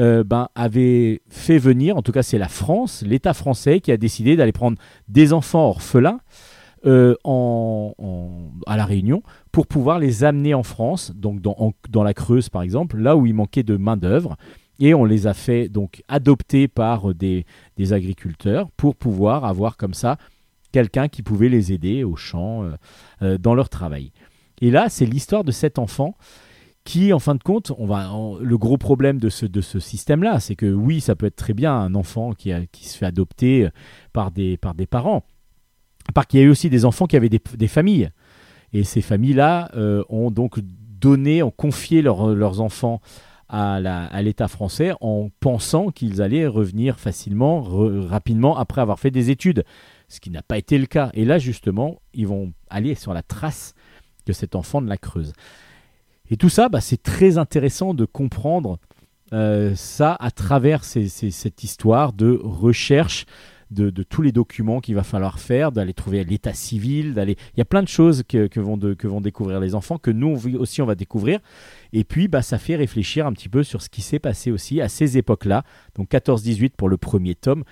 [0.00, 3.96] euh, ben, avaient fait venir, en tout cas c'est la France, l'État français qui a
[3.96, 4.78] décidé d'aller prendre
[5.08, 6.18] des enfants orphelins
[6.84, 9.22] à la Réunion
[9.52, 13.26] pour pouvoir les amener en France, donc dans, dans la Creuse par exemple, là où
[13.26, 14.36] il manquait de main-d'œuvre.
[14.80, 17.44] Et on les a fait donc adopter par des,
[17.76, 20.16] des agriculteurs pour pouvoir avoir comme ça
[20.72, 22.70] quelqu'un qui pouvait les aider au champ euh,
[23.22, 24.12] euh, dans leur travail.
[24.60, 26.16] Et là, c'est l'histoire de cet enfant
[26.84, 30.40] qui, en fin de compte, on va, le gros problème de ce, de ce système-là,
[30.40, 33.66] c'est que oui, ça peut être très bien un enfant qui, qui se fait adopter
[33.66, 33.70] euh,
[34.12, 35.22] par des, par des parents.
[36.14, 38.10] Par qu'il y a eu aussi des enfants qui avaient des, des familles.
[38.72, 39.70] Et ces familles-là
[40.08, 43.00] ont donc donné, ont confié leurs enfants
[43.50, 47.62] à l'État français en pensant qu'ils allaient revenir facilement,
[48.06, 49.64] rapidement, après avoir fait des études.
[50.08, 51.10] Ce qui n'a pas été le cas.
[51.14, 53.74] Et là, justement, ils vont aller sur la trace
[54.26, 55.32] de cet enfant de la Creuse.
[56.30, 58.78] Et tout ça, bah, c'est très intéressant de comprendre
[59.32, 63.26] euh, ça à travers cette histoire de recherche
[63.70, 67.36] de, tous les documents qu'il va falloir faire, d'aller trouver l'état civil, d'aller.
[67.54, 70.86] Il y a plein de choses que, vont, découvrir les enfants, que nous aussi on
[70.86, 71.40] va découvrir.
[71.92, 74.80] Et puis, bah, ça fait réfléchir un petit peu sur ce qui s'est passé aussi
[74.80, 75.64] à ces époques-là.
[75.94, 77.64] Donc 14-18 pour le premier tome.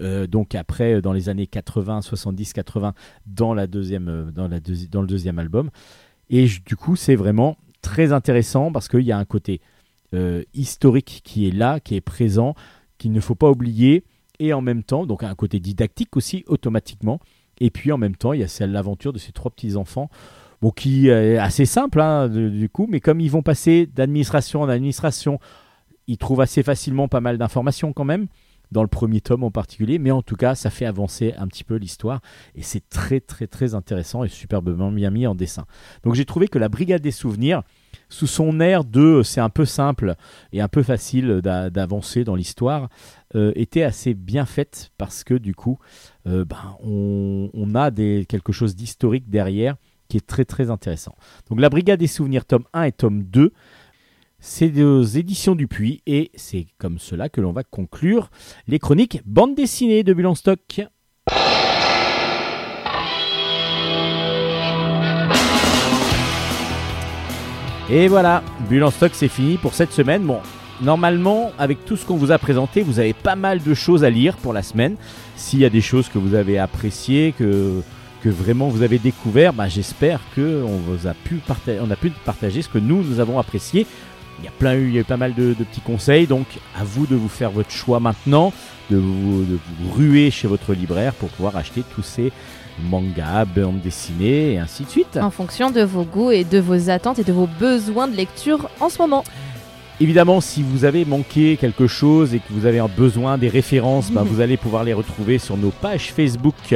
[0.00, 2.94] Euh, donc après, euh, dans les années 80, 70, 80,
[3.26, 4.60] dans, la deuxième, euh, dans, la
[4.90, 5.70] dans le deuxième album.
[6.30, 9.60] Et du coup, c'est vraiment très intéressant parce qu'il y a un côté
[10.54, 12.54] historique qui est là, qui est présent,
[12.98, 14.04] qu'il ne faut pas oublier.
[14.38, 17.18] Et en même temps, donc un côté didactique aussi, automatiquement.
[17.58, 20.08] Et puis en même temps, il y a l'aventure de ces trois petits-enfants.
[20.72, 25.38] Qui est assez simple hein, du coup, mais comme ils vont passer d'administration en administration,
[26.06, 28.26] ils trouvent assez facilement pas mal d'informations quand même,
[28.72, 31.64] dans le premier tome en particulier, mais en tout cas, ça fait avancer un petit
[31.64, 32.20] peu l'histoire,
[32.54, 35.66] et c'est très très très intéressant et superbement bien mis en dessin.
[36.02, 37.62] Donc j'ai trouvé que la Brigade des Souvenirs,
[38.08, 40.14] sous son air de c'est un peu simple
[40.52, 42.88] et un peu facile d'a- d'avancer dans l'histoire,
[43.34, 45.78] euh, était assez bien faite parce que du coup,
[46.26, 49.76] euh, ben, on, on a des, quelque chose d'historique derrière
[50.14, 51.16] qui est très très intéressant.
[51.50, 53.52] Donc la Brigade des Souvenirs, tome 1 et tome 2,
[54.38, 58.30] c'est aux éditions Dupuis et c'est comme cela que l'on va conclure
[58.68, 60.82] les chroniques bande dessinée de Bulle en stock.
[67.90, 70.22] Et voilà, Bulle en stock c'est fini pour cette semaine.
[70.22, 70.38] Bon,
[70.80, 74.10] normalement, avec tout ce qu'on vous a présenté, vous avez pas mal de choses à
[74.10, 74.94] lire pour la semaine.
[75.34, 77.82] S'il y a des choses que vous avez appréciées, que,
[78.24, 81.96] que vraiment vous avez découvert, bah, j'espère que on vous a pu partager, on a
[81.96, 83.86] pu partager ce que nous nous avons apprécié.
[84.38, 86.46] Il y a plein, il y a eu pas mal de, de petits conseils, donc
[86.74, 88.54] à vous de vous faire votre choix maintenant,
[88.90, 92.32] de vous, de vous ruer chez votre libraire pour pouvoir acheter tous ces
[92.90, 95.18] mangas, bandes dessinées et ainsi de suite.
[95.20, 98.70] En fonction de vos goûts et de vos attentes et de vos besoins de lecture
[98.80, 99.22] en ce moment.
[100.00, 104.10] Évidemment, si vous avez manqué quelque chose et que vous avez un besoin des références,
[104.10, 106.74] bah, vous allez pouvoir les retrouver sur nos pages Facebook.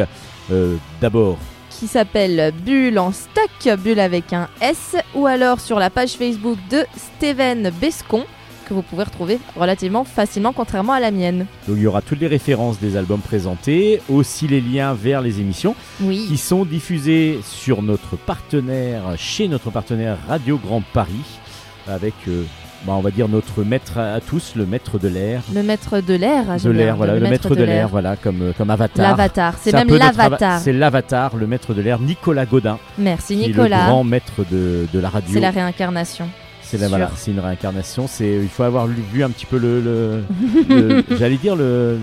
[0.51, 1.37] Euh, D'abord,
[1.71, 6.59] Qui s'appelle Bulle en stock, Bulle avec un S, ou alors sur la page Facebook
[6.71, 8.25] de Steven Bescon,
[8.69, 11.47] que vous pouvez retrouver relativement facilement, contrairement à la mienne.
[11.67, 15.41] Donc il y aura toutes les références des albums présentés, aussi les liens vers les
[15.41, 16.27] émissions Oui.
[16.29, 21.39] qui sont diffusées sur notre partenaire, chez notre partenaire Radio Grand Paris,
[21.87, 22.45] avec, euh,
[22.87, 25.43] bah, on va dire, notre maître à, à tous, le maître de l'air.
[25.55, 26.45] Le maître de l'air.
[26.63, 29.11] De l'air, voilà, le, maître, de l'air, voilà, comme, euh, comme Avatar.
[29.11, 29.55] L'avatar.
[29.61, 30.61] C'est même l'avatar.
[30.61, 33.87] C'est l'avatar, le maître de l'air, Nicolas Godin, Merci qui est le Nicolas.
[33.87, 35.31] grand maître de, de la radio.
[35.35, 36.29] C'est la réincarnation.
[36.63, 36.89] C'est la- sûr.
[36.91, 38.07] voilà, c'est une réincarnation.
[38.07, 40.23] C'est, il faut avoir lu- vu un petit peu le, le-
[40.69, 41.97] le- j'allais dire le,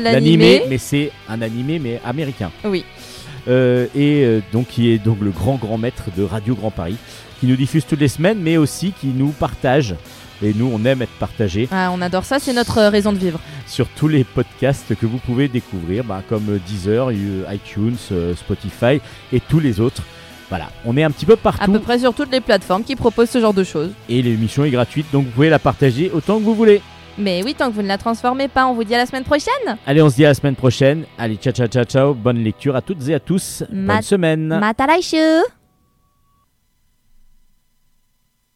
[0.00, 0.62] l'animé.
[0.68, 2.50] mais c'est un animé mais américain.
[2.64, 2.84] Oui.
[3.46, 6.96] Euh, et euh, donc qui est donc le grand grand maître de Radio Grand Paris,
[7.44, 9.94] qui nous diffuse toutes les semaines, mais aussi qui nous partage.
[10.42, 13.18] Et nous, on aime être partagé Ah, on adore ça, c'est notre euh, raison de
[13.18, 13.38] vivre.
[13.66, 17.96] sur tous les podcasts que vous pouvez découvrir, bah, comme euh, Deezer, euh, iTunes,
[18.34, 19.00] Spotify
[19.32, 20.02] et tous les autres.
[20.48, 22.96] Voilà, on est un petit peu À partout peu près sur toutes les plateformes qui
[22.96, 23.90] proposent ce genre de choses.
[24.08, 26.80] et l'émission est gratuite, donc vous pouvez la partager autant que vous voulez.
[27.16, 29.22] Mais oui, tant que vous ne la transformez pas, on vous dit à la semaine
[29.24, 29.78] prochaine.
[29.86, 31.04] Allez, on se dit à la semaine prochaine.
[31.16, 32.12] Allez, ciao, ciao, ciao, ciao.
[32.14, 33.62] Bonne lecture à toutes et à tous.
[33.70, 34.46] Ma- Bonne semaine.
[34.48, 35.16] Matalaishu